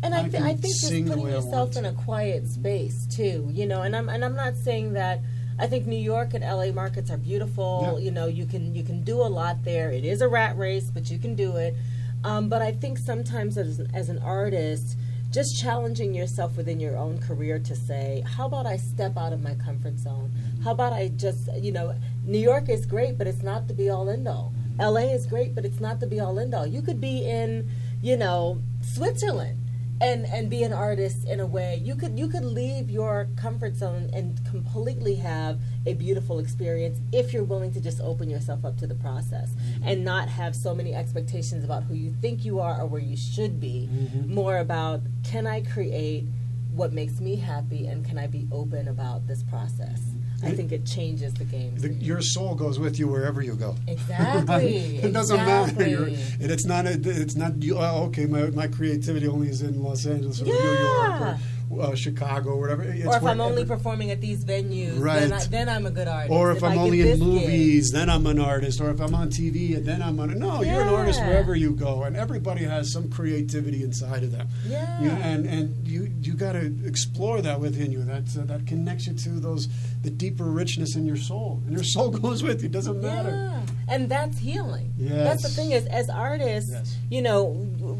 And 0.02 0.14
I, 0.14 0.28
th- 0.28 0.42
I, 0.42 0.54
think 0.54 0.74
just 0.80 1.06
putting 1.06 1.26
yourself 1.26 1.76
in 1.76 1.84
a 1.84 1.92
quiet 1.92 2.46
space 2.46 3.06
too, 3.06 3.48
you 3.50 3.66
know. 3.66 3.82
And 3.82 3.96
I'm 3.96 4.08
and 4.08 4.24
I'm 4.24 4.36
not 4.36 4.56
saying 4.56 4.92
that. 4.94 5.20
I 5.60 5.66
think 5.66 5.86
New 5.86 5.98
York 5.98 6.34
and 6.34 6.44
LA 6.44 6.70
markets 6.70 7.10
are 7.10 7.16
beautiful. 7.16 7.96
Yeah. 7.98 8.04
You 8.04 8.10
know, 8.12 8.26
you 8.28 8.46
can 8.46 8.76
you 8.76 8.84
can 8.84 9.02
do 9.02 9.20
a 9.20 9.26
lot 9.26 9.64
there. 9.64 9.90
It 9.90 10.04
is 10.04 10.20
a 10.20 10.28
rat 10.28 10.56
race, 10.56 10.88
but 10.88 11.10
you 11.10 11.18
can 11.18 11.34
do 11.34 11.56
it. 11.56 11.74
Um, 12.22 12.48
but 12.48 12.62
I 12.62 12.70
think 12.70 12.98
sometimes 12.98 13.58
as, 13.58 13.80
as 13.92 14.08
an 14.08 14.18
artist, 14.18 14.96
just 15.30 15.60
challenging 15.60 16.14
yourself 16.14 16.56
within 16.56 16.78
your 16.78 16.96
own 16.96 17.18
career 17.18 17.58
to 17.58 17.74
say, 17.74 18.24
how 18.36 18.46
about 18.46 18.66
I 18.66 18.76
step 18.76 19.16
out 19.16 19.32
of 19.32 19.42
my 19.42 19.54
comfort 19.54 19.98
zone? 19.98 20.30
Mm-hmm. 20.30 20.62
How 20.62 20.72
about 20.72 20.92
I 20.92 21.08
just, 21.08 21.48
you 21.60 21.70
know, 21.70 21.94
New 22.24 22.38
York 22.38 22.68
is 22.68 22.86
great, 22.86 23.18
but 23.18 23.26
it's 23.26 23.42
not 23.42 23.68
the 23.68 23.74
be 23.74 23.88
all 23.88 24.08
end 24.08 24.26
all 24.26 24.52
LA 24.78 25.12
is 25.12 25.26
great, 25.26 25.54
but 25.54 25.64
it's 25.64 25.80
not 25.80 25.98
the 25.98 26.06
be 26.06 26.20
all 26.20 26.38
end 26.38 26.54
all. 26.54 26.66
You 26.66 26.82
could 26.82 27.00
be 27.00 27.28
in, 27.28 27.68
you 28.00 28.16
know, 28.16 28.62
Switzerland 28.80 29.58
and 30.00 30.26
and 30.26 30.48
be 30.48 30.62
an 30.62 30.72
artist 30.72 31.26
in 31.26 31.40
a 31.40 31.46
way. 31.46 31.80
You 31.82 31.94
could 31.96 32.18
you 32.18 32.28
could 32.28 32.44
leave 32.44 32.90
your 32.90 33.28
comfort 33.36 33.76
zone 33.76 34.10
and 34.12 34.38
completely 34.48 35.16
have 35.16 35.58
a 35.86 35.94
beautiful 35.94 36.38
experience 36.38 36.98
if 37.12 37.32
you're 37.32 37.44
willing 37.44 37.72
to 37.72 37.80
just 37.80 38.00
open 38.00 38.30
yourself 38.30 38.64
up 38.64 38.76
to 38.78 38.86
the 38.86 38.94
process 38.94 39.50
mm-hmm. 39.50 39.88
and 39.88 40.04
not 40.04 40.28
have 40.28 40.54
so 40.54 40.74
many 40.74 40.94
expectations 40.94 41.64
about 41.64 41.84
who 41.84 41.94
you 41.94 42.14
think 42.20 42.44
you 42.44 42.60
are 42.60 42.80
or 42.80 42.86
where 42.86 43.00
you 43.00 43.16
should 43.16 43.60
be. 43.60 43.88
Mm-hmm. 43.90 44.34
More 44.34 44.58
about 44.58 45.00
can 45.24 45.46
I 45.46 45.62
create 45.62 46.26
what 46.72 46.92
makes 46.92 47.20
me 47.20 47.36
happy 47.36 47.86
and 47.86 48.04
can 48.04 48.18
I 48.18 48.28
be 48.28 48.46
open 48.52 48.86
about 48.86 49.26
this 49.26 49.42
process? 49.42 50.00
I 50.42 50.52
think 50.52 50.70
it 50.70 50.86
changes 50.86 51.34
the 51.34 51.44
game. 51.44 51.74
The, 51.76 51.92
your 51.94 52.20
soul 52.20 52.54
goes 52.54 52.78
with 52.78 52.98
you 52.98 53.08
wherever 53.08 53.42
you 53.42 53.54
go. 53.54 53.74
Exactly. 53.88 54.98
it 55.02 55.12
doesn't 55.12 55.36
matter. 55.36 55.88
You're, 55.88 56.04
and 56.04 56.50
it's 56.50 56.64
not. 56.64 56.86
A, 56.86 56.92
it's 56.92 57.34
not. 57.34 57.60
You, 57.60 57.78
oh, 57.78 58.04
okay, 58.04 58.26
my, 58.26 58.50
my 58.50 58.68
creativity 58.68 59.26
only 59.26 59.48
is 59.48 59.62
in 59.62 59.82
Los 59.82 60.06
Angeles 60.06 60.40
or 60.40 60.46
yeah. 60.46 60.54
New 60.54 60.60
York 60.60 61.20
or 61.20 61.38
uh, 61.80 61.94
Chicago 61.94 62.50
or 62.50 62.60
whatever. 62.60 62.82
It's 62.82 63.06
or 63.06 63.16
if 63.16 63.24
I'm 63.24 63.40
only 63.40 63.64
performing 63.64 64.10
at 64.10 64.20
these 64.20 64.44
venues, 64.44 65.00
right. 65.00 65.20
then, 65.20 65.32
I, 65.32 65.44
then 65.44 65.68
I'm 65.68 65.86
a 65.86 65.90
good 65.90 66.08
artist. 66.08 66.32
Or 66.32 66.50
if, 66.50 66.58
if 66.58 66.64
I'm 66.64 66.78
only 66.78 67.10
in 67.10 67.18
movies, 67.18 67.90
gig. 67.90 67.98
then 67.98 68.10
I'm 68.10 68.26
an 68.26 68.38
artist. 68.38 68.80
Or 68.80 68.90
if 68.90 69.00
I'm 69.00 69.14
on 69.14 69.28
TV, 69.30 69.82
then 69.82 70.02
I'm 70.02 70.18
on. 70.20 70.38
No, 70.38 70.62
yeah. 70.62 70.74
you're 70.74 70.82
an 70.82 70.88
artist 70.88 71.20
wherever 71.20 71.54
you 71.54 71.72
go, 71.72 72.04
and 72.04 72.16
everybody 72.16 72.64
has 72.64 72.92
some 72.92 73.10
creativity 73.10 73.82
inside 73.82 74.22
of 74.22 74.32
them. 74.32 74.48
Yeah. 74.66 75.00
You, 75.00 75.10
and 75.10 75.46
and 75.46 75.86
you 75.86 76.12
you 76.20 76.34
got 76.34 76.52
to 76.52 76.72
explore 76.84 77.42
that 77.42 77.60
within 77.60 77.92
you. 77.92 78.02
That 78.02 78.24
uh, 78.38 78.44
that 78.44 78.66
connects 78.66 79.06
you 79.06 79.14
to 79.14 79.30
those 79.40 79.68
the 80.02 80.10
deeper 80.10 80.44
richness 80.44 80.96
in 80.96 81.04
your 81.04 81.16
soul, 81.16 81.62
and 81.66 81.74
your 81.74 81.84
soul 81.94 82.10
goes 82.10 82.42
with 82.42 82.62
you. 82.62 82.66
It 82.66 82.72
doesn't 82.72 83.00
matter. 83.00 83.30
Yeah. 83.30 83.58
And 83.90 84.10
that's 84.10 84.38
healing. 84.38 84.92
Yes. 84.98 85.12
That's 85.12 85.42
the 85.42 85.48
thing 85.48 85.72
is, 85.72 85.86
as 85.86 86.10
artists, 86.10 86.70
yes. 86.70 86.96
you 87.10 87.22
know, 87.22 87.54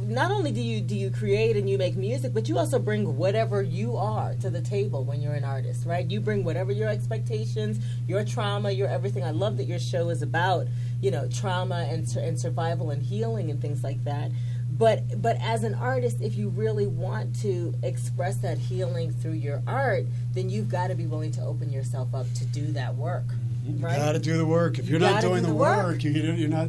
not 0.09 0.31
only 0.31 0.51
do 0.51 0.61
you 0.61 0.81
do 0.81 0.97
you 0.97 1.11
create 1.11 1.57
and 1.57 1.69
you 1.69 1.77
make 1.77 1.95
music, 1.97 2.33
but 2.33 2.49
you 2.49 2.59
also 2.59 2.79
bring 2.79 3.17
whatever 3.17 3.63
you 3.63 3.97
are 3.97 4.35
to 4.41 4.49
the 4.51 4.63
table 4.63 5.05
when 5.05 5.21
you're 5.21 5.35
an 5.35 5.45
artist, 5.45 5.85
right? 5.87 6.11
You 6.11 6.21
bring 6.21 6.45
whatever 6.45 6.73
your 6.73 6.89
expectations, 6.89 7.79
your 8.07 8.25
trauma, 8.25 8.71
your 8.71 8.89
everything. 8.89 9.23
I 9.23 9.31
love 9.33 9.59
that 9.59 9.65
your 9.65 9.79
show 9.79 10.09
is 10.09 10.23
about, 10.23 10.67
you 11.03 11.11
know, 11.11 11.29
trauma 11.29 11.87
and 11.91 12.09
and 12.17 12.41
survival 12.41 12.91
and 12.91 13.03
healing 13.03 13.51
and 13.51 13.61
things 13.61 13.85
like 13.85 14.03
that. 14.05 14.31
But 14.71 15.21
but 15.21 15.37
as 15.41 15.63
an 15.63 15.75
artist, 15.75 16.19
if 16.23 16.37
you 16.37 16.49
really 16.49 16.87
want 16.87 17.39
to 17.43 17.75
express 17.83 18.37
that 18.39 18.59
healing 18.59 19.13
through 19.13 19.33
your 19.33 19.63
art, 19.67 20.07
then 20.33 20.49
you've 20.49 20.69
got 20.71 20.87
to 20.89 20.95
be 20.95 21.07
willing 21.07 21.33
to 21.33 21.43
open 21.43 21.71
yourself 21.71 22.15
up 22.15 22.33
to 22.35 22.47
do 22.47 22.67
that 22.73 22.95
work. 22.95 23.25
You 23.67 23.85
right? 23.85 23.97
got 23.99 24.13
to 24.13 24.19
do 24.19 24.39
the 24.39 24.47
work. 24.47 24.79
If 24.79 24.89
you're 24.89 25.01
You 25.01 25.07
not 25.07 25.21
doing 25.21 25.43
do 25.43 25.49
the 25.49 25.49
the 25.49 25.55
work, 25.55 25.87
work. 25.87 26.05
you, 26.05 26.11
you're 26.13 26.49
not. 26.49 26.69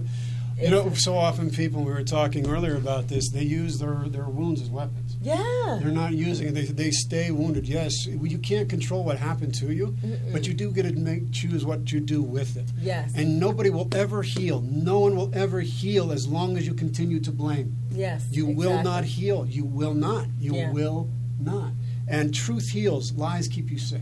You 0.62 0.70
know, 0.70 0.92
so 0.94 1.18
often 1.18 1.50
people 1.50 1.84
we 1.84 1.92
were 1.92 2.04
talking 2.04 2.48
earlier 2.50 2.76
about 2.76 3.08
this. 3.08 3.30
They 3.32 3.44
use 3.44 3.80
their 3.80 4.04
their 4.08 4.26
wounds 4.26 4.62
as 4.62 4.70
weapons. 4.70 5.16
Yeah. 5.22 5.80
They're 5.82 5.92
not 5.92 6.14
using 6.14 6.48
it. 6.50 6.52
They, 6.54 6.66
they 6.66 6.92
stay 6.92 7.32
wounded. 7.32 7.68
Yes, 7.68 8.06
you 8.06 8.38
can't 8.40 8.68
control 8.70 9.04
what 9.04 9.18
happened 9.18 9.54
to 9.56 9.72
you, 9.72 9.96
Mm-mm. 10.04 10.34
but 10.34 10.46
you 10.48 10.54
do 10.54 10.72
get 10.72 10.84
to 10.84 10.92
make 10.94 11.32
choose 11.32 11.66
what 11.66 11.92
you 11.92 12.00
do 12.00 12.22
with 12.22 12.58
it. 12.58 12.66
Yes. 12.80 13.14
And 13.16 13.40
nobody 13.40 13.70
will 13.70 13.88
ever 13.96 14.22
heal. 14.22 14.62
No 14.62 15.00
one 15.00 15.16
will 15.16 15.32
ever 15.34 15.62
heal 15.62 16.12
as 16.12 16.28
long 16.28 16.58
as 16.58 16.68
you 16.68 16.74
continue 16.74 17.20
to 17.22 17.32
blame. 17.32 17.76
yes. 17.92 18.26
You 18.32 18.46
will 18.48 18.84
not 18.84 19.04
heal. 19.06 19.46
You 19.46 19.64
will 19.66 19.94
not. 19.94 20.28
You 20.40 20.56
Yeah. 20.56 20.72
will 20.72 21.10
not. 21.40 21.72
And 22.08 22.34
truth 22.34 22.70
heals. 22.70 23.14
Lies 23.14 23.48
keep 23.48 23.70
you 23.72 23.78
sick. 23.78 24.02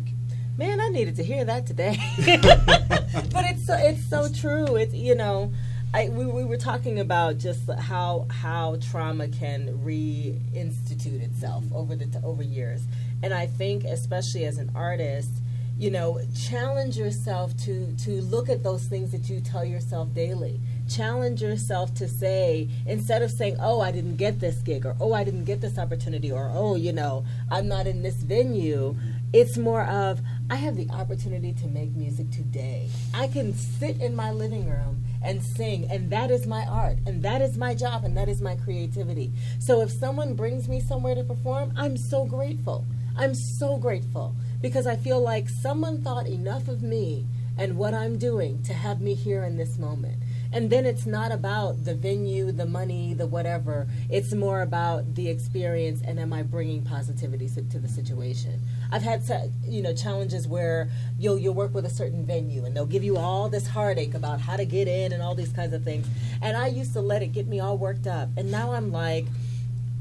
Man, 0.58 0.80
I 0.80 0.90
needed 0.90 1.16
to 1.18 1.24
hear 1.24 1.46
that 1.46 1.68
today. 1.68 2.00
but 2.18 3.46
it's 3.46 3.66
so, 3.68 3.76
it's 3.76 4.04
so 4.10 4.28
true. 4.30 4.76
It's 4.76 4.94
you 4.94 5.14
know, 5.14 5.52
I 5.94 6.10
we, 6.10 6.26
we 6.26 6.44
were 6.44 6.58
talking 6.58 7.00
about 7.00 7.38
just 7.38 7.70
how 7.72 8.28
how 8.30 8.78
trauma 8.82 9.30
can 9.30 9.80
reinstitute 9.86 11.22
itself 11.24 11.64
over 11.74 11.96
the 11.96 12.22
over 12.24 12.44
years, 12.44 12.82
and 13.24 13.34
I 13.34 13.48
think 13.48 13.86
especially 13.86 14.44
as 14.46 14.58
an 14.58 14.70
artist, 14.76 15.32
you 15.78 15.90
know, 15.90 16.20
challenge 16.36 16.98
yourself 16.98 17.56
to 17.66 17.96
to 18.04 18.22
look 18.22 18.50
at 18.50 18.64
those 18.64 18.84
things 18.84 19.12
that 19.12 19.30
you 19.30 19.40
tell 19.40 19.64
yourself 19.64 20.14
daily. 20.14 20.60
Challenge 20.90 21.42
yourself 21.42 21.94
to 21.96 22.08
say 22.08 22.68
instead 22.86 23.22
of 23.22 23.32
saying, 23.32 23.56
"Oh, 23.60 23.80
I 23.80 23.92
didn't 23.92 24.18
get 24.18 24.42
this 24.42 24.58
gig," 24.58 24.86
or 24.86 24.96
"Oh, 25.00 25.14
I 25.14 25.24
didn't 25.24 25.46
get 25.46 25.62
this 25.62 25.78
opportunity," 25.78 26.32
or 26.32 26.52
"Oh, 26.54 26.76
you 26.76 26.92
know, 26.92 27.24
I'm 27.50 27.68
not 27.70 27.88
in 27.88 28.04
this 28.04 28.16
venue." 28.16 28.96
It's 29.34 29.58
more 29.58 29.84
of 29.84 30.22
I 30.50 30.56
have 30.56 30.78
the 30.78 30.90
opportunity 30.90 31.52
to 31.54 31.68
make 31.68 31.94
music 31.96 32.32
today. 32.32 32.90
I 33.14 33.28
can 33.28 33.54
sit 33.54 34.00
in 34.00 34.16
my 34.16 34.32
living 34.32 34.70
room 34.70 35.04
and 35.22 35.44
sing, 35.44 35.92
and 35.92 36.10
that 36.12 36.32
is 36.32 36.48
my 36.48 36.66
art, 36.66 37.00
and 37.06 37.22
that 37.24 37.42
is 37.42 37.58
my 37.58 37.76
job, 37.76 38.06
and 38.06 38.16
that 38.16 38.30
is 38.30 38.42
my 38.42 38.56
creativity. 38.56 39.34
So 39.60 39.82
if 39.82 39.92
someone 39.92 40.34
brings 40.34 40.70
me 40.70 40.80
somewhere 40.80 41.16
to 41.16 41.24
perform, 41.24 41.74
I'm 41.76 41.98
so 41.98 42.24
grateful. 42.24 42.86
I'm 43.18 43.36
so 43.36 43.78
grateful 43.78 44.34
because 44.62 44.88
I 44.88 44.96
feel 44.96 45.20
like 45.20 45.50
someone 45.50 46.02
thought 46.02 46.28
enough 46.28 46.70
of 46.70 46.82
me 46.82 47.26
and 47.58 47.78
what 47.78 47.94
I'm 47.94 48.18
doing 48.18 48.64
to 48.64 48.74
have 48.74 49.02
me 49.02 49.14
here 49.14 49.44
in 49.44 49.58
this 49.58 49.78
moment. 49.78 50.18
And 50.58 50.72
then 50.72 50.88
it's 50.88 51.06
not 51.06 51.32
about 51.32 51.86
the 51.86 51.94
venue, 51.94 52.52
the 52.52 52.66
money, 52.66 53.14
the 53.14 53.28
whatever. 53.28 53.86
It's 54.10 54.34
more 54.34 54.64
about 54.64 55.14
the 55.14 55.30
experience 55.30 56.02
and 56.02 56.20
am 56.20 56.34
I 56.34 56.42
bringing 56.42 56.82
positivity 56.82 57.48
to, 57.48 57.78
the 57.78 57.88
situation. 57.88 58.60
I've 58.92 59.04
had 59.04 59.22
you 59.68 59.84
know 59.84 59.94
challenges 59.94 60.48
where 60.48 60.90
you'll 61.20 61.38
you'll 61.38 61.54
work 61.54 61.76
with 61.76 61.86
a 61.86 61.92
certain 61.92 62.26
venue 62.26 62.66
and 62.66 62.76
they'll 62.76 62.88
give 62.88 63.04
you 63.04 63.18
all 63.18 63.50
this 63.50 63.68
heartache 63.68 64.16
about 64.16 64.42
how 64.42 64.58
to 64.58 64.66
get 64.66 64.88
in 64.88 65.14
and 65.14 65.22
all 65.22 65.36
these 65.36 65.54
kinds 65.54 65.74
of 65.74 65.84
things. 65.84 66.08
And 66.42 66.58
I 66.58 66.70
used 66.70 66.94
to 66.94 67.02
let 67.02 67.22
it 67.22 67.34
get 67.34 67.46
me 67.46 67.60
all 67.60 67.78
worked 67.78 68.08
up. 68.08 68.30
And 68.36 68.50
now 68.50 68.72
I'm 68.72 68.92
like, 68.92 69.28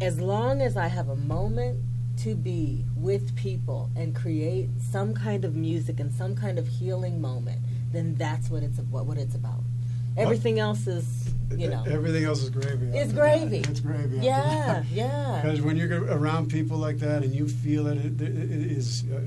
as 0.01 0.19
long 0.23 0.63
as 0.63 0.75
I 0.75 0.87
have 0.87 1.11
a 1.11 1.17
moment 1.17 1.83
to 2.21 2.35
be 2.35 2.87
with 2.97 3.37
people 3.37 3.91
and 3.95 4.17
create 4.17 4.71
some 4.81 5.13
kind 5.13 5.45
of 5.45 5.55
music 5.55 6.01
and 6.01 6.11
some 6.11 6.35
kind 6.35 6.59
of 6.59 6.67
healing 6.67 7.21
moment, 7.21 7.61
then 7.93 8.15
that's 8.15 8.49
what 8.49 8.63
it's 8.63 8.79
what, 8.79 9.05
what 9.05 9.19
it's 9.19 9.35
about. 9.35 9.66
Everything 10.17 10.59
else 10.59 10.87
is, 10.87 11.31
you 11.57 11.69
know, 11.69 11.85
Everything 11.89 12.25
else 12.25 12.43
is 12.43 12.51
gravy. 12.51 12.87
It's 12.97 13.13
gravy. 13.13 13.59
That. 13.61 13.71
It's 13.71 13.81
gravy. 13.81 14.19
yeah, 14.19 14.83
yeah. 14.93 15.41
Because 15.43 15.61
when 15.61 15.77
you're 15.77 16.05
around 16.07 16.49
people 16.51 16.79
like 16.79 16.99
that 16.99 17.23
and 17.23 17.35
you 17.35 17.49
feel 17.49 17.87
it, 17.87 17.99
it, 17.99 18.21
it 18.21 18.29
is. 18.73 19.05
Uh, 19.13 19.21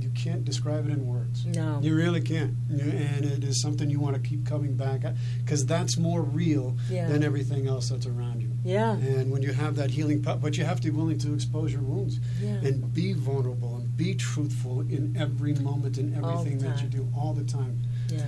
you 0.00 0.10
can't 0.10 0.44
describe 0.44 0.86
it 0.86 0.92
in 0.92 1.06
words. 1.06 1.44
No. 1.46 1.80
You 1.82 1.96
really 1.96 2.20
can't. 2.20 2.54
And 2.70 3.24
it 3.24 3.42
is 3.42 3.60
something 3.60 3.88
you 3.90 3.98
want 3.98 4.14
to 4.14 4.20
keep 4.28 4.46
coming 4.46 4.76
back 4.76 5.02
at 5.04 5.14
because 5.42 5.64
that's 5.66 5.96
more 5.98 6.22
real 6.22 6.76
Yeah. 6.90 7.08
than 7.08 7.24
everything 7.24 7.66
else 7.66 7.88
that's 7.88 8.06
around 8.06 8.40
you. 8.42 8.50
Yeah. 8.64 8.92
And 8.96 9.32
when 9.32 9.42
you 9.42 9.52
have 9.52 9.74
that 9.76 9.90
healing, 9.90 10.22
po- 10.22 10.36
but 10.36 10.56
you 10.56 10.64
have 10.64 10.80
to 10.82 10.90
be 10.92 10.96
willing 10.96 11.18
to 11.18 11.34
expose 11.34 11.72
your 11.72 11.82
wounds 11.82 12.20
Yeah. 12.40 12.50
and 12.62 12.92
be 12.94 13.12
vulnerable 13.14 13.76
and 13.76 13.96
be 13.96 14.14
truthful 14.14 14.80
in 14.82 15.16
every 15.18 15.54
moment 15.54 15.98
in 15.98 16.10
the 16.12 16.18
everything 16.18 16.58
that 16.58 16.80
you 16.82 16.88
do 16.88 17.08
all 17.16 17.32
the 17.32 17.44
time. 17.44 17.80
Yeah. 18.08 18.20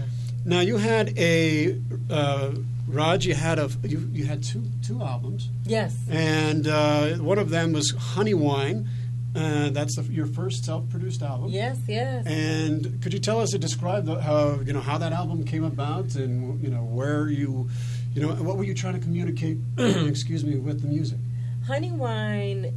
Now 0.47 0.61
you 0.61 0.77
had 0.77 1.13
a 1.19 1.77
uh, 2.09 2.53
Raj. 2.89 3.27
You 3.27 3.35
had 3.35 3.59
a 3.59 3.69
you, 3.83 4.09
you 4.13 4.25
had 4.27 4.43
two 4.45 4.63
two 4.87 5.03
albums, 5.03 5.49
Yes. 5.65 5.95
and 6.09 6.67
uh, 6.69 7.15
one 7.17 7.39
of 7.39 7.51
them 7.51 7.73
was 7.73 7.91
Honey 7.91 8.35
Wine. 8.35 8.89
Uh, 9.35 9.69
that's 9.71 9.97
the, 9.97 10.03
your 10.05 10.27
first 10.27 10.65
self-produced 10.65 11.21
album. 11.21 11.51
Yes, 11.51 11.77
yes. 11.87 12.25
And 12.27 13.03
could 13.03 13.13
you 13.13 13.19
tell 13.19 13.39
us 13.41 13.55
or 13.55 13.59
describe 13.59 14.07
the, 14.07 14.19
how 14.23 14.61
you 14.65 14.73
know 14.73 14.81
how 14.81 14.97
that 14.99 15.13
album 15.13 15.45
came 15.45 15.65
about, 15.65 16.15
and 16.15 16.63
you 16.63 16.71
know 16.71 16.85
where 16.85 17.29
you, 17.29 17.69
you 18.15 18.23
know, 18.23 18.29
what 18.29 18.57
were 18.57 18.65
you 18.65 18.73
trying 18.73 18.95
to 18.95 19.01
communicate? 19.01 19.59
excuse 19.79 20.45
me, 20.45 20.57
with 20.57 20.81
the 20.81 20.89
music. 20.89 21.19
Honey 21.67 21.91
wine 21.93 22.73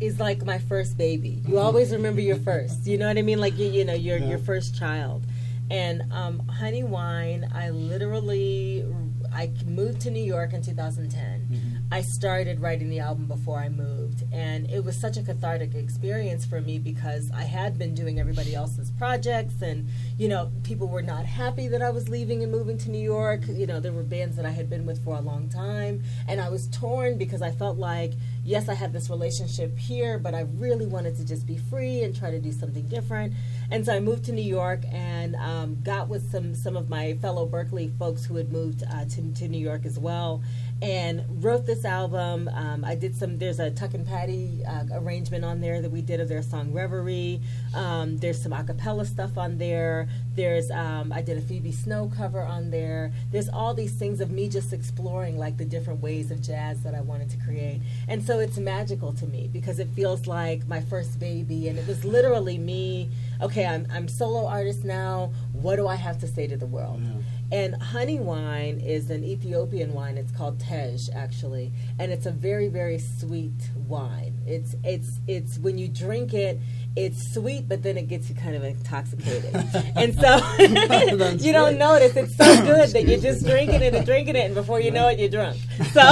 is 0.00 0.18
like 0.18 0.42
my 0.46 0.58
first 0.58 0.96
baby. 0.96 1.42
You 1.46 1.58
always 1.58 1.92
remember 1.92 2.22
your 2.22 2.36
first. 2.36 2.86
You 2.86 2.96
know 2.96 3.06
what 3.06 3.18
I 3.18 3.22
mean? 3.22 3.38
Like 3.38 3.58
you, 3.58 3.66
you 3.70 3.84
know 3.84 3.92
your 3.94 4.16
Yeah. 4.16 4.30
your 4.30 4.38
first 4.38 4.74
child. 4.76 5.22
And 5.70 6.02
um, 6.12 6.46
honey 6.48 6.82
wine, 6.82 7.48
I 7.54 7.70
literally 7.70 8.84
I 9.32 9.52
moved 9.64 10.00
to 10.02 10.10
New 10.10 10.22
York 10.22 10.52
in 10.52 10.62
2010. 10.62 11.48
I 11.92 12.02
started 12.02 12.60
writing 12.60 12.88
the 12.90 13.00
album 13.00 13.26
before 13.26 13.58
I 13.58 13.68
moved, 13.68 14.24
and 14.32 14.68
it 14.70 14.84
was 14.84 15.00
such 15.00 15.16
a 15.16 15.22
cathartic 15.22 15.74
experience 15.74 16.44
for 16.44 16.60
me 16.60 16.78
because 16.78 17.30
I 17.32 17.42
had 17.44 17.78
been 17.78 17.94
doing 17.94 18.20
everybody 18.20 18.54
else's 18.54 18.90
projects, 18.92 19.62
and 19.62 19.88
you 20.18 20.28
know, 20.28 20.50
people 20.62 20.88
were 20.88 21.02
not 21.02 21.26
happy 21.26 21.68
that 21.68 21.82
I 21.82 21.90
was 21.90 22.08
leaving 22.08 22.42
and 22.42 22.50
moving 22.50 22.78
to 22.78 22.90
New 22.90 23.02
York. 23.02 23.42
You 23.48 23.66
know, 23.66 23.80
there 23.80 23.92
were 23.92 24.02
bands 24.02 24.36
that 24.36 24.46
I 24.46 24.50
had 24.50 24.68
been 24.68 24.86
with 24.86 25.04
for 25.04 25.16
a 25.16 25.20
long 25.20 25.48
time, 25.48 26.02
and 26.28 26.40
I 26.40 26.48
was 26.48 26.68
torn 26.68 27.18
because 27.18 27.42
I 27.42 27.50
felt 27.50 27.76
like, 27.78 28.12
yes, 28.44 28.68
I 28.68 28.74
had 28.74 28.92
this 28.92 29.10
relationship 29.10 29.76
here, 29.78 30.18
but 30.18 30.34
I 30.34 30.40
really 30.40 30.86
wanted 30.86 31.16
to 31.16 31.24
just 31.24 31.46
be 31.46 31.56
free 31.56 32.02
and 32.02 32.16
try 32.16 32.30
to 32.30 32.40
do 32.40 32.52
something 32.52 32.86
different. 32.88 33.34
And 33.72 33.86
so 33.86 33.94
I 33.94 34.00
moved 34.00 34.24
to 34.24 34.32
New 34.32 34.42
York 34.42 34.80
and 34.90 35.36
um, 35.36 35.78
got 35.82 36.08
with 36.08 36.30
some 36.30 36.54
some 36.54 36.76
of 36.76 36.88
my 36.88 37.14
fellow 37.14 37.46
Berklee 37.46 37.96
folks 37.98 38.24
who 38.24 38.34
had 38.36 38.50
moved 38.50 38.82
uh, 38.82 39.04
to, 39.04 39.32
to 39.34 39.48
New 39.48 39.58
York 39.58 39.86
as 39.86 39.98
well. 39.98 40.42
And 40.82 41.24
wrote 41.44 41.66
this 41.66 41.84
album. 41.84 42.48
Um, 42.52 42.84
I 42.84 42.94
did 42.94 43.14
some. 43.14 43.38
There's 43.38 43.60
a 43.60 43.70
Tuck 43.70 43.94
and 43.94 44.06
Patty 44.06 44.62
uh, 44.66 44.84
arrangement 44.92 45.44
on 45.44 45.60
there 45.60 45.82
that 45.82 45.90
we 45.90 46.00
did 46.00 46.20
of 46.20 46.28
their 46.28 46.42
song 46.42 46.72
Reverie. 46.72 47.40
Um, 47.74 48.16
there's 48.18 48.42
some 48.42 48.52
acapella 48.52 49.06
stuff 49.06 49.36
on 49.36 49.58
there. 49.58 50.08
There's 50.34 50.70
um, 50.70 51.12
I 51.12 51.20
did 51.22 51.36
a 51.36 51.40
Phoebe 51.42 51.72
Snow 51.72 52.10
cover 52.16 52.40
on 52.40 52.70
there. 52.70 53.12
There's 53.30 53.48
all 53.48 53.74
these 53.74 53.92
things 53.92 54.20
of 54.20 54.30
me 54.30 54.48
just 54.48 54.72
exploring 54.72 55.38
like 55.38 55.58
the 55.58 55.64
different 55.64 56.00
ways 56.00 56.30
of 56.30 56.40
jazz 56.40 56.82
that 56.82 56.94
I 56.94 57.02
wanted 57.02 57.30
to 57.30 57.36
create, 57.38 57.80
and 58.08 58.24
so 58.24 58.38
it's 58.38 58.56
magical 58.58 59.12
to 59.14 59.26
me 59.26 59.48
because 59.52 59.78
it 59.78 59.88
feels 59.88 60.26
like 60.26 60.66
my 60.66 60.80
first 60.80 61.20
baby, 61.20 61.68
and 61.68 61.78
it 61.78 61.86
was 61.86 62.04
literally 62.04 62.56
me. 62.56 63.10
Okay, 63.42 63.66
I'm 63.66 63.86
I'm 63.92 64.08
solo 64.08 64.46
artist 64.46 64.84
now. 64.84 65.32
What 65.52 65.76
do 65.76 65.86
I 65.86 65.96
have 65.96 66.18
to 66.20 66.26
say 66.26 66.46
to 66.46 66.56
the 66.56 66.66
world? 66.66 67.02
Yeah. 67.02 67.19
And 67.52 67.82
honey 67.82 68.20
wine 68.20 68.78
is 68.78 69.10
an 69.10 69.24
Ethiopian 69.24 69.92
wine. 69.92 70.16
It's 70.16 70.30
called 70.30 70.60
Tej, 70.60 70.96
actually, 71.12 71.72
and 71.98 72.12
it's 72.12 72.24
a 72.26 72.30
very, 72.30 72.68
very 72.68 72.98
sweet 72.98 73.70
wine. 73.88 74.34
It's 74.46 74.76
it's 74.84 75.18
it's 75.26 75.58
when 75.58 75.76
you 75.76 75.88
drink 75.88 76.32
it, 76.32 76.60
it's 76.94 77.34
sweet, 77.34 77.68
but 77.68 77.82
then 77.82 77.98
it 77.98 78.06
gets 78.06 78.28
you 78.28 78.36
kind 78.36 78.54
of 78.54 78.62
intoxicated, 78.62 79.52
and 79.96 80.14
so 80.14 80.40
you 81.44 81.52
don't 81.52 81.76
notice. 81.76 82.14
It's 82.16 82.36
so 82.36 82.44
good 82.64 82.90
that 82.90 83.04
you're 83.06 83.18
just 83.18 83.44
drinking 83.44 83.82
it 83.82 83.94
and 83.94 84.06
drinking 84.06 84.36
it, 84.36 84.46
and 84.46 84.54
before 84.54 84.78
you 84.80 84.92
know 84.92 85.08
it, 85.08 85.18
you're 85.18 85.28
drunk. 85.28 85.56
So 85.90 86.02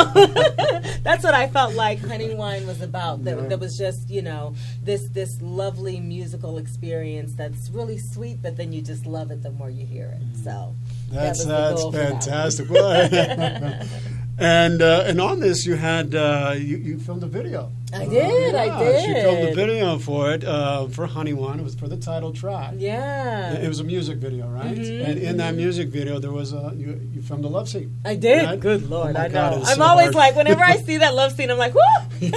that's 1.05 1.23
what 1.23 1.35
I 1.35 1.47
felt 1.47 1.75
like 1.75 2.01
honey 2.01 2.35
wine 2.35 2.67
was 2.67 2.81
about. 2.81 3.23
That, 3.25 3.37
Yeah. 3.37 3.47
that 3.49 3.61
was 3.61 3.79
just 3.79 4.11
you 4.11 4.23
know 4.23 4.55
this 4.83 5.07
this 5.09 5.41
lovely 5.41 6.01
musical 6.01 6.59
experience 6.59 7.35
that's 7.35 7.71
really 7.71 7.99
sweet, 7.99 8.43
but 8.43 8.57
then 8.57 8.73
you 8.73 8.83
just 8.83 9.07
love 9.07 9.31
it 9.31 9.45
the 9.45 9.51
more 9.53 9.71
you 9.71 9.87
hear 9.87 10.09
it. 10.21 10.23
So. 10.43 10.75
That 11.11 11.21
That's 11.21 11.45
the 11.45 11.51
that's 11.51 11.85
that 11.85 11.93
fantastic. 11.93 12.71
Well, 12.71 13.83
and 14.39 14.83
uh, 14.83 15.05
and 15.07 15.21
on 15.21 15.41
this, 15.41 15.67
you 15.67 15.75
had 15.75 16.15
uh, 16.15 16.55
you, 16.57 16.77
you 16.77 16.99
filmed 16.99 17.23
a 17.23 17.27
video. 17.27 17.73
I 17.91 18.05
did, 18.05 18.55
I 18.55 18.67
Yeah, 18.67 19.01
She 19.01 19.15
filmed 19.15 19.49
a 19.49 19.55
video 19.55 19.99
for 19.99 20.31
it 20.33 20.45
uh, 20.45 20.89
for 20.89 21.07
Honey 21.07 21.33
Wine. 21.33 21.59
It 21.59 21.63
was 21.63 21.75
for 21.75 21.89
the 21.89 21.97
title 21.97 22.35
track. 22.35 22.75
Yeah, 22.77 23.55
It 23.55 23.67
was 23.67 23.81
a 23.81 23.85
music 23.85 24.19
video, 24.19 24.47
right? 24.47 24.77
Mhm, 24.77 25.09
And 25.09 25.19
in 25.19 25.37
that 25.39 25.55
music 25.55 25.89
video, 25.89 26.19
there 26.19 26.31
was 26.31 26.53
a 26.53 26.75
you, 26.77 27.01
you 27.15 27.23
filmed 27.23 27.47
a 27.47 27.49
love 27.49 27.67
scene. 27.67 27.97
I 28.05 28.15
did. 28.15 28.45
Right? 28.45 28.61
Good 28.61 28.91
lord, 28.91 29.17
Oh 29.17 29.21
I 29.21 29.29
God, 29.31 29.53
know. 29.53 29.63
I'm 29.65 29.77
so 29.77 29.83
always 29.83 30.05
hard. 30.13 30.17
like, 30.17 30.37
whenever 30.37 30.63
I 30.63 30.77
see 30.87 30.99
that 30.99 31.15
love 31.15 31.33
scene, 31.33 31.51
I'm 31.51 31.57
like, 31.57 31.73
whoo! 31.75 31.81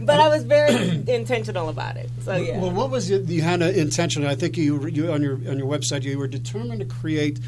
but 0.00 0.20
I 0.20 0.28
was 0.28 0.44
very 0.44 1.02
intentional 1.14 1.68
about 1.68 1.96
it. 1.98 2.08
So 2.22 2.36
yeah. 2.36 2.58
Well, 2.58 2.70
what 2.70 2.88
was 2.90 3.10
it? 3.10 3.24
You 3.26 3.42
had 3.42 3.60
an 3.62 3.74
intention. 3.74 4.24
I 4.26 4.34
think 4.34 4.56
you, 4.56 4.86
you 4.88 5.12
on 5.12 5.20
your 5.22 5.34
on 5.34 5.58
your 5.58 5.66
website 5.68 6.02
you 6.04 6.18
were 6.18 6.26
determined 6.28 6.80
to 6.80 6.86
create 6.86 7.38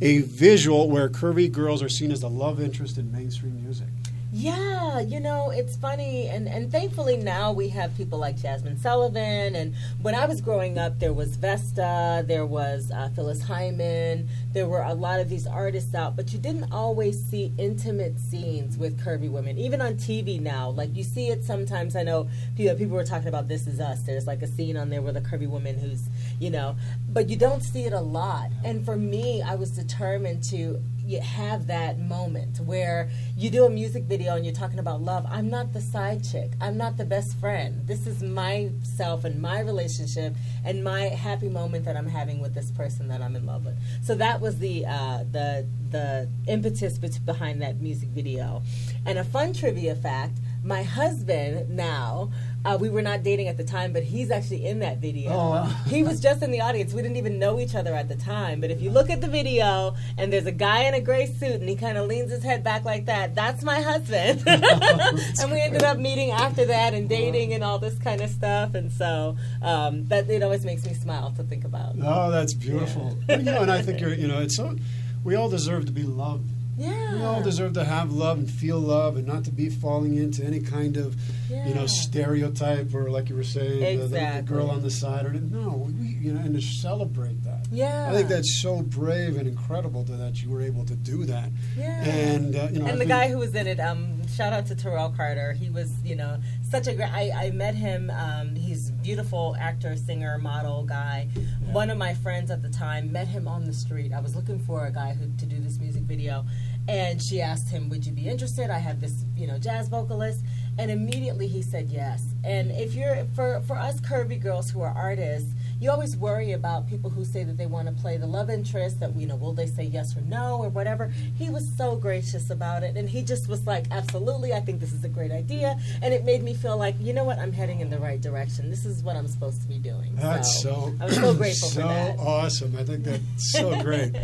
a 0.00 0.18
visual 0.18 0.90
where 0.90 1.08
curvy 1.08 1.50
girls 1.50 1.82
are 1.82 1.88
seen 1.88 2.10
as 2.10 2.20
the 2.20 2.30
love 2.30 2.60
interest 2.60 2.98
in 2.98 3.12
mainstream 3.12 3.62
music. 3.62 3.88
Yeah, 4.32 5.00
you 5.00 5.18
know, 5.18 5.50
it's 5.50 5.74
funny, 5.74 6.28
and, 6.28 6.46
and 6.46 6.70
thankfully 6.70 7.16
now 7.16 7.50
we 7.50 7.68
have 7.70 7.96
people 7.96 8.20
like 8.20 8.36
Jazmine 8.36 8.78
Sullivan. 8.78 9.56
And 9.56 9.74
when 10.02 10.14
I 10.14 10.26
was 10.26 10.40
growing 10.40 10.78
up, 10.78 11.00
there 11.00 11.12
was 11.12 11.34
Vesta, 11.34 12.24
there 12.26 12.46
was 12.46 12.92
uh, 12.92 13.08
Phyllis 13.16 13.42
Hyman, 13.42 14.28
there 14.52 14.66
were 14.66 14.82
a 14.82 14.94
lot 14.94 15.20
of 15.20 15.28
these 15.28 15.46
artists 15.46 15.94
out, 15.94 16.16
but 16.16 16.32
you 16.32 16.38
didn't 16.38 16.72
always 16.72 17.22
see 17.22 17.52
intimate 17.56 18.18
scenes 18.18 18.76
with 18.76 18.98
curvy 19.00 19.30
women, 19.30 19.58
even 19.58 19.80
on 19.80 19.94
TV 19.94 20.40
now. 20.40 20.70
Like 20.70 20.96
you 20.96 21.04
see 21.04 21.28
it 21.28 21.44
sometimes. 21.44 21.94
I 21.94 22.02
know 22.02 22.28
people, 22.56 22.74
uh, 22.74 22.78
people 22.78 22.96
were 22.96 23.04
talking 23.04 23.28
about 23.28 23.46
This 23.46 23.66
Is 23.66 23.78
Us. 23.78 24.02
There's 24.02 24.26
like 24.26 24.42
a 24.42 24.48
scene 24.48 24.76
on 24.76 24.90
there 24.90 25.02
with 25.02 25.16
a 25.16 25.20
curvy 25.20 25.48
woman 25.48 25.78
who's, 25.78 26.08
you 26.40 26.50
know, 26.50 26.76
but 27.08 27.28
you 27.28 27.36
don't 27.36 27.62
see 27.62 27.84
it 27.84 27.92
a 27.92 28.00
lot. 28.00 28.50
And 28.64 28.84
for 28.84 28.96
me, 28.96 29.42
I 29.42 29.54
was 29.54 29.70
determined 29.70 30.42
to 30.44 30.80
have 31.18 31.66
that 31.66 31.98
moment 31.98 32.60
where 32.60 33.08
you 33.36 33.50
do 33.50 33.64
a 33.64 33.70
music 33.70 34.04
video 34.04 34.36
and 34.36 34.44
you're 34.44 34.54
talking 34.54 34.78
about 34.78 35.00
love. 35.00 35.26
I'm 35.28 35.48
not 35.48 35.72
the 35.72 35.80
side 35.80 36.22
chick. 36.22 36.52
I'm 36.60 36.76
not 36.76 36.96
the 36.96 37.04
best 37.04 37.36
friend. 37.38 37.86
This 37.86 38.06
is 38.06 38.22
myself 38.22 39.24
and 39.24 39.40
my 39.40 39.60
relationship 39.60 40.34
and 40.64 40.84
my 40.84 41.02
happy 41.02 41.48
moment 41.48 41.84
that 41.86 41.96
I'm 41.96 42.06
having 42.06 42.40
with 42.40 42.54
this 42.54 42.70
person 42.70 43.08
that 43.08 43.22
I'm 43.22 43.34
in 43.34 43.46
love 43.46 43.64
with. 43.64 43.76
So 44.04 44.14
that 44.16 44.39
was 44.40 44.58
the 44.58 44.86
uh, 44.86 45.24
the 45.30 45.66
the 45.90 46.28
impetus 46.46 46.98
behind 46.98 47.60
that 47.62 47.80
music 47.80 48.08
video. 48.10 48.62
And 49.06 49.18
a 49.18 49.24
fun 49.24 49.52
trivia 49.52 49.94
fact: 49.94 50.38
my 50.64 50.82
husband 50.82 51.70
now. 51.70 52.30
Uh, 52.64 52.76
we 52.78 52.90
were 52.90 53.00
not 53.00 53.22
dating 53.22 53.48
at 53.48 53.56
the 53.56 53.64
time, 53.64 53.92
but 53.92 54.02
he's 54.02 54.30
actually 54.30 54.66
in 54.66 54.80
that 54.80 54.98
video. 54.98 55.30
Oh, 55.30 55.50
wow. 55.50 55.64
He 55.86 56.02
was 56.02 56.20
just 56.20 56.42
in 56.42 56.50
the 56.50 56.60
audience. 56.60 56.92
We 56.92 57.00
didn't 57.00 57.16
even 57.16 57.38
know 57.38 57.58
each 57.58 57.74
other 57.74 57.94
at 57.94 58.08
the 58.08 58.16
time. 58.16 58.60
But 58.60 58.70
if 58.70 58.82
you 58.82 58.90
look 58.90 59.08
at 59.08 59.22
the 59.22 59.28
video 59.28 59.94
and 60.18 60.30
there's 60.30 60.44
a 60.44 60.52
guy 60.52 60.82
in 60.82 60.92
a 60.92 61.00
gray 61.00 61.26
suit 61.26 61.60
and 61.60 61.68
he 61.68 61.74
kind 61.74 61.96
of 61.96 62.06
leans 62.06 62.30
his 62.30 62.42
head 62.42 62.62
back 62.62 62.84
like 62.84 63.06
that, 63.06 63.34
that's 63.34 63.62
my 63.62 63.80
husband. 63.80 64.42
and 64.46 65.50
we 65.50 65.60
ended 65.60 65.82
up 65.82 65.98
meeting 65.98 66.32
after 66.32 66.66
that 66.66 66.92
and 66.92 67.08
dating 67.08 67.54
and 67.54 67.64
all 67.64 67.78
this 67.78 67.98
kind 67.98 68.20
of 68.20 68.28
stuff. 68.28 68.74
And 68.74 68.92
so 68.92 69.36
um, 69.62 70.04
that 70.06 70.28
it 70.28 70.42
always 70.42 70.64
makes 70.64 70.84
me 70.84 70.92
smile 70.92 71.32
to 71.38 71.42
think 71.42 71.64
about. 71.64 71.94
Oh, 72.02 72.30
that's 72.30 72.52
beautiful. 72.52 73.18
Well, 73.26 73.38
you 73.38 73.44
know, 73.44 73.62
and 73.62 73.70
I 73.70 73.80
think 73.80 74.00
you're, 74.02 74.14
you 74.14 74.28
know, 74.28 74.40
it's 74.40 74.56
so. 74.56 74.76
We 75.24 75.34
all 75.34 75.48
deserve 75.48 75.86
to 75.86 75.92
be 75.92 76.02
loved. 76.02 76.48
Yeah. 76.80 77.14
We 77.14 77.22
all 77.22 77.42
deserve 77.42 77.74
to 77.74 77.84
have 77.84 78.12
love 78.12 78.38
and 78.38 78.50
feel 78.50 78.78
love, 78.78 79.16
and 79.16 79.26
not 79.26 79.44
to 79.44 79.50
be 79.50 79.68
falling 79.68 80.16
into 80.16 80.42
any 80.44 80.60
kind 80.60 80.96
of, 80.96 81.14
you 81.50 81.74
know, 81.74 81.86
stereotype 81.86 82.94
or 82.94 83.10
like 83.10 83.28
you 83.28 83.36
were 83.36 83.44
saying, 83.44 83.98
the- 83.98 84.02
the, 84.06 84.08
the 84.08 84.42
girl 84.46 84.70
on 84.70 84.82
the 84.82 84.90
side. 84.90 85.26
Or 85.26 85.32
no, 85.32 85.90
we, 85.98 86.08
you 86.08 86.32
know, 86.32 86.40
and 86.40 86.54
to 86.54 86.60
celebrate 86.62 87.42
that. 87.44 87.66
Yeah. 87.70 88.08
I 88.10 88.14
think 88.14 88.28
that's 88.28 88.60
so 88.62 88.82
brave 88.82 89.36
and 89.36 89.46
incredible 89.46 90.04
that 90.04 90.42
you 90.42 90.50
were 90.50 90.62
able 90.62 90.84
to 90.86 90.94
do 90.96 91.24
that. 91.26 91.50
Yeah. 91.76 92.02
And 92.04 92.56
uh, 92.56 92.68
you 92.72 92.78
know, 92.78 92.86
I 92.86 92.90
and 92.90 93.00
the 93.00 93.04
guy 93.06 93.28
who 93.28 93.38
was 93.38 93.54
in 93.54 93.66
it, 93.66 93.78
um, 93.80 94.26
shout 94.28 94.52
out 94.52 94.66
to 94.66 94.74
Terrell 94.74 95.10
Carter. 95.10 95.52
He 95.52 95.68
was, 95.70 95.92
you 96.02 96.16
know, 96.16 96.38
such 96.70 96.86
a 96.86 96.94
great. 96.94 97.10
I, 97.12 97.30
I 97.46 97.50
met 97.50 97.74
him. 97.74 98.10
Um, 98.10 98.54
he's 98.54 98.90
beautiful 98.90 99.56
actor, 99.60 99.96
singer, 99.96 100.38
model 100.38 100.84
guy. 100.84 101.28
One 101.72 101.90
of 101.90 101.98
my 101.98 102.14
friends 102.14 102.50
at 102.50 102.62
the 102.62 102.68
time 102.70 103.12
met 103.12 103.28
him 103.28 103.46
on 103.46 103.64
the 103.66 103.72
street. 103.72 104.12
I 104.12 104.20
was 104.20 104.34
looking 104.34 104.58
for 104.58 104.86
a 104.86 104.92
guy 104.92 105.12
who 105.14 105.26
to 105.36 105.46
do 105.46 105.58
this 105.60 105.78
music 105.78 106.02
video, 106.02 106.44
and 106.90 107.22
she 107.22 107.40
asked 107.40 107.70
him, 107.70 107.88
"Would 107.88 108.04
you 108.04 108.12
be 108.12 108.28
interested?" 108.28 108.68
I 108.68 108.78
have 108.78 109.00
this, 109.00 109.24
you 109.36 109.46
know, 109.46 109.58
jazz 109.58 109.88
vocalist, 109.88 110.44
and 110.76 110.90
immediately 110.90 111.46
he 111.46 111.62
said 111.62 111.88
yes. 111.88 112.34
And 112.42 112.72
if 112.72 112.94
you're 112.94 113.26
for 113.36 113.60
for 113.60 113.76
us 113.76 114.00
curvy 114.00 114.42
girls 114.42 114.70
who 114.70 114.80
are 114.82 114.92
artists. 114.92 115.52
You 115.80 115.90
always 115.90 116.14
worry 116.14 116.52
about 116.52 116.86
people 116.88 117.08
who 117.08 117.24
say 117.24 117.42
that 117.42 117.56
they 117.56 117.64
want 117.64 117.88
to 117.88 117.94
play 117.94 118.18
the 118.18 118.26
love 118.26 118.50
interest, 118.50 119.00
that, 119.00 119.16
you 119.16 119.26
know, 119.26 119.36
will 119.36 119.54
they 119.54 119.66
say 119.66 119.84
yes 119.84 120.14
or 120.14 120.20
no 120.20 120.58
or 120.58 120.68
whatever. 120.68 121.10
He 121.38 121.48
was 121.48 121.66
so 121.78 121.96
gracious 121.96 122.50
about 122.50 122.82
it. 122.82 122.98
And 122.98 123.08
he 123.08 123.22
just 123.22 123.48
was 123.48 123.66
like, 123.66 123.86
absolutely, 123.90 124.52
I 124.52 124.60
think 124.60 124.78
this 124.80 124.92
is 124.92 125.04
a 125.04 125.08
great 125.08 125.30
idea. 125.32 125.78
And 126.02 126.12
it 126.12 126.26
made 126.26 126.42
me 126.42 126.52
feel 126.52 126.76
like, 126.76 126.96
you 127.00 127.14
know 127.14 127.24
what, 127.24 127.38
I'm 127.38 127.52
heading 127.52 127.80
in 127.80 127.88
the 127.88 127.98
right 127.98 128.20
direction. 128.20 128.68
This 128.68 128.84
is 128.84 129.02
what 129.02 129.16
I'm 129.16 129.26
supposed 129.26 129.62
to 129.62 129.68
be 129.68 129.78
doing. 129.78 130.14
That's 130.16 130.62
so. 130.62 130.94
I'm 131.00 131.10
so 131.10 131.32
grateful 131.32 131.68
so 131.70 131.80
for 131.80 131.88
that. 131.88 132.18
awesome. 132.18 132.76
I 132.76 132.84
think 132.84 133.04
that's 133.04 133.52
so 133.52 133.82
great. 133.82 134.14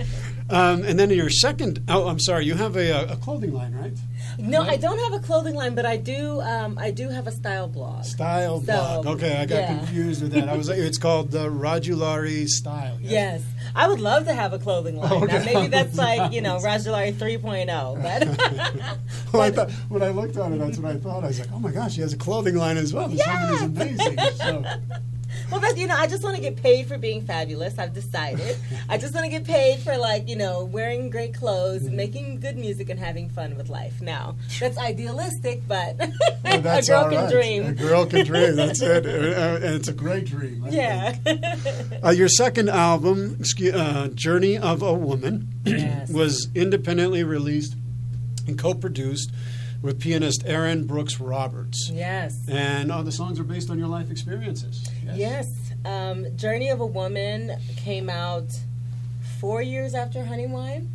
Um, 0.51 0.85
and 0.85 0.99
then 1.01 1.09
your 1.09 1.31
second. 1.31 1.83
Oh, 1.89 2.07
I'm 2.07 2.21
sorry. 2.21 2.45
You 2.45 2.55
have 2.55 2.77
a, 2.77 3.13
a 3.13 3.17
clothing 3.17 3.55
line, 3.55 3.75
right? 3.75 3.95
No, 4.39 4.63
I 4.63 4.77
don't 4.77 4.99
have 4.99 5.13
a 5.15 5.19
clothing 5.25 5.55
line, 5.55 5.75
but 5.75 5.87
I 5.87 5.97
do. 5.97 6.41
Um, 6.41 6.79
I 6.79 6.91
do 6.91 7.09
have 7.09 7.27
a 7.27 7.31
style 7.33 7.69
blog. 7.69 8.05
Style 8.05 8.61
So, 8.61 8.67
blog. 9.03 9.07
Okay, 9.17 9.37
I 9.37 9.47
got 9.47 9.57
yeah. 9.57 9.79
confused 9.79 10.23
with 10.23 10.33
that. 10.33 10.49
I 10.49 10.57
was. 10.57 10.69
It's 10.69 10.99
called 10.99 11.31
the 11.31 11.49
Rajdulari 11.49 12.47
Style. 12.49 12.99
Yes, 13.01 13.43
I 13.75 13.89
would 13.89 14.01
love 14.01 14.25
to 14.27 14.35
have 14.35 14.53
a 14.53 14.59
clothing 14.59 14.97
line. 14.97 15.13
Okay. 15.13 15.39
Now, 15.39 15.45
maybe 15.45 15.67
that's 15.69 15.97
like 15.97 16.33
you 16.33 16.41
know 16.43 16.57
Rajdulari 16.63 17.15
3.0, 17.15 18.03
but 18.03 19.33
Well, 19.33 19.43
I 19.43 19.51
thought, 19.57 19.71
when 19.89 20.03
I 20.03 20.09
looked 20.11 20.37
at 20.37 20.53
it, 20.53 20.59
that's 20.59 20.79
what 20.79 20.93
I 20.93 20.99
thought. 20.99 21.25
I 21.25 21.29
was 21.29 21.41
like, 21.41 21.49
oh 21.53 21.59
my 21.59 21.71
gosh, 21.73 21.95
she 21.95 22.01
has 22.03 22.13
a 22.13 22.17
clothing 22.19 22.57
line 22.57 22.77
as 22.77 22.93
well. 22.93 23.09
This 23.09 23.27
woman 23.27 23.55
is 23.55 23.63
amazing. 23.63 24.19
So, 24.37 24.65
Well, 25.51 25.61
that 25.61 25.77
you 25.77 25.87
know, 25.87 25.95
I 25.97 26.07
just 26.07 26.23
want 26.25 26.37
to 26.37 26.43
get 26.43 26.57
paid 26.57 26.87
for 26.87 26.99
being 26.99 27.21
fabulous. 27.23 27.79
I've 27.79 27.93
decided. 27.95 28.57
I 28.89 28.99
just 28.99 29.15
want 29.15 29.25
to 29.25 29.31
get 29.31 29.45
paid 29.45 29.79
for 29.81 29.97
like 29.97 30.29
you 30.29 30.37
know 30.37 30.65
wearing 30.65 31.11
great 31.11 31.35
clothes, 31.35 31.83
Mm-hmm. 31.83 31.97
making 31.97 32.41
good 32.41 32.57
music, 32.57 32.89
and 32.91 32.99
having 32.99 33.29
fun 33.29 33.57
with 33.57 33.69
life. 33.69 34.01
Now 34.01 34.37
that's 34.61 34.79
idealistic, 34.79 35.63
but 35.69 35.97
well, 36.45 36.61
that's 36.61 36.89
a 36.89 36.93
girl 36.93 37.05
can 37.11 37.15
right. 37.25 37.29
A 37.29 37.31
dream. 37.31 37.75
girl 37.75 38.07
can 38.07 38.25
dream. 38.27 38.57
That's 38.57 38.81
it. 38.83 39.07
Uh, 39.07 39.57
and 39.65 39.75
it's 39.75 39.89
a 39.89 39.93
great 39.93 40.25
dream. 40.27 40.65
I 40.65 40.69
Yeah. 40.71 41.17
Uh, 42.05 42.11
your 42.11 42.29
second 42.29 42.69
album, 42.69 43.41
uh, 43.75 44.09
Journey 44.09 44.59
of 44.59 44.83
a 44.83 44.93
Woman, 44.95 45.49
Yes. 45.65 46.11
was 46.13 46.49
independently 46.55 47.25
released 47.25 47.75
and 48.47 48.59
co-produced 48.59 49.31
with 49.83 50.01
pianist 50.01 50.43
Aaron 50.47 50.87
Brooks 50.87 51.21
Roberts. 51.21 51.91
yes. 51.91 52.41
And 52.49 52.91
all 52.91 53.03
the 53.03 53.13
songs 53.13 53.39
are 53.39 53.45
based 53.45 53.71
on 53.71 53.79
your 53.79 53.89
life 53.89 54.11
experiences. 54.11 54.89
Yes. 55.15 55.53
Um, 55.85 56.37
Journey 56.37 56.69
of 56.71 56.81
a 56.81 56.87
Woman 56.87 57.53
came 57.77 58.11
out 58.11 58.47
four 59.41 59.63
years 59.63 59.95
after 59.95 60.25
Honey 60.25 60.47
Wine. 60.47 60.91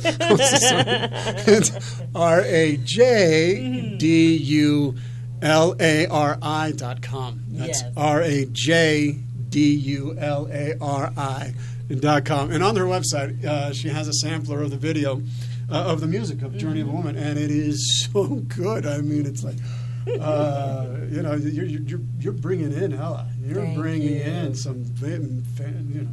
it's 1.47 2.01
R 2.15 2.41
A 2.41 2.77
J 2.77 3.95
D 3.97 4.35
U 4.37 4.95
L 5.41 5.75
A 5.79 6.07
R 6.07 6.37
I 6.41 6.71
dot 6.71 7.01
com. 7.01 7.43
That's 7.49 7.83
R 7.95 8.21
A 8.21 8.45
J 8.45 9.19
D 9.49 9.73
U 9.75 10.15
L 10.17 10.47
A 10.51 10.75
R 10.81 11.13
I 11.15 11.53
dot 11.99 12.25
com. 12.25 12.51
And 12.51 12.63
on 12.63 12.75
her 12.77 12.85
website, 12.85 13.43
uh, 13.43 13.73
she 13.73 13.89
has 13.89 14.07
a 14.07 14.13
sampler 14.13 14.61
of 14.61 14.71
the 14.71 14.77
video 14.77 15.21
uh, 15.71 15.83
of 15.85 16.01
the 16.01 16.07
music 16.07 16.41
of 16.41 16.57
Journey 16.57 16.81
of 16.81 16.89
a 16.89 16.91
Woman, 16.91 17.15
and 17.15 17.37
it 17.37 17.51
is 17.51 18.07
so 18.13 18.25
good. 18.25 18.85
I 18.85 18.99
mean, 18.99 19.25
it's 19.25 19.43
like. 19.43 19.57
Uh, 20.19 20.87
you 21.11 21.21
know, 21.21 21.35
you're, 21.35 21.65
you're, 21.65 21.99
you're 22.19 22.33
bringing 22.33 22.71
in 22.71 22.93
Ella. 22.93 23.27
You're 23.43 23.61
Thank 23.61 23.77
bringing 23.77 24.15
you. 24.15 24.21
in 24.21 24.55
some, 24.55 24.83
fan, 24.95 25.45
you 25.93 26.01
know, 26.01 26.09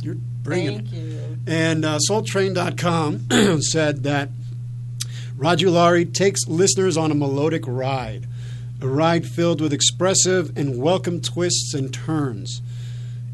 you're 0.00 0.16
bringing. 0.42 0.86
Thank 0.86 0.92
you. 0.92 1.38
And 1.46 1.84
uh, 1.84 1.98
SoulTrain.com 2.08 3.60
said 3.60 4.04
that 4.04 4.30
Rajdulari 5.36 6.14
takes 6.14 6.46
listeners 6.48 6.96
on 6.96 7.10
a 7.10 7.14
melodic 7.14 7.64
ride, 7.66 8.26
a 8.80 8.88
ride 8.88 9.26
filled 9.26 9.60
with 9.60 9.72
expressive 9.72 10.56
and 10.56 10.80
welcome 10.80 11.20
twists 11.20 11.74
and 11.74 11.92
turns. 11.92 12.62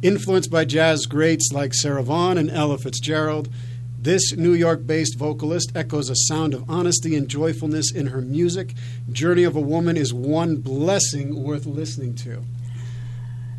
Influenced 0.03 0.51
by 0.51 0.65
jazz 0.65 1.07
greats 1.07 1.53
like 1.53 1.75
Sarah 1.75 2.03
Vaughan 2.03 2.39
and 2.39 2.51
Ella 2.51 2.79
Fitzgerald, 2.79 3.49
this 4.03 4.33
New 4.33 4.53
York 4.53 4.85
based 4.85 5.17
vocalist 5.17 5.71
echoes 5.77 6.11
a 6.11 6.17
sound 6.17 6.55
of 6.55 6.69
honesty 6.69 7.15
and 7.15 7.29
joyfulness 7.29 7.93
in 7.93 8.09
her 8.09 8.21
music. 8.21 8.75
Journey 9.13 9.45
of 9.45 9.55
a 9.55 9.61
Woman 9.61 9.97
is 9.97 10.13
one 10.13 10.57
blessing 10.57 11.41
worth 11.41 11.67
listening 11.67 12.17
to. 12.17 12.43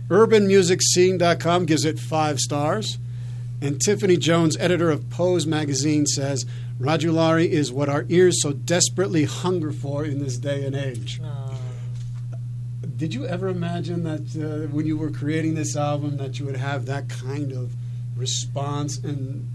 UrbanMusicScene.com 0.10 1.66
gives 1.66 1.86
it 1.86 1.98
five 1.98 2.40
stars. 2.40 2.98
And 3.62 3.80
Tiffany 3.80 4.18
Jones, 4.18 4.58
editor 4.58 4.92
of 4.92 5.10
Pose 5.10 5.48
magazine, 5.48 6.06
says 6.06 6.46
Rajdulari 6.78 7.48
is 7.48 7.72
what 7.72 7.88
our 7.88 8.06
ears 8.10 8.42
so 8.42 8.52
desperately 8.52 9.24
hunger 9.24 9.72
for 9.72 10.04
in 10.04 10.20
this 10.20 10.38
day 10.38 10.66
and 10.66 10.76
age. 10.76 11.22
Aww. 11.22 11.56
Did 12.98 13.14
you 13.14 13.26
ever 13.26 13.48
imagine 13.48 14.04
that 14.04 14.36
uh, 14.36 14.68
when 14.74 14.86
you 14.86 14.98
were 14.98 15.10
creating 15.10 15.56
this 15.56 15.78
album 15.78 16.18
that 16.18 16.38
you 16.40 16.46
would 16.46 16.58
have 16.58 16.86
that 16.88 17.08
kind 17.08 17.54
of 17.54 17.72
response 18.18 18.98
and 18.98 19.50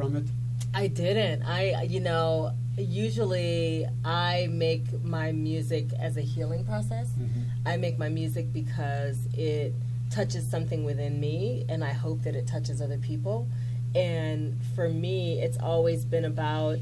from 0.00 0.16
it? 0.16 0.24
I 0.74 0.86
didn't. 0.86 1.42
I, 1.42 1.82
you 1.82 2.00
know, 2.00 2.52
usually 2.76 3.86
I 4.04 4.48
make 4.50 5.02
my 5.02 5.32
music 5.32 5.86
as 5.98 6.16
a 6.16 6.22
healing 6.22 6.64
process. 6.64 7.08
Mm-hmm. 7.08 7.42
I 7.66 7.76
make 7.76 7.98
my 7.98 8.08
music 8.08 8.52
because 8.52 9.18
it 9.34 9.74
touches 10.10 10.48
something 10.48 10.84
within 10.84 11.20
me, 11.20 11.64
and 11.68 11.84
I 11.84 11.92
hope 11.92 12.22
that 12.22 12.34
it 12.34 12.46
touches 12.46 12.80
other 12.80 12.98
people. 12.98 13.48
And 13.94 14.60
for 14.74 14.88
me, 14.88 15.40
it's 15.40 15.58
always 15.58 16.04
been 16.04 16.24
about 16.24 16.78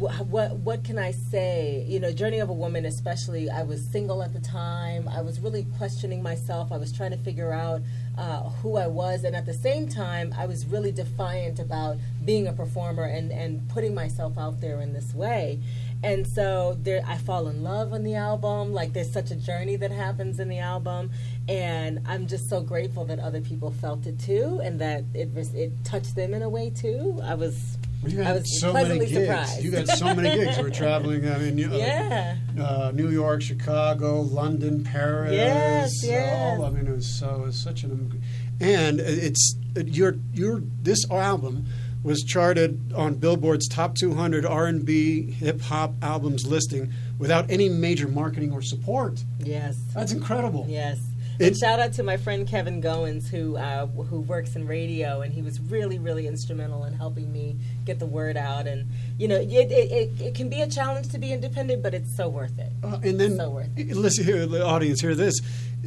what, 0.00 0.26
what 0.26 0.56
what 0.56 0.84
can 0.84 0.98
I 0.98 1.10
say? 1.10 1.84
You 1.86 2.00
know, 2.00 2.10
Journey 2.10 2.38
of 2.38 2.48
a 2.48 2.54
Woman, 2.54 2.86
especially. 2.86 3.50
I 3.50 3.62
was 3.62 3.84
single 3.84 4.22
at 4.22 4.32
the 4.32 4.40
time. 4.40 5.08
I 5.08 5.20
was 5.20 5.40
really 5.40 5.66
questioning 5.76 6.22
myself. 6.22 6.72
I 6.72 6.78
was 6.78 6.90
trying 6.90 7.10
to 7.10 7.18
figure 7.18 7.52
out 7.52 7.82
uh, 8.16 8.48
who 8.62 8.76
I 8.76 8.86
was, 8.86 9.24
and 9.24 9.36
at 9.36 9.46
the 9.46 9.54
same 9.54 9.88
time, 9.88 10.34
I 10.38 10.46
was 10.46 10.64
really 10.64 10.90
defiant 10.90 11.58
about 11.58 11.98
being 12.30 12.46
a 12.46 12.52
performer 12.52 13.02
and 13.02 13.32
and 13.32 13.68
putting 13.68 13.92
myself 13.92 14.38
out 14.38 14.60
there 14.60 14.80
in 14.80 14.92
this 14.92 15.12
way. 15.14 15.58
And 16.04 16.24
so 16.28 16.78
there, 16.80 17.02
I 17.04 17.16
fall 17.18 17.48
in 17.48 17.62
love 17.64 17.92
on 17.92 18.04
the 18.04 18.14
album. 18.14 18.72
Like 18.72 18.92
there's 18.92 19.12
such 19.12 19.32
a 19.32 19.34
journey 19.34 19.74
that 19.76 19.90
happens 19.90 20.38
in 20.38 20.48
the 20.48 20.60
album, 20.60 21.10
and 21.48 21.98
I'm 22.06 22.28
just 22.28 22.48
so 22.48 22.60
grateful 22.60 23.04
that 23.06 23.18
other 23.18 23.40
people 23.40 23.72
felt 23.72 24.06
it 24.06 24.20
too, 24.20 24.60
and 24.62 24.80
that 24.80 25.02
it 25.12 25.28
it 25.54 25.72
touched 25.84 26.14
them 26.14 26.32
in 26.32 26.42
a 26.42 26.48
way 26.48 26.70
too. 26.70 27.18
I 27.24 27.34
was 27.34 27.76
Well, 28.00 28.12
you 28.12 28.22
I 28.22 28.32
was 28.32 28.60
so 28.60 28.72
many 28.72 29.00
gigs. 29.00 29.12
surprised. 29.12 29.64
You 29.64 29.70
got 29.72 29.88
so 29.88 30.14
many 30.14 30.30
gigs. 30.38 30.56
We're 30.56 30.70
traveling. 30.84 31.28
I 31.28 31.36
mean, 31.38 31.58
you, 31.58 31.68
uh, 31.68 31.76
yeah. 31.76 32.36
uh, 32.60 32.92
New 32.94 33.10
York, 33.10 33.42
Chicago, 33.42 34.20
London, 34.20 34.84
Paris. 34.84 35.32
Yes, 35.34 35.90
yes. 36.04 36.60
All, 36.60 36.64
I 36.64 36.70
mean, 36.70 36.86
it 36.86 36.94
was 36.94 37.18
so. 37.18 37.28
It 37.42 37.46
was 37.46 37.56
such 37.56 37.82
an. 37.82 38.22
And 38.60 39.00
it's 39.00 39.56
your 39.84 40.14
your 40.32 40.62
this 40.82 41.02
album 41.10 41.66
was 42.02 42.22
charted 42.22 42.92
on 42.94 43.14
Billboard's 43.16 43.68
top 43.68 43.94
200 43.94 44.46
R&B 44.46 45.30
hip 45.32 45.60
hop 45.60 45.92
albums 46.02 46.46
listing 46.46 46.92
without 47.18 47.50
any 47.50 47.68
major 47.68 48.08
marketing 48.08 48.52
or 48.52 48.62
support. 48.62 49.22
Yes. 49.38 49.76
That's 49.94 50.12
incredible. 50.12 50.66
Yes. 50.68 50.98
It- 51.38 51.46
and 51.48 51.56
shout 51.56 51.80
out 51.80 51.94
to 51.94 52.02
my 52.02 52.18
friend 52.18 52.46
Kevin 52.46 52.82
Goins, 52.82 53.26
who 53.28 53.56
uh, 53.56 53.86
who 53.86 54.20
works 54.20 54.56
in 54.56 54.66
radio, 54.66 55.22
and 55.22 55.32
he 55.32 55.40
was 55.40 55.58
really, 55.58 55.98
really 55.98 56.26
instrumental 56.26 56.84
in 56.84 56.92
helping 56.92 57.32
me 57.32 57.56
get 57.86 57.98
the 57.98 58.04
word 58.04 58.36
out. 58.36 58.66
And 58.66 58.86
you 59.18 59.26
know, 59.26 59.36
it, 59.36 59.48
it, 59.50 60.20
it, 60.20 60.34
can 60.34 60.50
be 60.50 60.60
a 60.60 60.66
challenge 60.66 61.08
to 61.08 61.18
be 61.18 61.32
independent, 61.32 61.82
but 61.82 61.94
it's 61.94 62.14
so 62.14 62.28
worth 62.28 62.58
it. 62.58 62.70
Uh, 62.84 62.98
and 63.02 63.18
then 63.18 63.36
So 63.36 63.48
worth 63.48 63.70
it. 63.74 63.96
listen 63.96 64.24
here, 64.24 64.44
the 64.46 64.62
audience, 64.62 65.00
hear 65.00 65.14
this. 65.14 65.34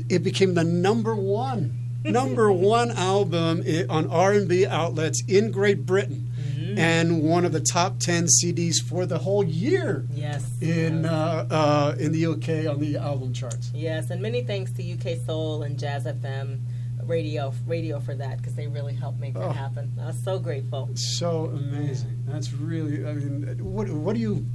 It 0.10 0.24
became 0.24 0.56
the 0.56 0.64
number 0.64 1.16
one, 1.16 1.78
number 2.06 2.52
one 2.52 2.92
album 2.92 3.64
on 3.90 4.10
R 4.10 4.34
and 4.34 4.48
B 4.48 4.66
outlets 4.66 5.24
in 5.28 5.52
Great 5.52 5.86
Britain, 5.86 6.30
Mm-hmm. 6.34 6.78
and 6.80 7.22
one 7.24 7.46
of 7.46 7.52
the 7.52 7.60
top 7.60 8.00
ten 8.00 8.26
CDs 8.26 8.76
for 8.82 9.06
the 9.06 9.18
whole 9.20 9.44
year 9.44 10.06
Yes. 10.14 10.44
in 10.62 11.06
uh, 11.06 11.46
uh, 11.52 11.96
in 12.00 12.12
the 12.12 12.26
UK 12.26 12.68
on 12.72 12.80
the 12.80 12.96
album 12.98 13.34
charts. 13.34 13.70
Yes, 13.76 14.10
and 14.10 14.22
many 14.22 14.44
thanks 14.44 14.72
to 14.74 14.84
UK 14.94 15.18
Soul 15.26 15.64
and 15.64 15.78
Jazz 15.78 16.06
FM 16.06 16.60
radio 17.06 17.54
radio 17.68 18.00
for 18.00 18.16
that 18.16 18.38
because 18.38 18.56
they 18.56 18.66
really 18.68 18.94
helped 18.94 19.20
make 19.20 19.34
that 19.34 19.44
Oh. 19.44 19.50
happen. 19.52 19.92
I 20.02 20.08
was 20.08 20.24
so 20.24 20.40
grateful. 20.40 20.90
So 20.96 21.48
amazing. 21.54 22.24
That's 22.26 22.52
really. 22.54 23.06
I 23.06 23.14
mean, 23.14 23.58
what 23.64 23.90
what 23.90 24.16
do 24.16 24.22
you 24.22 24.46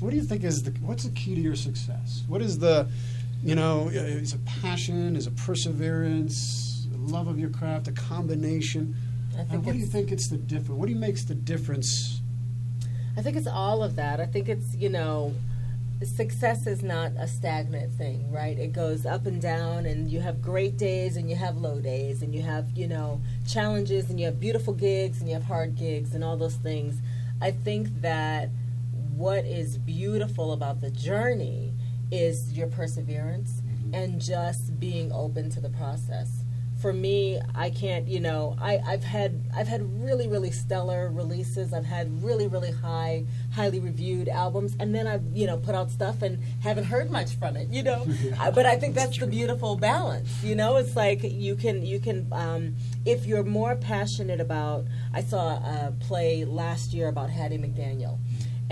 what 0.00 0.10
do 0.10 0.16
you 0.16 0.24
think 0.24 0.42
is 0.44 0.62
the 0.64 0.72
what's 0.82 1.04
the 1.04 1.10
key 1.12 1.34
to 1.36 1.40
your 1.40 1.56
success? 1.56 2.22
What 2.26 2.42
is 2.42 2.58
the 2.58 2.88
you 3.42 3.54
know 3.54 3.88
is 3.88 4.34
a 4.34 4.38
passion? 4.38 5.16
Is 5.16 5.26
a 5.26 5.30
perseverance? 5.32 6.86
Love 6.96 7.26
of 7.28 7.38
your 7.38 7.50
craft? 7.50 7.88
A 7.88 7.92
combination? 7.92 8.94
I 9.36 9.40
Uh, 9.40 9.44
think 9.44 9.66
what 9.66 9.72
do 9.72 9.78
you 9.78 9.86
think 9.86 10.12
it's 10.12 10.28
the 10.28 10.36
difference? 10.36 10.78
What 10.78 10.86
do 10.86 10.92
you 10.92 10.98
makes 10.98 11.24
the 11.24 11.34
difference? 11.34 12.20
I 13.16 13.22
think 13.22 13.36
it's 13.36 13.46
all 13.46 13.82
of 13.82 13.96
that. 13.96 14.20
I 14.20 14.26
think 14.26 14.48
it's, 14.48 14.74
you 14.74 14.88
know, 14.88 15.34
success 16.02 16.66
is 16.66 16.82
not 16.82 17.12
a 17.18 17.26
stagnant 17.28 17.92
thing, 17.92 18.30
right? 18.30 18.58
It 18.58 18.72
goes 18.72 19.04
up 19.06 19.26
and 19.26 19.40
down, 19.40 19.86
and 19.86 20.10
you 20.10 20.20
have 20.20 20.42
great 20.42 20.76
days 20.76 21.16
and 21.16 21.28
you 21.30 21.36
have 21.36 21.56
low 21.56 21.78
days, 21.80 22.22
and 22.22 22.34
you 22.34 22.42
have, 22.42 22.70
you 22.76 22.88
know, 22.88 23.20
challenges 23.46 24.10
and 24.10 24.18
you 24.18 24.26
have 24.26 24.40
beautiful 24.40 24.72
gigs 24.74 25.20
and 25.20 25.28
you 25.28 25.34
have 25.34 25.44
hard 25.44 25.76
gigs 25.76 26.14
and 26.14 26.24
all 26.24 26.36
those 26.36 26.56
things. 26.56 26.96
I 27.40 27.50
think 27.50 28.00
that 28.02 28.50
what 29.16 29.44
is 29.44 29.76
beautiful 29.78 30.52
about 30.52 30.80
the 30.80 30.90
journey 30.90 31.71
is 32.12 32.52
your 32.52 32.66
perseverance 32.68 33.62
and 33.92 34.20
just 34.20 34.78
being 34.78 35.10
open 35.12 35.50
to 35.50 35.60
the 35.60 35.70
process 35.70 36.28
for 36.80 36.92
me, 36.92 37.40
I 37.54 37.70
can't, 37.70 38.08
you 38.08 38.18
know, 38.18 38.56
I, 38.60 38.78
I've 38.84 39.04
had 39.04 39.40
I've 39.54 39.68
had 39.68 40.02
really, 40.02 40.26
really 40.26 40.50
stellar 40.50 41.10
releases. 41.10 41.72
I've 41.72 41.84
had 41.84 42.24
really, 42.24 42.48
really 42.48 42.72
high, 42.72 43.24
highly 43.54 43.78
reviewed 43.78 44.28
albums, 44.28 44.74
and 44.80 44.92
then 44.92 45.06
I've, 45.06 45.22
you 45.32 45.46
know, 45.46 45.58
put 45.58 45.76
out 45.76 45.92
stuff 45.92 46.22
and 46.22 46.42
haven't 46.60 46.86
heard 46.86 47.08
much 47.08 47.36
from 47.36 47.56
it, 47.56 47.68
you 47.68 47.84
know. 47.84 48.04
I- 48.40 48.50
but 48.50 48.66
I 48.66 48.74
think 48.80 48.96
that's 48.96 49.16
the 49.16 49.28
beautiful 49.28 49.76
balance, 49.76 50.42
you 50.42 50.56
know. 50.56 50.74
It's 50.76 50.96
like 50.96 51.20
you 51.22 51.54
can 51.54 51.86
you 51.86 52.00
can 52.00 52.26
um, 52.32 52.74
if 53.06 53.26
you're 53.26 53.44
more 53.44 53.76
passionate 53.76 54.40
about. 54.40 54.84
I 55.14 55.22
saw 55.22 55.58
a 55.58 55.92
play 56.00 56.44
last 56.44 56.92
year 56.92 57.06
about 57.06 57.30
Hattie 57.30 57.58
McDaniel. 57.58 58.18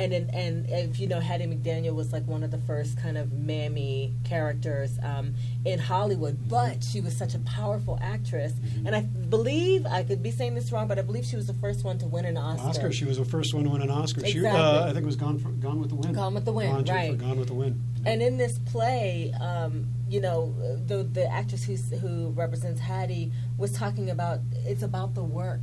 And 0.00 0.12
in, 0.12 0.30
and 0.30 0.66
if 0.68 0.98
you 1.00 1.06
know, 1.06 1.20
Hattie 1.20 1.46
McDaniel 1.46 1.94
was 1.94 2.12
like 2.12 2.26
one 2.26 2.42
of 2.42 2.50
the 2.50 2.58
first 2.58 2.98
kind 3.00 3.16
of 3.18 3.32
mammy 3.32 4.14
characters 4.24 4.98
um, 5.02 5.34
in 5.64 5.78
Hollywood, 5.78 6.36
Mm-hmm. 6.36 6.48
but 6.48 6.84
she 6.84 7.00
was 7.00 7.16
such 7.16 7.34
a 7.34 7.38
powerful 7.40 7.98
actress, 8.00 8.52
and 8.84 8.94
I 8.94 9.02
believe 9.02 9.84
I 9.86 10.02
could 10.02 10.22
be 10.22 10.30
saying 10.30 10.54
this 10.54 10.70
wrong, 10.72 10.86
but 10.88 10.98
I 10.98 11.02
believe 11.02 11.24
she 11.24 11.36
was 11.36 11.46
the 11.46 11.54
first 11.54 11.84
one 11.84 11.98
to 11.98 12.06
win 12.06 12.24
an 12.24 12.36
Oscar. 12.36 12.68
Oscar. 12.68 12.92
She 12.92 13.04
was 13.04 13.18
the 13.18 13.24
first 13.24 13.52
one 13.54 13.64
to 13.64 13.70
win 13.70 13.82
an 13.82 13.90
Oscar. 13.90 14.24
She, 14.26 14.44
uh, 14.46 14.84
I 14.84 14.92
think 14.92 15.04
it 15.04 15.06
was 15.06 15.16
Gone, 15.16 15.38
for, 15.38 15.50
Gone 15.50 15.80
with 15.80 15.90
the 15.90 15.96
Wind. 15.96 16.14
Gone 16.14 16.34
with 16.34 16.44
the 16.44 16.52
Wind, 16.52 16.86
Gone, 16.86 16.96
right. 16.96 17.18
Gone 17.18 17.38
with 17.38 17.48
the 17.48 17.54
Wind. 17.54 17.80
And 18.06 18.22
in 18.22 18.38
this 18.38 18.58
play, 18.72 19.32
um, 19.40 19.86
you 20.08 20.20
know, 20.20 20.54
the 20.86 21.02
the 21.04 21.26
actress 21.30 21.62
who's, 21.64 21.90
who 22.00 22.30
represents 22.30 22.80
Hattie 22.80 23.30
was 23.58 23.72
talking 23.72 24.08
about 24.10 24.40
it's 24.66 24.82
about 24.82 25.14
the 25.14 25.22
work, 25.22 25.60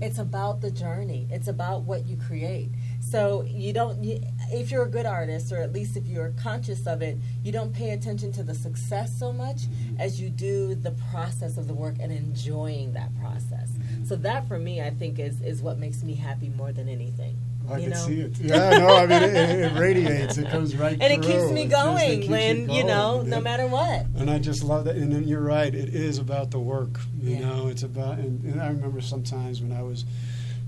it's 0.00 0.18
about 0.18 0.60
the 0.60 0.70
journey, 0.70 1.26
it's 1.30 1.48
about 1.48 1.82
what 1.82 2.06
you 2.06 2.16
create. 2.16 2.70
So 3.12 3.42
you 3.46 3.74
don't, 3.74 4.02
you, 4.02 4.22
if 4.50 4.70
you're 4.70 4.84
a 4.84 4.88
good 4.88 5.04
artist, 5.04 5.52
or 5.52 5.58
at 5.58 5.70
least 5.74 5.98
if 5.98 6.06
you're 6.06 6.30
conscious 6.42 6.86
of 6.86 7.02
it, 7.02 7.18
you 7.44 7.52
don't 7.52 7.70
pay 7.70 7.90
attention 7.90 8.32
to 8.32 8.42
the 8.42 8.54
success 8.54 9.14
so 9.14 9.34
much 9.34 9.56
mm-hmm. 9.56 10.00
as 10.00 10.18
you 10.18 10.30
do 10.30 10.74
the 10.74 10.92
process 11.10 11.58
of 11.58 11.68
the 11.68 11.74
work 11.74 11.96
and 12.00 12.10
enjoying 12.10 12.94
that 12.94 13.10
process. 13.20 13.68
So 14.04 14.16
that, 14.16 14.48
for 14.48 14.58
me, 14.58 14.80
I 14.80 14.88
think 14.88 15.18
is 15.18 15.42
is 15.42 15.60
what 15.60 15.78
makes 15.78 16.02
me 16.02 16.14
happy 16.14 16.48
more 16.48 16.72
than 16.72 16.88
anything. 16.88 17.36
I 17.70 17.76
you 17.76 17.82
can 17.82 17.90
know? 17.90 18.06
see 18.06 18.20
it. 18.20 18.38
Yeah, 18.40 18.70
no, 18.78 18.96
I 18.96 19.06
mean, 19.06 19.22
it, 19.22 19.34
it, 19.36 19.78
radiates. 19.78 20.38
It 20.38 20.48
comes 20.48 20.74
right 20.74 20.96
And 20.98 21.12
it 21.12 21.20
keeps 21.22 21.52
me 21.52 21.64
It 21.64 21.70
going 21.70 22.20
keeps 22.20 22.30
when 22.30 22.70
you 22.70 22.78
you 22.78 22.84
know, 22.84 23.18
going. 23.18 23.28
no 23.28 23.40
matter 23.42 23.66
what. 23.66 24.06
And 24.16 24.30
I 24.30 24.38
just 24.38 24.64
love 24.64 24.86
that. 24.86 24.96
And 24.96 25.12
then 25.12 25.28
you're 25.28 25.42
right. 25.42 25.72
It 25.72 25.94
is 25.94 26.16
about 26.16 26.50
the 26.50 26.58
work. 26.58 26.98
You 27.20 27.36
Yeah. 27.36 27.40
know, 27.40 27.68
it's 27.68 27.82
about. 27.82 28.18
And, 28.18 28.42
and 28.44 28.60
I 28.60 28.68
remember 28.68 29.02
sometimes 29.02 29.60
when 29.60 29.72
I 29.72 29.82
was 29.82 30.06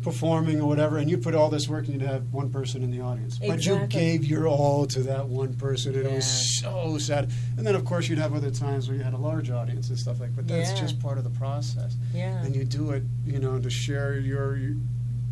performing 0.04 0.60
or 0.60 0.68
whatever, 0.68 0.98
and 0.98 1.10
you 1.10 1.16
put 1.18 1.34
all 1.34 1.48
this 1.48 1.68
work, 1.68 1.86
and 1.86 1.94
you'd 1.94 2.08
have 2.08 2.32
one 2.32 2.50
person 2.50 2.82
in 2.82 2.90
the 2.90 3.00
audience, 3.00 3.38
but 3.38 3.64
you 3.64 3.86
gave 3.88 4.24
your 4.24 4.46
all 4.46 4.86
to 4.86 5.00
that 5.04 5.26
one 5.26 5.54
person, 5.54 5.94
and 5.96 6.06
it 6.06 6.12
was 6.12 6.60
so 6.60 6.98
sad. 6.98 7.30
And 7.56 7.66
then, 7.66 7.74
of 7.74 7.84
course, 7.84 8.08
you'd 8.08 8.18
have 8.18 8.34
other 8.34 8.50
times 8.50 8.86
where 8.88 8.96
you 8.96 9.02
had 9.02 9.14
a 9.14 9.18
large 9.18 9.50
audience 9.50 9.88
and 9.88 9.98
stuff 9.98 10.20
like. 10.20 10.36
But 10.36 10.46
that's 10.46 10.70
Yeah. 10.72 10.80
just 10.80 11.00
part 11.00 11.16
of 11.18 11.24
the 11.24 11.30
process. 11.30 11.96
Yeah. 12.14 12.42
And 12.44 12.54
you 12.54 12.64
do 12.64 12.90
it, 12.90 13.02
you 13.26 13.38
know, 13.40 13.58
to 13.58 13.70
share 13.70 14.18
your 14.18 14.58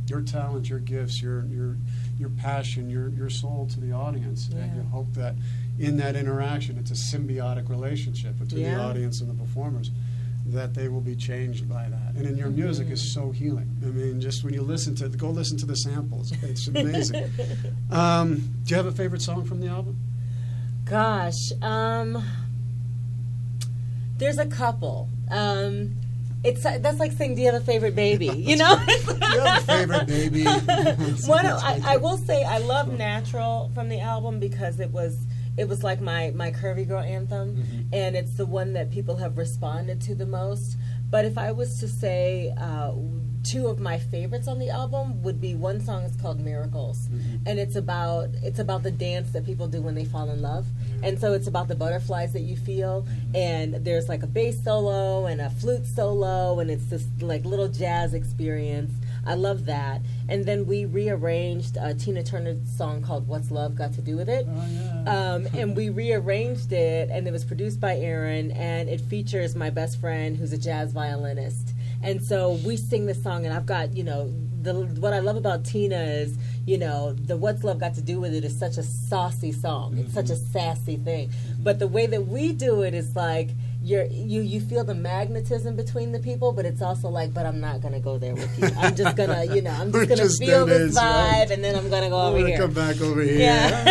your 0.09 0.21
talent, 0.23 0.69
your 0.69 0.81
gifts, 0.81 1.23
your 1.23 1.45
your 1.47 1.77
your 2.19 2.31
passion, 2.31 2.91
your 2.91 3.09
your 3.11 3.31
soul 3.31 3.69
to 3.73 3.81
the 3.81 3.93
audience, 3.93 4.49
and 4.49 4.59
Yeah. 4.59 4.75
you 4.77 4.83
hope 4.83 5.13
that 5.15 5.35
in 5.79 5.97
that 5.99 6.17
interaction, 6.17 6.77
it's 6.79 6.91
a 6.91 6.95
symbiotic 6.95 7.69
relationship 7.69 8.39
between 8.39 8.65
the 8.65 8.75
audience 8.81 9.21
and 9.21 9.31
the 9.31 9.35
performers, 9.35 9.91
that 10.53 10.75
they 10.75 10.89
will 10.89 11.01
be 11.01 11.17
changed 11.17 11.69
by 11.69 11.89
that. 11.89 12.15
And 12.15 12.27
then 12.27 12.37
your 12.37 12.49
music 12.49 12.89
is 12.91 13.03
so 13.13 13.31
healing. 13.31 13.69
I 13.83 13.87
mean, 13.87 14.21
just 14.21 14.45
when 14.45 14.55
you 14.55 14.63
listen 14.63 14.95
to 14.97 15.07
it, 15.07 15.17
go 15.17 15.31
listen 15.31 15.57
to 15.59 15.67
the 15.67 15.77
samples, 15.77 16.33
it's 16.43 16.69
amazing. 16.69 17.31
um, 17.91 18.37
do 18.65 18.71
you 18.71 18.77
have 18.77 18.87
a 18.87 18.93
favorite 18.93 19.23
song 19.23 19.45
from 19.45 19.61
the 19.61 19.69
album? 19.69 19.97
Gosh, 20.85 21.53
um, 21.63 22.23
there's 24.19 24.39
a 24.39 24.47
couple. 24.47 25.09
Um, 25.31 25.97
it's 26.45 26.63
that's 26.65 26.99
like 26.99 27.13
saying, 27.13 27.37
"Do 27.37 27.41
you 27.41 27.53
have 27.53 27.63
a 27.63 27.65
favorite 27.65 27.95
baby?" 27.95 28.27
You 28.35 28.57
know. 28.57 28.77
Do 28.85 28.93
you 28.93 29.41
have 29.41 29.63
a 29.63 29.67
favorite 29.67 30.07
baby? 30.09 30.45
One, 31.27 31.47
I, 31.47 31.81
I 31.85 31.97
will 31.99 32.19
say 32.19 32.43
I 32.43 32.59
love 32.59 32.93
"Natural" 32.93 33.71
from 33.75 33.89
the 33.89 34.01
album 34.01 34.41
because 34.41 34.81
it 34.81 34.91
was 34.91 35.17
it 35.57 35.69
was 35.69 35.83
like 35.85 36.01
my 36.01 36.31
my 36.35 36.51
curvy 36.51 36.87
girl 36.87 37.03
anthem, 37.03 37.57
Mhm. 37.57 37.85
and 37.93 38.17
it's 38.17 38.35
the 38.35 38.47
one 38.47 38.73
that 38.75 38.91
people 38.91 39.17
have 39.17 39.37
responded 39.39 40.01
to 40.03 40.15
the 40.15 40.27
most. 40.27 40.77
But 41.11 41.25
if 41.27 41.37
I 41.37 41.53
was 41.53 41.79
to 41.81 41.89
say 41.89 42.55
uh, 42.59 42.93
two 43.45 43.67
of 43.67 43.79
my 43.81 43.99
favorites 43.99 44.47
on 44.49 44.59
the 44.59 44.71
album, 44.71 45.21
would 45.23 45.41
be 45.41 45.55
one 45.55 45.81
song 45.81 46.05
is 46.05 46.17
called 46.17 46.41
"Miracles," 46.41 47.09
Mhm. 47.13 47.41
and 47.45 47.59
it's 47.59 47.77
about 47.77 48.31
it's 48.43 48.59
about 48.59 48.83
the 48.83 48.91
dance 48.91 49.31
that 49.33 49.45
people 49.45 49.69
do 49.69 49.83
when 49.83 49.95
they 49.95 50.05
fall 50.07 50.31
in 50.31 50.41
love, 50.41 50.65
and 51.03 51.19
so 51.19 51.35
it's 51.35 51.47
about 51.49 51.69
the 51.69 51.75
butterflies 51.75 52.33
that 52.33 52.43
you 52.43 52.57
feel, 52.57 53.05
and 53.35 53.75
there's 53.85 54.09
like 54.09 54.23
a 54.23 54.27
bass 54.27 54.63
solo 54.65 55.27
and 55.27 55.41
a 55.41 55.51
flute 55.51 55.87
solo, 55.87 56.61
and 56.61 56.71
it's 56.71 56.87
this 56.87 57.05
like 57.21 57.45
little 57.45 57.69
jazz 57.69 58.15
experience. 58.15 58.93
I 59.27 59.35
love 59.35 59.67
that. 59.67 60.03
And 60.29 60.45
then 60.45 60.67
we 60.67 60.85
rearranged 60.85 61.79
uh, 61.79 61.95
Tina 61.95 62.23
Turner's 62.23 62.59
song 62.77 63.03
called 63.03 63.29
"What's 63.29 63.51
Love 63.51 63.77
Got 63.77 63.95
to 63.95 64.03
Do 64.03 64.17
with 64.17 64.29
It." 64.29 64.47
Oh 64.49 64.67
yeah. 64.69 65.33
Um, 65.33 65.47
and 65.55 65.77
we 65.77 65.91
rearranged 65.91 66.73
it, 66.73 67.11
and 67.11 67.27
it 67.27 67.31
was 67.31 67.45
produced 67.45 67.81
by 67.81 67.97
Aaron, 67.97 68.51
and 68.53 68.89
it 68.89 69.01
features 69.01 69.55
my 69.55 69.71
best 69.71 70.01
friend 70.01 70.37
who's 70.37 70.53
a 70.53 70.59
jazz 70.59 70.93
violinist. 70.93 71.75
And 72.03 72.23
so 72.23 72.59
we 72.65 72.77
sing 72.77 73.07
this 73.07 73.23
song, 73.23 73.45
and 73.45 73.55
I've 73.55 73.67
got, 73.67 73.97
you 73.97 74.03
know, 74.03 74.33
the, 74.63 74.75
what 74.75 75.13
I 75.13 75.21
love 75.21 75.37
about 75.37 75.65
Tina 75.65 76.03
is, 76.03 76.37
you 76.67 76.79
know, 76.79 77.13
the 77.13 77.37
What's 77.37 77.63
Love 77.63 77.79
Got 77.79 77.95
to 77.95 78.03
Do 78.03 78.21
with 78.21 78.35
It 78.35 78.45
is 78.45 78.59
such 78.59 78.77
a 78.77 78.83
saucy 78.83 79.53
song. 79.53 79.99
It's 79.99 80.13
such 80.13 80.31
a 80.31 80.37
sassy 80.37 80.97
thing. 80.97 81.31
But 81.61 81.79
the 81.79 81.87
way 81.87 82.07
that 82.07 82.27
we 82.27 82.53
do 82.53 82.83
it 82.83 82.93
is 82.95 83.15
like, 83.15 83.51
you're, 83.83 84.05
you 84.05 84.43
you 84.43 84.61
feel 84.61 84.85
the 84.85 84.95
magnetism 84.95 85.75
between 85.77 86.13
the 86.13 86.21
people, 86.21 86.53
but 86.53 86.65
it's 86.65 86.81
also 86.81 87.09
like, 87.09 87.35
but 87.35 87.47
I'm 87.47 87.61
not 87.61 87.81
gonna 87.81 88.01
go 88.01 88.17
there 88.17 88.35
with 88.35 88.59
you. 88.59 88.69
I'm 88.79 88.95
just 88.95 89.17
gonna, 89.17 89.45
you 89.45 89.61
know, 89.61 89.71
I'm 89.71 89.93
just 89.93 90.09
gonna 90.09 90.23
just 90.23 90.39
feel 90.39 90.67
this 90.67 90.97
vibe, 90.97 91.03
right? 91.03 91.51
and 91.51 91.65
then 91.65 91.75
I'm 91.75 91.91
gonna 91.91 92.09
go 92.09 92.19
I'm 92.19 92.29
over 92.29 92.39
gonna 92.39 92.49
here. 92.51 92.59
come 92.59 92.73
back 92.73 93.01
over 93.01 93.23
here. 93.23 93.33
Yeah. 93.43 93.85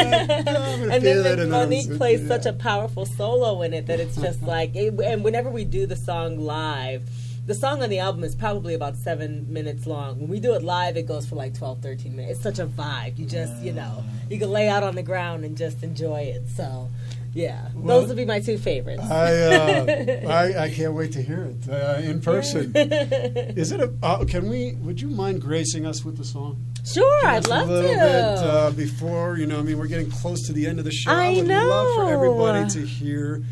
And 0.92 1.04
feel 1.04 1.24
then, 1.24 1.40
and 1.40 1.52
Monique 1.52 1.98
plays 1.98 2.22
yeah. 2.22 2.28
such 2.28 2.46
a 2.46 2.54
powerful 2.54 3.06
solo 3.06 3.62
in 3.64 3.74
it 3.74 3.88
that 3.88 4.00
it's 4.00 4.16
just 4.16 4.42
like, 4.44 4.76
it, 4.76 4.98
and 5.00 5.24
whenever 5.24 5.50
we 5.50 5.66
do 5.66 5.86
the 5.86 5.96
song 5.96 6.40
live, 6.40 7.04
the 7.46 7.56
song 7.56 7.82
on 7.82 7.90
the 7.90 8.00
album 8.00 8.24
is 8.24 8.36
probably 8.36 8.76
about 8.76 8.96
seven 8.96 9.52
minutes 9.52 9.88
long. 9.88 10.20
When 10.20 10.30
we 10.30 10.40
do 10.40 10.54
it 10.54 10.64
live, 10.64 10.96
it 10.96 11.08
goes 11.08 11.26
for 11.28 11.36
like 11.36 11.54
12, 11.58 11.82
13 11.82 12.16
minutes. 12.16 12.36
It's 12.36 12.44
such 12.44 12.60
a 12.60 12.68
vibe. 12.68 13.18
You 13.18 13.26
just, 13.26 13.62
you 13.62 13.74
know, 13.74 14.04
you 14.30 14.38
can 14.38 14.52
lay 14.52 14.70
out 14.70 14.84
on 14.84 14.96
the 14.96 15.04
ground 15.04 15.44
and 15.44 15.58
just 15.58 15.84
enjoy 15.84 16.22
it. 16.22 16.48
So, 16.56 16.90
yeah, 17.34 17.70
Well, 17.76 18.00
those 18.02 18.08
would 18.10 18.18
be 18.18 18.26
my 18.26 18.40
two 18.42 18.58
favorites. 18.58 19.04
I, 19.04 19.34
uh, 19.44 20.28
I 20.30 20.64
I 20.66 20.70
can't 20.70 20.94
wait 20.94 21.14
to 21.14 21.22
hear 21.22 21.44
it 21.46 21.70
uh, 21.70 22.02
in 22.02 22.22
person. 22.22 22.72
Is 22.76 23.72
it 23.72 23.80
a? 23.80 23.94
Uh, 24.04 24.26
can 24.26 24.50
we? 24.50 24.74
Would 24.82 25.00
you 25.02 25.08
mind 25.10 25.42
gracing 25.42 25.86
us 25.86 26.04
with 26.04 26.18
the 26.18 26.26
song? 26.26 26.58
sure, 26.84 27.26
I'd 27.28 27.48
love 27.48 27.70
a 27.70 27.74
little 27.74 27.90
to. 27.92 27.96
bit 27.96 28.04
uh, 28.50 28.72
before 28.72 29.38
you 29.38 29.46
know. 29.46 29.60
I 29.60 29.62
mean, 29.62 29.78
we're 29.78 29.88
getting 29.88 30.10
close 30.10 30.46
to 30.48 30.54
the 30.54 30.66
end 30.68 30.80
of 30.80 30.86
the 30.86 30.92
show. 30.92 31.12
I 31.12 31.34
would 31.34 31.48
love 31.48 31.96
for 31.96 32.12
everybody 32.12 32.70
to 32.72 32.86
hear 32.86 33.44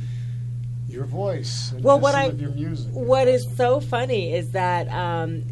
your 0.88 1.06
voice. 1.06 1.72
And 1.72 1.84
Well, 1.84 2.00
what 2.00 2.16
I- 2.16 2.26
of 2.26 2.42
your 2.42 2.50
music. 2.52 2.92
What 2.92 3.28
is 3.28 3.48
so 3.56 3.80
funny 3.80 4.34
is 4.34 4.52
that 4.52 4.90
um, 4.90 5.44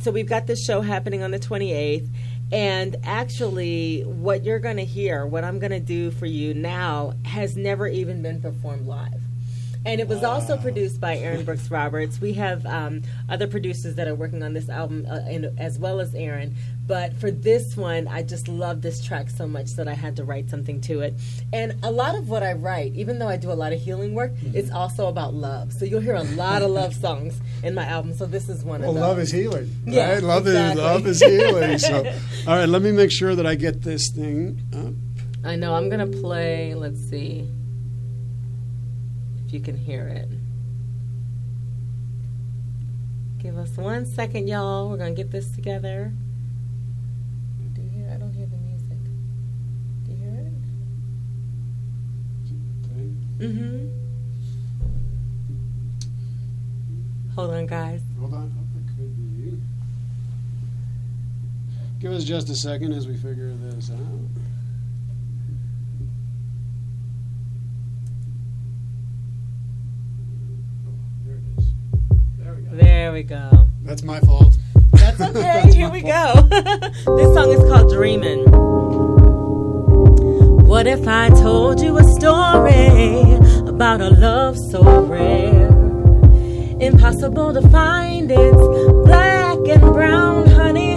so 0.00 0.10
we've 0.10 0.28
got 0.28 0.46
this 0.46 0.64
show 0.64 0.80
happening 0.80 1.22
on 1.22 1.30
the 1.30 1.38
28th, 1.38 2.08
and 2.52 2.96
actually, 3.02 4.02
what 4.02 4.44
you're 4.44 4.60
going 4.60 4.76
to 4.76 4.84
hear, 4.84 5.26
what 5.26 5.42
I'm 5.42 5.58
going 5.58 5.72
to 5.72 5.80
do 5.80 6.10
for 6.12 6.26
you 6.26 6.54
now, 6.54 7.14
has 7.24 7.56
never 7.56 7.88
even 7.88 8.22
been 8.22 8.40
performed 8.40 8.86
live. 8.86 9.25
And 9.86 10.00
it 10.00 10.08
was 10.08 10.24
also 10.24 10.56
produced 10.56 11.00
by 11.00 11.16
Aaron 11.16 11.44
Brooks 11.44 11.70
Roberts. 11.70 12.20
We 12.20 12.32
have 12.34 12.66
um, 12.66 13.02
other 13.28 13.46
producers 13.46 13.94
that 13.94 14.08
are 14.08 14.16
working 14.16 14.42
on 14.42 14.52
this 14.52 14.68
album, 14.68 15.06
uh, 15.08 15.20
and, 15.28 15.56
as 15.60 15.78
well 15.78 16.00
as 16.00 16.12
Aaron. 16.14 16.56
But 16.88 17.14
for 17.20 17.30
this 17.30 17.76
one, 17.76 18.08
I 18.08 18.22
just 18.24 18.48
love 18.48 18.82
this 18.82 19.04
track 19.04 19.30
so 19.30 19.46
much 19.46 19.74
that 19.74 19.86
I 19.86 19.94
had 19.94 20.16
to 20.16 20.24
write 20.24 20.50
something 20.50 20.80
to 20.82 21.00
it. 21.02 21.14
And 21.52 21.74
a 21.84 21.90
lot 21.92 22.16
of 22.16 22.28
what 22.28 22.42
I 22.42 22.52
write, 22.54 22.94
even 22.94 23.20
though 23.20 23.28
I 23.28 23.36
do 23.36 23.50
a 23.52 23.54
lot 23.54 23.72
of 23.72 23.80
healing 23.80 24.14
work, 24.14 24.32
Mm-hmm. 24.36 24.56
is 24.56 24.70
also 24.72 25.06
about 25.06 25.34
love. 25.34 25.72
So 25.72 25.84
you'll 25.84 26.00
hear 26.00 26.16
a 26.16 26.24
lot 26.34 26.62
of 26.62 26.70
love 26.70 26.92
songs 26.94 27.40
in 27.62 27.74
my 27.74 27.84
album. 27.86 28.12
So 28.14 28.26
this 28.26 28.48
is 28.48 28.64
one 28.64 28.80
Well, 28.80 28.90
of 28.90 28.94
those. 28.96 29.00
love 29.02 29.18
is 29.20 29.30
healing. 29.30 29.70
Yeah, 29.86 30.14
right? 30.14 30.22
love 30.22 30.46
exactly. 30.48 30.82
is 30.82 30.84
love 30.84 31.06
is 31.06 31.20
healing. 31.22 31.78
So, 31.78 32.04
all 32.48 32.56
right, 32.56 32.68
let 32.68 32.82
me 32.82 32.90
make 32.90 33.12
sure 33.12 33.36
that 33.36 33.46
I 33.46 33.54
get 33.54 33.82
this 33.82 34.10
thing 34.10 34.60
up. 34.74 35.46
I 35.48 35.54
know. 35.54 35.74
I'm 35.74 35.88
gonna 35.88 36.08
play. 36.08 36.74
Let's 36.74 37.00
see 37.08 37.48
you 39.56 39.62
can 39.62 39.76
hear 39.76 40.06
it. 40.06 40.28
Give 43.38 43.56
us 43.56 43.74
one 43.78 44.04
second, 44.04 44.48
y'all. 44.48 44.90
We're 44.90 44.98
gonna 44.98 45.12
get 45.12 45.30
this 45.30 45.50
together. 45.50 46.12
Do 47.72 47.80
you 47.80 47.88
hear? 47.88 48.10
I 48.12 48.18
don't 48.18 48.34
hear 48.34 48.44
the 48.44 48.58
music. 48.58 48.98
Do 50.04 50.12
you 50.12 50.18
hear 50.18 50.34
it? 50.34 50.52
Mm-hmm. 53.38 53.86
Hold 57.34 57.54
on, 57.54 57.66
guys. 57.66 58.02
Hold 58.20 58.34
on. 58.34 58.52
Give 61.98 62.12
us 62.12 62.24
just 62.24 62.50
a 62.50 62.54
second 62.54 62.92
as 62.92 63.06
we 63.08 63.16
figure 63.16 63.54
this 63.54 63.90
out. 63.90 63.96
Oh, 70.86 70.92
there 71.24 71.36
it 71.36 71.42
is. 71.58 71.68
There 72.76 73.12
we 73.12 73.22
go. 73.22 73.36
There 73.36 73.50
we 73.50 73.50
go. 73.50 73.68
That's 73.82 74.02
my 74.02 74.20
fault. 74.20 74.54
That's 74.92 75.20
okay. 75.36 75.72
Here 75.72 75.88
we 75.88 76.02
go. 76.02 76.42
this 76.50 77.34
song 77.34 77.50
is 77.50 77.60
called 77.70 77.90
Dreamin'. 77.90 78.44
What 80.66 80.86
if 80.86 81.08
I 81.08 81.30
told 81.30 81.80
you 81.80 81.96
a 81.96 82.04
story 82.04 83.34
about 83.66 84.02
a 84.02 84.10
love 84.10 84.58
so 84.70 84.82
rare? 85.06 85.68
Impossible 86.78 87.54
to 87.54 87.66
find 87.70 88.30
it's 88.30 89.06
black 89.06 89.56
and 89.68 89.80
brown, 89.80 90.46
honey, 90.48 90.96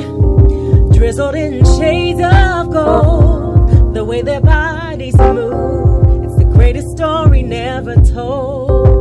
drizzled 0.98 1.36
in 1.36 1.64
shades 1.78 2.20
of 2.22 2.74
gold. 2.74 3.94
the 3.94 4.04
way 4.04 4.22
their 4.22 4.42
bodies 4.42 5.16
move. 5.18 6.26
It's 6.26 6.36
the 6.36 6.50
greatest 6.52 6.90
story 6.90 7.42
never 7.42 7.96
told. 7.96 8.99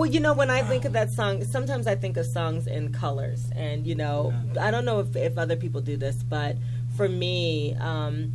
Well, 0.00 0.10
you 0.10 0.18
know, 0.18 0.32
when 0.32 0.48
I 0.48 0.62
think 0.62 0.86
of 0.86 0.94
that 0.94 1.10
song, 1.10 1.44
sometimes 1.44 1.86
I 1.86 1.94
think 1.94 2.16
of 2.16 2.24
songs 2.24 2.66
in 2.66 2.90
colors, 2.90 3.50
and 3.54 3.86
you 3.86 3.94
know, 3.94 4.32
I 4.58 4.70
don't 4.70 4.86
know 4.86 5.00
if, 5.00 5.14
if 5.14 5.36
other 5.36 5.56
people 5.56 5.82
do 5.82 5.98
this, 5.98 6.22
but 6.22 6.56
for 6.96 7.06
me, 7.06 7.74
um, 7.74 8.32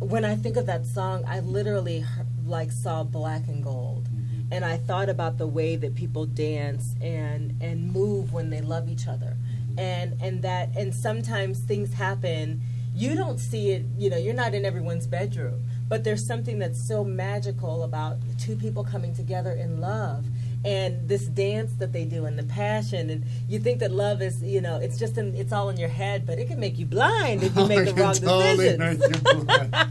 when 0.00 0.24
I 0.24 0.34
think 0.34 0.56
of 0.56 0.66
that 0.66 0.84
song, 0.84 1.22
I 1.28 1.38
literally 1.38 2.04
like 2.44 2.72
saw 2.72 3.04
black 3.04 3.46
and 3.46 3.62
gold, 3.62 4.08
and 4.50 4.64
I 4.64 4.78
thought 4.78 5.08
about 5.08 5.38
the 5.38 5.46
way 5.46 5.76
that 5.76 5.94
people 5.94 6.26
dance 6.26 6.96
and 7.00 7.56
and 7.60 7.92
move 7.92 8.32
when 8.32 8.50
they 8.50 8.60
love 8.60 8.88
each 8.88 9.06
other, 9.06 9.36
and 9.78 10.20
and 10.20 10.42
that 10.42 10.70
and 10.76 10.92
sometimes 10.92 11.60
things 11.60 11.94
happen. 11.94 12.60
You 12.96 13.14
don't 13.14 13.38
see 13.38 13.70
it, 13.70 13.84
you 13.96 14.10
know, 14.10 14.16
you're 14.16 14.34
not 14.34 14.54
in 14.54 14.64
everyone's 14.64 15.06
bedroom, 15.06 15.62
but 15.88 16.02
there's 16.02 16.26
something 16.26 16.58
that's 16.58 16.80
so 16.80 17.04
magical 17.04 17.84
about 17.84 18.16
two 18.40 18.56
people 18.56 18.82
coming 18.82 19.14
together 19.14 19.52
in 19.52 19.80
love 19.80 20.24
and 20.64 21.08
this 21.08 21.26
dance 21.26 21.72
that 21.74 21.92
they 21.92 22.04
do 22.04 22.24
and 22.24 22.38
the 22.38 22.42
passion 22.44 23.10
and 23.10 23.24
you 23.48 23.58
think 23.58 23.80
that 23.80 23.90
love 23.90 24.22
is 24.22 24.42
you 24.42 24.60
know 24.60 24.76
it's 24.76 24.98
just 24.98 25.18
in 25.18 25.34
it's 25.34 25.52
all 25.52 25.68
in 25.68 25.76
your 25.76 25.88
head 25.88 26.26
but 26.26 26.38
it 26.38 26.48
can 26.48 26.58
make 26.58 26.78
you 26.78 26.86
blind 26.86 27.42
if 27.42 27.54
you 27.56 27.66
make 27.74 27.84
the 27.84 27.94
wrong 27.94 28.14
totally 28.14 28.56
decision 28.56 28.80
make 28.80 29.00
you 29.34 29.44
blind. 29.44 29.76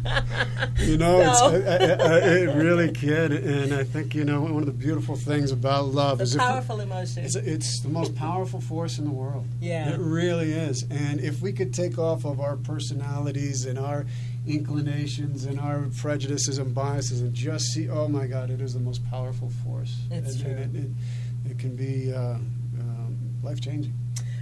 You 0.80 0.98
know, 0.98 1.34
So- 1.34 1.50
it's, 1.56 1.68
I, 1.68 2.06
I, 2.06 2.16
I, 2.16 2.18
it 2.20 2.56
really 2.58 2.92
can, 2.92 3.32
and 3.32 3.74
I 3.74 3.84
think 3.86 4.14
you 4.16 4.26
know 4.26 4.42
one 4.42 4.58
of 4.58 4.66
the 4.66 4.74
beautiful 4.74 5.16
things 5.16 5.52
about 5.52 5.86
love 5.86 6.20
is 6.20 6.34
the 6.34 6.40
powerful 6.40 6.82
emotion 6.82 7.24
It's, 7.24 7.36
it's 7.36 7.80
the 7.82 7.90
most 7.90 8.16
powerful 8.16 8.60
force 8.60 8.98
in 9.00 9.06
the 9.06 9.12
world. 9.12 9.46
Yeah. 9.62 9.94
It 9.94 10.00
really 10.00 10.52
is. 10.52 10.84
And 10.90 11.22
if 11.22 11.42
we 11.42 11.54
could 11.54 11.74
take 11.74 11.98
off 11.98 12.26
of 12.26 12.42
our 12.42 12.58
personalities 12.58 13.66
and 13.66 13.80
our 13.80 14.06
inclinations 14.48 15.46
and 15.46 15.60
our 15.60 15.88
prejudices 15.98 16.58
and 16.58 16.74
biases 16.76 17.22
and 17.22 17.34
just 17.34 17.66
see, 17.74 17.90
oh 17.90 18.08
my 18.08 18.28
God, 18.28 18.50
it 18.50 18.62
is 18.62 18.74
the 18.74 18.80
most 18.80 19.04
powerful 19.10 19.50
force. 19.66 19.96
It's 20.12 20.36
and, 20.36 20.44
true. 20.44 20.52
And 20.52 20.76
it, 20.76 20.80
it, 20.80 21.52
it 21.52 21.60
can 21.60 21.76
be 21.76 22.14
uh, 22.14 22.36
um, 22.80 23.18
life 23.42 23.62
changing. 23.62 23.94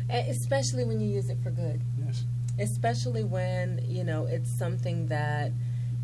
Especially 0.10 0.84
when 0.84 1.00
you 1.00 1.08
use 1.08 1.30
it 1.30 1.38
for 1.42 1.52
good 1.52 1.82
Yes. 2.06 2.26
especially 2.60 3.24
when 3.24 3.80
you 3.86 4.04
know 4.04 4.26
it's 4.26 4.58
something 4.58 5.08
that 5.08 5.52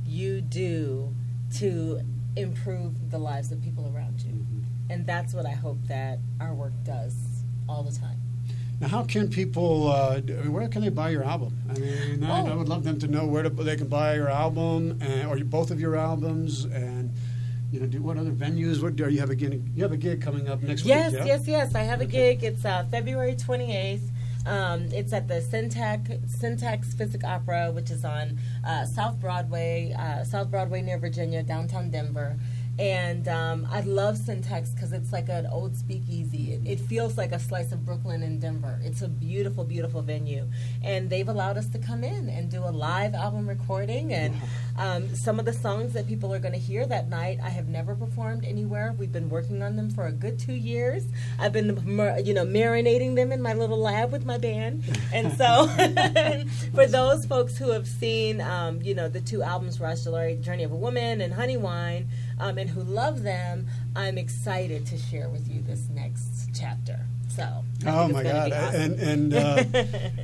you 0.05 0.39
do 0.39 1.13
to 1.57 1.99
improve 2.37 3.11
the 3.11 3.17
lives 3.17 3.51
of 3.51 3.61
people 3.61 3.91
around 3.93 4.21
you 4.21 4.45
and 4.89 5.05
that's 5.05 5.33
what 5.33 5.45
i 5.45 5.51
hope 5.51 5.77
that 5.87 6.19
our 6.39 6.53
work 6.53 6.71
does 6.85 7.13
all 7.67 7.83
the 7.83 7.91
time 7.91 8.17
Now, 8.79 8.87
how 8.89 9.03
can 9.03 9.27
people? 9.29 9.87
Uh, 9.91 10.19
d- 10.19 10.33
I 10.33 10.41
mean, 10.41 10.53
where 10.53 10.67
can 10.67 10.81
they 10.83 10.89
buy 10.89 11.09
your 11.09 11.23
album? 11.23 11.57
I 11.69 11.73
mean, 11.79 12.23
I, 12.23 12.41
I 12.45 12.51
Oh. 12.51 12.57
would 12.57 12.69
love 12.69 12.83
them 12.83 12.99
to 12.99 13.07
know 13.07 13.25
where 13.25 13.41
to, 13.43 13.49
they 13.49 13.75
can 13.75 13.87
buy 13.87 14.15
your 14.15 14.29
album 14.29 14.99
and, 15.01 15.27
or 15.27 15.37
both 15.43 15.71
of 15.71 15.79
your 15.79 15.95
albums, 15.95 16.65
and 16.65 17.11
you 17.71 17.79
know, 17.79 17.87
do 17.87 18.01
what 18.01 18.17
other 18.17 18.31
venues? 18.31 18.81
What 18.81 18.95
do 18.95 19.09
you 19.09 19.19
have 19.19 19.29
a 19.31 19.35
gig? 19.35 19.63
You 19.75 19.83
have 19.83 19.91
a 19.91 19.97
gig 19.97 20.21
coming 20.21 20.47
up 20.47 20.61
next 20.61 20.85
Yes, 20.85 21.11
week? 21.11 21.19
yeah? 21.21 21.25
yes, 21.25 21.47
yes. 21.47 21.75
I 21.75 21.81
have 21.81 22.01
a 22.01 22.05
gig. 22.05 22.43
It's 22.43 22.63
uh, 22.65 22.85
February 22.91 23.35
28th. 23.35 24.01
Um, 24.45 24.83
it's 24.93 25.11
at 25.11 25.27
the 25.27 25.41
Syntax, 25.41 26.09
Syntax 26.27 26.93
Physic 26.93 27.25
Opera, 27.25 27.69
which 27.71 27.89
is 27.91 28.05
on 28.05 28.37
uh, 28.65 28.85
South 28.85 29.19
Broadway, 29.19 29.93
uh, 29.97 30.23
South 30.23 30.49
Broadway 30.49 30.81
near 30.81 30.97
Virginia, 30.97 31.43
downtown 31.43 31.89
Denver. 31.91 32.37
And 32.79 33.27
um, 33.27 33.67
I 33.71 33.81
love 33.81 34.17
Syntax 34.17 34.69
because 34.69 34.93
it's 34.93 35.11
like 35.11 35.29
an 35.29 35.47
old 35.47 35.75
speakeasy. 35.75 36.53
It, 36.53 36.61
it 36.65 36.79
feels 36.79 37.17
like 37.17 37.31
a 37.31 37.39
slice 37.39 37.71
of 37.71 37.83
Brooklyn 37.83 38.21
and 38.21 38.39
Denver. 38.39 38.79
It's 38.83 39.01
a 39.01 39.07
beautiful, 39.07 39.63
beautiful 39.63 40.03
venue. 40.03 40.47
And 40.83 41.09
they've 41.09 41.27
allowed 41.27 41.57
us 41.57 41.67
to 41.69 41.79
come 41.79 42.03
in 42.03 42.29
and 42.29 42.51
do 42.51 42.63
a 42.63 42.69
live 42.69 43.15
album 43.15 43.49
recording. 43.49 44.13
And 44.13 44.35
um, 44.77 45.15
some 45.15 45.39
of 45.39 45.45
the 45.45 45.53
songs 45.53 45.93
that 45.93 46.07
people 46.07 46.31
are 46.31 46.39
going 46.39 46.53
to 46.53 46.59
hear 46.59 46.85
that 46.85 47.09
night, 47.09 47.39
I 47.43 47.49
have 47.49 47.67
never 47.67 47.95
performed 47.95 48.45
anywhere. 48.45 48.93
We've 48.97 49.11
been 49.11 49.29
working 49.29 49.63
on 49.63 49.75
them 49.75 49.89
for 49.89 50.05
a 50.05 50.11
good 50.11 50.37
two 50.37 50.53
years. 50.53 51.03
I've 51.39 51.53
been, 51.53 51.69
you 52.23 52.33
know, 52.35 52.45
marinating 52.45 53.15
them 53.15 53.31
in 53.31 53.41
my 53.41 53.53
little 53.53 53.79
lab 53.79 54.11
with 54.11 54.23
my 54.23 54.37
band. 54.37 54.83
And 55.11 55.35
so, 55.35 55.67
for 56.75 56.85
those 56.85 57.25
folks 57.25 57.57
who 57.57 57.71
have 57.71 57.87
seen, 57.87 58.39
um, 58.39 58.83
you 58.83 58.93
know, 58.93 59.09
the 59.09 59.21
two 59.21 59.41
albums, 59.41 59.79
Jalari, 59.79 60.39
Journey 60.41 60.63
of 60.63 60.71
a 60.71 60.75
Woman 60.75 61.21
and 61.21 61.33
Honey 61.33 61.57
Wine, 61.57 62.07
um, 62.39 62.57
and 62.57 62.69
who 62.69 62.81
love 62.81 63.23
them, 63.23 63.67
I'm 63.95 64.17
excited 64.17 64.85
to 64.87 64.97
share 64.97 65.29
with 65.29 65.47
you 65.49 65.61
this 65.61 65.87
next 65.89 66.49
chapter. 66.53 66.99
So, 67.29 67.63
Oh 67.85 68.07
my 68.07 68.23
God! 68.23 68.51
awesome. 68.51 68.81
And 68.81 68.99
and 68.99 69.33
uh, 69.33 69.55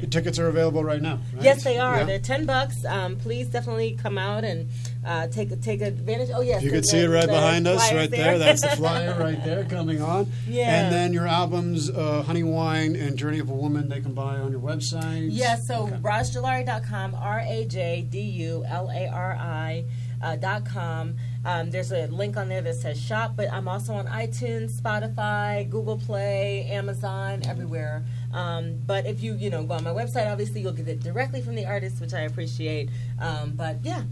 the 0.01 0.07
tickets 0.09 0.39
are 0.39 0.47
available 0.47 0.83
right 0.83 1.01
now. 1.01 1.19
Right? 1.33 1.43
Yes, 1.43 1.63
they 1.63 1.77
are. 1.77 1.97
Yeah. 1.97 2.03
They're 2.05 2.19
ten 2.19 2.45
bucks. 2.47 2.83
Um, 2.85 3.17
please 3.17 3.47
definitely 3.49 3.95
come 4.01 4.17
out 4.17 4.43
and 4.43 4.69
uh, 5.05 5.27
take 5.27 5.61
take 5.61 5.81
advantage. 5.81 6.29
Oh 6.33 6.41
yes, 6.41 6.63
You 6.63 6.71
can 6.71 6.83
see 6.83 6.99
it 6.99 7.07
right 7.09 7.27
behind 7.27 7.67
us, 7.67 7.91
right 7.93 8.09
there. 8.09 8.39
That's 8.39 8.61
the 8.61 8.69
flyer 8.77 9.15
right 9.19 9.43
there 9.43 9.63
coming 9.65 10.01
on. 10.01 10.31
Yeah. 10.47 10.85
And 10.85 10.93
then 10.93 11.13
your 11.13 11.27
albums, 11.27 11.89
uh, 11.91 12.23
Honey 12.23 12.41
Wine 12.43 12.95
and 12.95 13.15
Journey 13.15 13.39
of 13.39 13.49
a 13.49 13.53
Woman, 13.53 13.89
they 13.89 14.01
can 14.01 14.13
buy 14.13 14.37
on 14.37 14.51
your 14.51 14.61
website. 14.61 15.27
Yes, 15.29 15.67
so 15.67 15.83
Okay. 15.83 15.97
rajdulari.com, 15.97 17.15
R 17.15 17.41
A 17.45 17.65
J 17.65 18.01
D 18.09 18.21
U 18.21 18.63
L 18.67 18.89
A 18.89 19.07
R 19.07 19.33
I. 19.39 19.85
Uh, 20.21 20.37
dot 20.37 20.63
com. 20.65 21.15
Um, 21.45 21.71
there's 21.71 21.91
a 21.91 22.07
link 22.07 22.37
on 22.37 22.47
there 22.47 22.61
that 22.61 22.75
says 22.75 23.01
shop, 23.01 23.33
but 23.35 23.51
I'm 23.51 23.67
also 23.67 23.93
on 23.93 24.07
iTunes, 24.07 24.79
Spotify, 24.79 25.69
Google 25.69 25.97
Play, 25.97 26.67
Amazon, 26.71 27.41
everywhere. 27.45 28.03
Um, 28.33 28.79
but 28.85 29.05
if 29.05 29.21
you 29.21 29.33
you 29.35 29.49
know 29.49 29.63
go 29.63 29.73
on 29.73 29.83
my 29.83 29.91
website, 29.91 30.31
obviously 30.31 30.61
you'll 30.61 30.71
get 30.73 30.87
it 30.87 31.01
directly 31.01 31.41
from 31.41 31.55
the 31.55 31.65
artist, 31.65 31.99
which 31.99 32.13
I 32.13 32.21
appreciate. 32.21 32.89
Um, 33.19 33.53
but 33.55 33.77
yeah, 33.83 34.03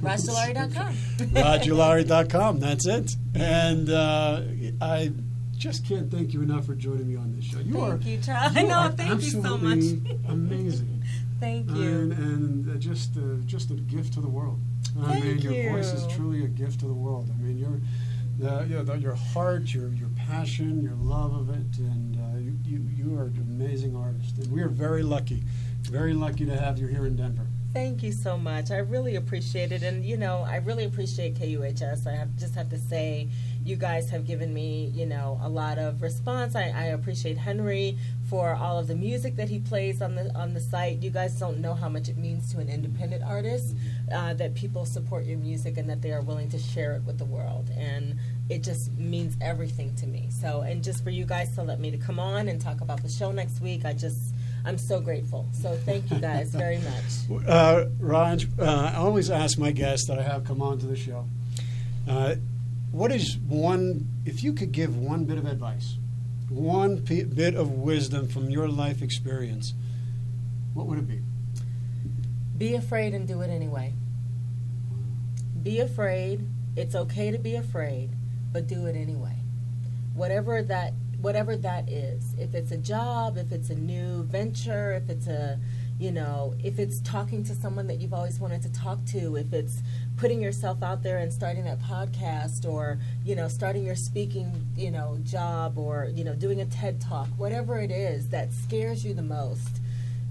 rajdulari.com. 0.00 0.94
Rajdulari.com. 1.18 2.60
That's 2.60 2.86
it. 2.86 3.16
And 3.34 3.90
uh, 3.90 4.42
I 4.80 5.12
just 5.56 5.86
can't 5.86 6.10
thank 6.10 6.32
you 6.32 6.42
enough 6.42 6.66
for 6.66 6.74
joining 6.74 7.08
me 7.08 7.16
on 7.16 7.34
this 7.36 7.44
show. 7.44 7.58
You 7.60 7.80
are 7.80 7.90
Thank 7.90 8.06
you, 8.06 8.18
Charles. 8.18 8.54
No, 8.62 8.74
are 8.74 8.90
thank 8.90 9.22
you 9.22 9.30
so 9.30 9.58
much. 9.58 9.78
amazing. 10.28 11.04
Thank 11.40 11.70
you. 11.70 11.82
and, 11.82 12.12
and 12.12 12.70
uh, 12.70 12.78
just 12.78 13.16
uh, 13.16 13.34
just 13.46 13.72
a 13.72 13.74
gift 13.74 14.12
to 14.14 14.20
the 14.20 14.28
world. 14.28 14.60
I 15.00 15.20
Thank 15.20 15.24
mean, 15.24 15.38
your 15.38 15.72
voice 15.72 15.92
is 15.92 16.06
truly 16.14 16.44
a 16.44 16.48
gift 16.48 16.80
to 16.80 16.86
the 16.86 16.94
world. 16.94 17.30
I 17.32 17.42
mean, 17.42 17.58
your 17.58 17.80
the, 18.38 18.66
you 18.68 18.76
know, 18.76 18.82
the, 18.82 18.98
your 18.98 19.14
heart, 19.14 19.72
your 19.72 19.88
your 19.90 20.08
passion, 20.16 20.82
your 20.82 20.94
love 20.94 21.34
of 21.34 21.50
it, 21.50 21.78
and 21.78 22.16
uh, 22.16 22.38
you, 22.38 22.56
you 22.64 22.80
you 22.94 23.18
are 23.18 23.24
an 23.24 23.38
amazing 23.40 23.96
artist. 23.96 24.38
And 24.38 24.50
we 24.52 24.62
are 24.62 24.68
very 24.68 25.02
lucky, 25.02 25.42
very 25.82 26.12
lucky 26.12 26.44
to 26.46 26.56
have 26.56 26.78
you 26.78 26.86
here 26.86 27.06
in 27.06 27.16
Denver. 27.16 27.46
Thank 27.72 28.02
you 28.02 28.12
so 28.12 28.36
much. 28.36 28.70
I 28.70 28.78
really 28.78 29.16
appreciate 29.16 29.72
it, 29.72 29.82
and 29.82 30.04
you 30.04 30.16
know, 30.16 30.44
I 30.46 30.56
really 30.56 30.84
appreciate 30.84 31.36
KUHS. 31.36 32.06
I 32.06 32.14
have 32.14 32.36
just 32.36 32.54
have 32.54 32.68
to 32.70 32.78
say, 32.78 33.28
you 33.64 33.76
guys 33.76 34.10
have 34.10 34.26
given 34.26 34.52
me, 34.52 34.90
you 34.94 35.06
know, 35.06 35.40
a 35.42 35.48
lot 35.48 35.78
of 35.78 36.02
response. 36.02 36.54
I, 36.54 36.64
I 36.64 36.84
appreciate 36.86 37.38
Henry 37.38 37.96
for 38.32 38.54
all 38.54 38.78
of 38.78 38.88
the 38.88 38.94
music 38.94 39.36
that 39.36 39.50
he 39.50 39.58
plays 39.58 40.00
on 40.00 40.14
the 40.14 40.34
on 40.34 40.54
the 40.54 40.60
site. 40.60 41.02
You 41.02 41.10
guys 41.10 41.38
don't 41.38 41.58
know 41.58 41.74
how 41.74 41.90
much 41.90 42.08
it 42.08 42.16
means 42.16 42.50
to 42.54 42.60
an 42.60 42.70
independent 42.70 43.22
artist 43.22 43.76
uh, 44.10 44.32
that 44.32 44.54
people 44.54 44.86
support 44.86 45.26
your 45.26 45.36
music 45.36 45.76
and 45.76 45.86
that 45.90 46.00
they 46.00 46.12
are 46.12 46.22
willing 46.22 46.48
to 46.48 46.58
share 46.58 46.94
it 46.94 47.02
with 47.02 47.18
the 47.18 47.26
world, 47.26 47.68
and 47.76 48.16
it 48.48 48.62
just 48.62 48.90
means 48.92 49.36
everything 49.42 49.94
to 49.96 50.06
me. 50.06 50.30
So, 50.30 50.62
and 50.62 50.82
just 50.82 51.04
for 51.04 51.10
you 51.10 51.26
guys 51.26 51.54
to 51.56 51.62
let 51.62 51.78
me 51.78 51.90
to 51.90 51.98
come 51.98 52.18
on 52.18 52.48
and 52.48 52.58
talk 52.58 52.80
about 52.80 53.02
the 53.02 53.10
show 53.10 53.32
next 53.32 53.60
week, 53.60 53.84
I 53.84 53.92
just 53.92 54.32
I'm 54.64 54.78
so 54.78 54.98
grateful. 54.98 55.46
So 55.52 55.76
thank 55.84 56.10
you 56.10 56.18
guys 56.18 56.54
very 56.64 56.78
much. 56.78 57.46
Uh, 57.46 57.84
Raj, 58.00 58.46
uh, 58.58 58.92
I 58.94 58.96
always 58.96 59.28
ask 59.28 59.58
my 59.58 59.72
guests 59.72 60.06
that 60.08 60.18
I 60.18 60.22
have 60.22 60.44
come 60.44 60.62
on 60.62 60.78
to 60.78 60.86
the 60.86 60.96
show, 60.96 61.26
uh, 62.08 62.36
what 62.92 63.12
is 63.12 63.36
one, 63.46 64.08
if 64.24 64.42
you 64.42 64.54
could 64.54 64.72
give 64.72 64.96
one 64.96 65.26
bit 65.26 65.36
of 65.36 65.44
advice, 65.44 65.98
one 66.52 66.96
bit 66.96 67.54
of 67.54 67.70
wisdom 67.70 68.28
from 68.28 68.50
your 68.50 68.68
life 68.68 69.02
experience, 69.02 69.74
what 70.74 70.86
would 70.86 70.98
it 70.98 71.08
be? 71.08 71.20
Be 72.56 72.74
afraid 72.74 73.14
and 73.14 73.26
do 73.26 73.40
it 73.40 73.50
anyway. 73.50 73.94
Be 75.62 75.80
afraid. 75.80 76.46
It's 76.76 76.94
okay 76.94 77.30
to 77.30 77.38
be 77.38 77.56
afraid, 77.56 78.10
but 78.52 78.66
do 78.66 78.86
it 78.86 78.96
anyway. 78.96 79.36
Whatever 80.14 80.62
that 80.62 80.92
whatever 81.20 81.56
that 81.56 81.88
is. 81.88 82.34
If 82.38 82.54
it's 82.54 82.72
a 82.72 82.76
job, 82.76 83.38
if 83.38 83.52
it's 83.52 83.70
a 83.70 83.74
new 83.74 84.24
venture, 84.24 84.92
if 84.92 85.08
it's 85.08 85.26
a 85.26 85.58
you 85.98 86.10
know, 86.10 86.54
if 86.62 86.78
it's 86.78 87.00
talking 87.00 87.44
to 87.44 87.54
someone 87.54 87.86
that 87.86 88.00
you've 88.00 88.14
always 88.14 88.40
wanted 88.40 88.62
to 88.62 88.72
talk 88.72 89.04
to, 89.06 89.36
if 89.36 89.52
it's 89.52 89.82
putting 90.16 90.40
yourself 90.40 90.82
out 90.82 91.02
there 91.02 91.18
and 91.18 91.32
starting 91.32 91.64
that 91.64 91.80
podcast 91.80 92.68
or, 92.68 92.98
you 93.24 93.34
know, 93.34 93.48
starting 93.48 93.84
your 93.84 93.96
speaking, 93.96 94.66
you 94.76 94.90
know, 94.90 95.18
job 95.24 95.78
or, 95.78 96.08
you 96.14 96.24
know, 96.24 96.34
doing 96.34 96.60
a 96.60 96.64
TED 96.66 97.00
talk, 97.00 97.28
whatever 97.36 97.78
it 97.78 97.90
is 97.90 98.28
that 98.28 98.52
scares 98.52 99.04
you 99.04 99.14
the 99.14 99.22
most, 99.22 99.80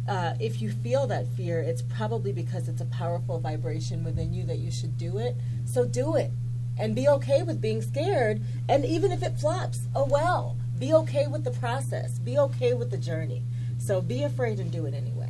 uh, 0.08 0.34
if 0.40 0.62
you 0.62 0.72
feel 0.72 1.08
that 1.08 1.28
fear, 1.36 1.60
it's 1.60 1.82
probably 1.82 2.32
because 2.32 2.68
it's 2.68 2.82
a 2.82 2.86
powerful 2.86 3.40
vibration 3.40 4.04
within 4.04 4.34
you 4.34 4.44
that 4.46 4.58
you 4.58 4.72
should 4.72 4.98
do 4.98 5.18
it. 5.18 5.36
So 5.66 5.86
do 5.86 6.16
it 6.16 6.32
and 6.80 6.96
be 6.96 7.08
okay 7.08 7.44
with 7.44 7.62
being 7.62 7.82
scared. 7.82 8.42
And 8.68 8.86
even 8.86 9.12
if 9.12 9.24
it 9.24 9.40
flops, 9.40 9.82
oh 9.96 10.06
well. 10.06 10.58
Be 10.80 10.94
okay 10.94 11.28
with 11.28 11.44
the 11.44 11.52
process, 11.52 12.18
be 12.18 12.40
okay 12.40 12.74
with 12.74 12.90
the 12.90 12.98
journey. 12.98 13.44
So 13.78 14.02
be 14.02 14.24
afraid 14.24 14.60
and 14.60 14.72
do 14.72 14.88
it 14.88 14.96
anyway. 14.96 15.21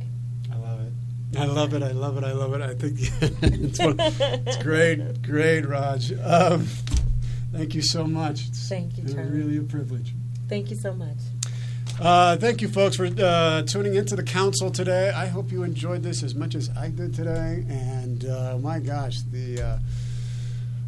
I 1.38 1.44
love 1.46 1.74
it. 1.74 1.82
I 1.82 1.92
love 1.92 2.16
it. 2.18 2.24
I 2.24 2.32
love 2.32 2.52
it. 2.54 2.60
I 2.60 2.62
love 2.62 2.62
it. 2.62 2.62
I 2.62 2.74
think 2.74 2.98
it's, 3.42 3.78
one, 3.78 3.96
it's 3.98 4.62
great, 4.62 5.22
great, 5.22 5.66
Raj. 5.66 6.12
Um, 6.22 6.66
thank 7.52 7.74
you 7.74 7.82
so 7.82 8.06
much. 8.06 8.48
It's 8.48 8.68
Thank 8.68 8.98
you, 8.98 9.12
Charlie. 9.12 9.30
really 9.30 9.56
a 9.58 9.62
privilege. 9.62 10.14
Thank 10.48 10.70
you 10.70 10.76
so 10.76 10.92
much. 10.92 11.16
Uh, 12.00 12.36
thank 12.36 12.60
you, 12.60 12.68
folks, 12.68 12.96
for 12.96 13.06
uh, 13.06 13.62
tuning 13.62 13.94
into 13.94 14.16
the 14.16 14.22
council 14.22 14.70
today. 14.70 15.10
I 15.10 15.26
hope 15.26 15.52
you 15.52 15.62
enjoyed 15.62 16.02
this 16.02 16.22
as 16.22 16.34
much 16.34 16.54
as 16.54 16.70
I 16.76 16.88
did 16.88 17.14
today. 17.14 17.64
And 17.68 18.24
uh, 18.24 18.58
my 18.60 18.78
gosh, 18.78 19.20
the 19.30 19.62
uh, 19.62 19.78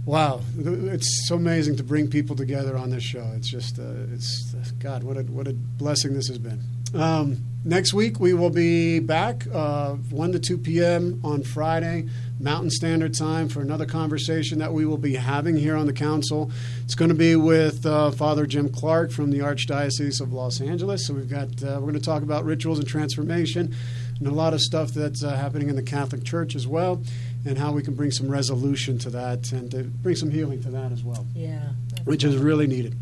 wow, 0.05 0.41
it's 0.59 1.29
so 1.29 1.37
amazing 1.37 1.77
to 1.77 1.85
bring 1.85 2.09
people 2.09 2.37
together 2.37 2.77
on 2.77 2.91
this 2.91 3.03
show. 3.03 3.31
It's 3.37 3.49
just, 3.49 3.79
uh, 3.79 3.85
it's 4.13 4.53
God, 4.79 5.03
what 5.05 5.17
a 5.17 5.23
what 5.23 5.47
a 5.47 5.53
blessing 5.53 6.15
this 6.15 6.29
has 6.29 6.39
been. 6.39 6.61
Um, 6.95 7.39
next 7.65 7.93
week 7.93 8.21
we 8.21 8.35
will 8.35 8.51
be 8.51 9.01
back 9.01 9.47
uh, 9.53 9.95
one 10.11 10.33
to 10.33 10.39
two 10.39 10.59
p.m. 10.59 11.21
on 11.25 11.43
Friday. 11.43 12.09
Mountain 12.41 12.71
Standard 12.71 13.15
Time 13.15 13.49
for 13.49 13.61
another 13.63 13.87
conversation 13.87 14.59
that 14.59 14.73
we 14.73 14.85
will 14.85 14.99
be 14.99 15.15
having 15.15 15.57
here 15.57 15.77
on 15.77 15.87
the 15.87 15.93
council. 15.93 16.51
It's 16.85 16.95
going 16.97 17.09
to 17.09 17.15
be 17.15 17.37
with 17.37 17.87
uh, 17.87 18.11
Father 18.11 18.45
Jim 18.45 18.69
Clark 18.71 19.13
from 19.13 19.31
the 19.31 19.39
Archdiocese 19.39 20.21
of 20.21 20.33
Los 20.33 20.61
Angeles. 20.61 21.07
So 21.07 21.15
we've 21.15 21.31
got 21.31 21.49
uh, 21.63 21.77
we're 21.81 21.93
going 21.93 21.95
to 21.95 22.01
talk 22.01 22.23
about 22.23 22.45
rituals 22.45 22.79
and 22.79 22.87
transformation 22.87 23.75
and 24.19 24.29
a 24.29 24.33
lot 24.33 24.53
of 24.53 24.61
stuff 24.61 24.91
that's 24.91 25.25
uh, 25.25 25.35
happening 25.35 25.69
in 25.69 25.77
the 25.77 25.83
Catholic 25.83 26.23
Church 26.25 26.55
as 26.55 26.67
well, 26.67 27.03
and 27.47 27.59
how 27.59 27.73
we 27.73 27.83
can 27.83 27.95
bring 27.95 28.11
some 28.13 28.29
resolution 28.29 28.99
to 28.99 29.11
that 29.11 29.51
and 29.53 29.71
to 29.73 29.83
bring 29.85 30.15
some 30.15 30.31
healing 30.31 30.63
to 30.63 30.71
that 30.71 30.93
as 30.93 31.03
well, 31.03 31.27
Yeah. 31.35 31.71
which 32.05 32.23
is 32.23 32.37
really 32.37 32.67
needed. 32.69 32.95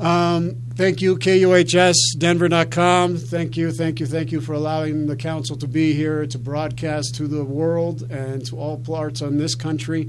Um, 0.00 0.56
thank 0.76 1.02
you, 1.02 1.16
KUHSDenver.com. 1.16 3.18
Thank 3.18 3.58
you, 3.58 3.70
thank 3.70 4.00
you, 4.00 4.06
thank 4.06 4.32
you 4.32 4.40
for 4.40 4.54
allowing 4.54 5.06
the 5.06 5.16
council 5.16 5.58
to 5.58 5.68
be 5.68 5.92
here 5.92 6.26
to 6.26 6.38
broadcast 6.38 7.14
to 7.16 7.28
the 7.28 7.44
world 7.44 8.10
and 8.10 8.46
to 8.46 8.58
all 8.58 8.78
parts 8.78 9.20
on 9.20 9.36
this 9.36 9.54
country. 9.54 10.08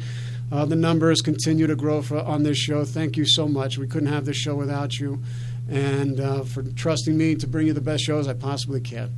Uh, 0.49 0.63
the 0.63 0.77
numbers 0.77 1.19
continue 1.19 1.67
to 1.67 1.75
grow 1.75 2.01
for, 2.01 2.19
on 2.19 2.43
this 2.43 2.57
show. 2.57 2.85
Thank 2.85 3.17
you 3.17 3.25
so 3.25 3.49
much. 3.49 3.77
We 3.77 3.85
couldn't 3.85 4.07
have 4.07 4.23
this 4.23 4.37
show 4.37 4.55
without 4.55 4.97
you, 4.97 5.21
and 5.69 6.21
uh, 6.21 6.43
for 6.43 6.63
trusting 6.63 7.17
me 7.17 7.35
to 7.35 7.45
bring 7.45 7.67
you 7.67 7.73
the 7.73 7.81
best 7.81 8.05
shows 8.05 8.29
I 8.29 8.33
possibly 8.33 8.79
can. 8.79 9.11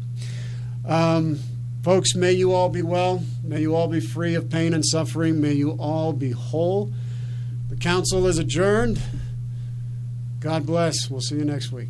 Um, 0.88 1.40
folks, 1.84 2.16
may 2.16 2.32
you 2.32 2.52
all 2.52 2.70
be 2.70 2.82
well. 2.82 3.22
May 3.44 3.62
you 3.62 3.76
all 3.76 3.88
be 3.88 4.00
free 4.00 4.34
of 4.34 4.50
pain 4.50 4.74
and 4.74 4.84
suffering. 4.84 5.40
May 5.40 5.54
you 5.54 5.74
all 5.74 6.14
be 6.14 6.32
whole. 6.32 6.92
The 7.70 7.76
council 7.76 8.26
is 8.26 8.40
adjourned. 8.40 9.00
God 10.44 10.66
bless. 10.66 11.10
We'll 11.10 11.22
see 11.22 11.38
you 11.38 11.46
next 11.46 11.72
week. 11.72 11.88